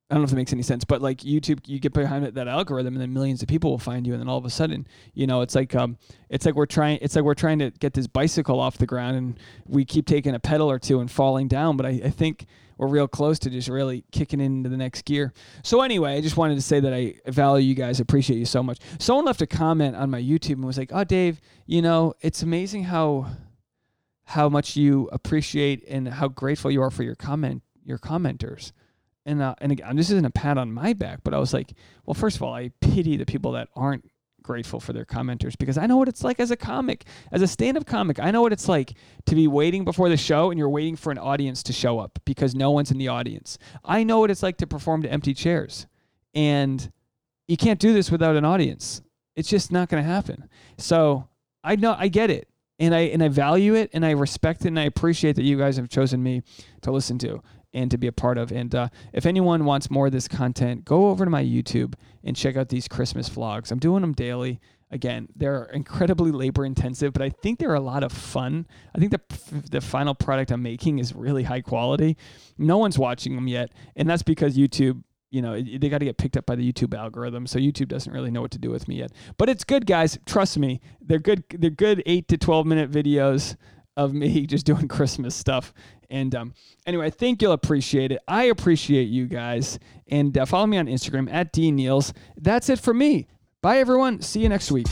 I 0.10 0.14
don't 0.14 0.24
know 0.24 0.26
if 0.26 0.34
it 0.34 0.36
makes 0.36 0.52
any 0.52 0.62
sense, 0.62 0.84
but 0.84 1.02
like 1.02 1.20
YouTube, 1.20 1.62
you 1.68 1.80
get 1.80 1.94
behind 1.94 2.26
that 2.26 2.48
algorithm, 2.48 2.96
and 2.96 3.02
then 3.02 3.14
millions 3.14 3.42
of 3.42 3.48
people 3.48 3.72
will 3.72 3.78
find 3.78 4.06
you, 4.06 4.12
and 4.14 4.22
then 4.22 4.28
all 4.28 4.38
of 4.38 4.44
a 4.44 4.50
sudden, 4.50 4.86
you 5.14 5.26
know, 5.26 5.40
it's 5.40 5.56
like 5.56 5.74
um, 5.74 5.98
it's 6.30 6.46
like 6.46 6.54
we're 6.54 6.66
trying, 6.66 7.00
it's 7.02 7.16
like 7.16 7.24
we're 7.24 7.34
trying 7.34 7.60
to 7.60 7.72
get 7.72 7.94
this 7.94 8.08
bicycle 8.08 8.60
off 8.60 8.78
the 8.78 8.86
ground, 8.86 9.16
and 9.16 9.40
we 9.66 9.86
keep 9.86 10.06
taking 10.06 10.36
a 10.36 10.40
pedal 10.40 10.70
or 10.70 10.80
two 10.80 11.00
and 11.00 11.10
falling 11.10 11.48
down. 11.48 11.78
But 11.78 11.86
I, 11.86 12.02
I 12.04 12.10
think 12.10 12.46
we're 12.82 12.88
real 12.88 13.08
close 13.08 13.38
to 13.38 13.50
just 13.52 13.68
really 13.68 14.04
kicking 14.12 14.42
into 14.42 14.68
the 14.68 14.76
next 14.76 15.06
gear. 15.06 15.34
So 15.62 15.82
anyway, 15.82 16.16
I 16.16 16.22
just 16.22 16.36
wanted 16.36 16.56
to 16.56 16.64
say 16.64 16.80
that 16.80 16.92
I 16.92 17.14
value 17.28 17.70
you 17.70 17.76
guys, 17.76 18.00
appreciate 18.00 18.38
you 18.40 18.46
so 18.46 18.64
much. 18.64 18.80
Someone 18.98 19.24
left 19.24 19.40
a 19.44 19.46
comment 19.46 19.96
on 19.96 20.10
my 20.10 20.20
YouTube 20.20 20.54
and 20.54 20.66
was 20.66 20.80
like, 20.80 20.90
"Oh, 20.92 21.04
Dave, 21.04 21.40
you 21.68 21.84
know, 21.84 22.16
it's 22.22 22.42
amazing 22.42 22.86
how 22.86 23.28
how 24.24 24.50
much 24.50 24.76
you 24.76 25.08
appreciate 25.12 25.84
and 25.88 26.08
how 26.08 26.28
grateful 26.28 26.72
you 26.72 26.82
are 26.82 26.90
for 26.90 27.04
your 27.04 27.14
comment 27.14 27.62
your 27.86 28.00
commenters." 28.00 28.72
And 29.28 29.44
uh, 29.44 29.54
and 29.60 29.72
again, 29.72 29.96
this 29.96 30.10
isn't 30.10 30.26
a 30.26 30.32
pat 30.32 30.58
on 30.58 30.74
my 30.74 30.94
back, 30.94 31.20
but 31.24 31.36
I 31.36 31.38
was 31.38 31.54
like, 31.54 31.74
well, 32.08 32.16
first 32.16 32.38
of 32.38 32.42
all, 32.42 32.56
I 32.56 32.72
pity 32.82 33.16
the 33.16 33.28
people 33.28 33.52
that 33.52 33.70
aren't 33.76 34.10
grateful 34.44 34.80
for 34.80 34.94
their 34.94 35.06
commenters 35.06 35.58
because 35.58 35.78
I 35.78 35.86
know 35.86 35.98
what 35.98 36.08
it's 36.08 36.24
like 36.24 36.40
as 36.40 36.52
a 36.52 36.56
comic, 36.56 37.06
as 37.32 37.42
a 37.42 37.48
stand 37.48 37.78
up 37.78 37.86
comic. 37.86 38.20
I 38.20 38.32
know 38.32 38.42
what 38.42 38.54
it's 38.54 38.68
like 38.68 38.94
to 39.26 39.36
be 39.36 39.48
waiting 39.48 39.86
before 39.86 40.10
the 40.10 40.18
show 40.18 40.50
and 40.50 40.58
you're 40.58 40.70
waiting 40.70 40.96
for 40.96 41.12
an 41.12 41.18
audience 41.18 41.64
to 41.64 41.74
show 41.74 42.00
up 42.00 42.20
because 42.26 42.56
no 42.56 42.72
one's 42.72 42.92
in 42.92 42.98
the 42.98 43.08
audience. 43.08 43.58
I 43.84 44.04
know 44.04 44.20
what 44.20 44.32
it's 44.32 44.44
like 44.44 44.58
to 44.58 44.68
perform 44.68 45.02
to 45.04 45.12
empty 45.12 45.34
chairs. 45.34 45.88
And 46.34 46.92
you 47.48 47.58
can't 47.58 47.80
do 47.80 47.94
this 47.94 48.12
without 48.12 48.36
an 48.36 48.46
audience. 48.46 49.02
It's 49.36 49.50
just 49.50 49.72
not 49.72 49.90
going 49.90 50.04
to 50.04 50.10
happen. 50.10 50.50
So 50.78 51.28
I 51.64 51.76
know, 51.76 51.96
I 51.98 52.08
get 52.08 52.30
it. 52.30 52.48
And 52.80 52.96
I, 52.96 53.02
and 53.02 53.22
I 53.22 53.28
value 53.28 53.76
it 53.76 53.92
and 53.94 54.04
I 54.04 54.12
respect 54.12 54.62
it 54.62 54.70
and 54.70 54.80
I 54.80 54.86
appreciate 54.86 55.36
that 55.36 55.44
you 55.44 55.56
guys 55.56 55.78
have 55.78 55.88
chosen 55.88 56.24
me 56.24 56.42
to 56.82 56.92
listen 56.92 57.20
to 57.20 57.44
and 57.74 57.90
to 57.92 57.98
be 57.98 58.08
a 58.08 58.12
part 58.12 58.38
of. 58.38 58.52
And 58.52 58.74
uh, 58.74 58.90
if 59.14 59.26
anyone 59.26 59.66
wants 59.66 59.90
more 59.90 60.08
of 60.08 60.12
this 60.12 60.28
content, 60.28 60.86
go 60.86 61.10
over 61.10 61.26
to 61.26 61.32
my 61.32 61.44
YouTube 61.44 61.94
and 62.24 62.36
check 62.36 62.58
out 62.58 62.70
these 62.70 62.88
Christmas 62.88 63.30
vlogs. 63.30 63.72
I'm 63.72 63.80
doing 63.80 64.02
them 64.02 64.14
daily. 64.14 64.60
Again, 64.92 65.30
they're 65.36 65.66
incredibly 65.74 66.32
labor 66.32 66.66
intensive, 66.66 67.14
but 67.14 67.22
I 67.22 67.30
think 67.30 67.60
they're 67.60 67.76
a 67.76 67.80
lot 67.80 68.04
of 68.04 68.12
fun. 68.12 68.68
I 68.94 69.00
think 69.00 69.12
the 69.12 69.22
the 69.70 69.80
final 69.80 70.14
product 70.14 70.52
I'm 70.52 70.62
making 70.62 71.00
is 71.00 71.16
really 71.16 71.44
high 71.44 71.62
quality. 71.62 72.18
No 72.58 72.78
one's 72.78 73.00
watching 73.00 73.36
them 73.36 73.48
yet, 73.48 73.72
and 73.96 74.10
that's 74.10 74.24
because 74.24 74.58
YouTube 74.58 75.02
you 75.32 75.42
know, 75.42 75.60
they 75.62 75.88
got 75.88 76.00
to 76.00 76.06
get 76.06 76.18
picked 76.18 76.36
up 76.36 76.46
by 76.46 76.56
the 76.56 76.72
YouTube 76.72 76.94
algorithm. 76.94 77.48
So 77.48 77.58
YouTube 77.58 77.88
doesn't 77.88 78.12
really 78.12 78.32
know 78.32 78.42
what 78.42 78.52
to 78.52 78.60
do 78.60 78.70
with 78.70 78.90
me 78.90 78.96
yet. 78.96 79.14
But 79.38 79.48
it's 79.48 79.64
good, 79.64 79.86
guys. 79.86 80.20
Trust 80.26 80.58
me. 80.58 80.82
They're 81.02 81.20
good. 81.20 81.46
They're 81.50 81.70
good 81.70 82.04
eight 82.06 82.28
to 82.28 82.38
12 82.38 82.66
minute 82.66 82.92
videos 82.92 83.56
of 83.96 84.14
me 84.14 84.46
just 84.48 84.66
doing 84.66 84.90
Christmas 84.90 85.34
stuff. 85.34 85.74
And 86.12 86.36
um, 86.36 86.54
anyway, 86.86 87.08
I 87.08 87.10
think 87.10 87.42
you'll 87.42 87.54
appreciate 87.54 88.12
it. 88.12 88.22
I 88.28 88.44
appreciate 88.44 89.06
you 89.06 89.26
guys. 89.26 89.80
And 90.08 90.38
uh, 90.38 90.46
follow 90.46 90.68
me 90.68 90.78
on 90.78 90.88
Instagram 90.88 91.32
at 91.32 91.54
dnealz. 91.54 92.14
That's 92.38 92.70
it 92.70 92.80
for 92.80 92.94
me. 92.94 93.28
Bye, 93.62 93.78
everyone. 93.78 94.22
See 94.22 94.42
you 94.42 94.50
next 94.50 94.72
week. 94.72 94.88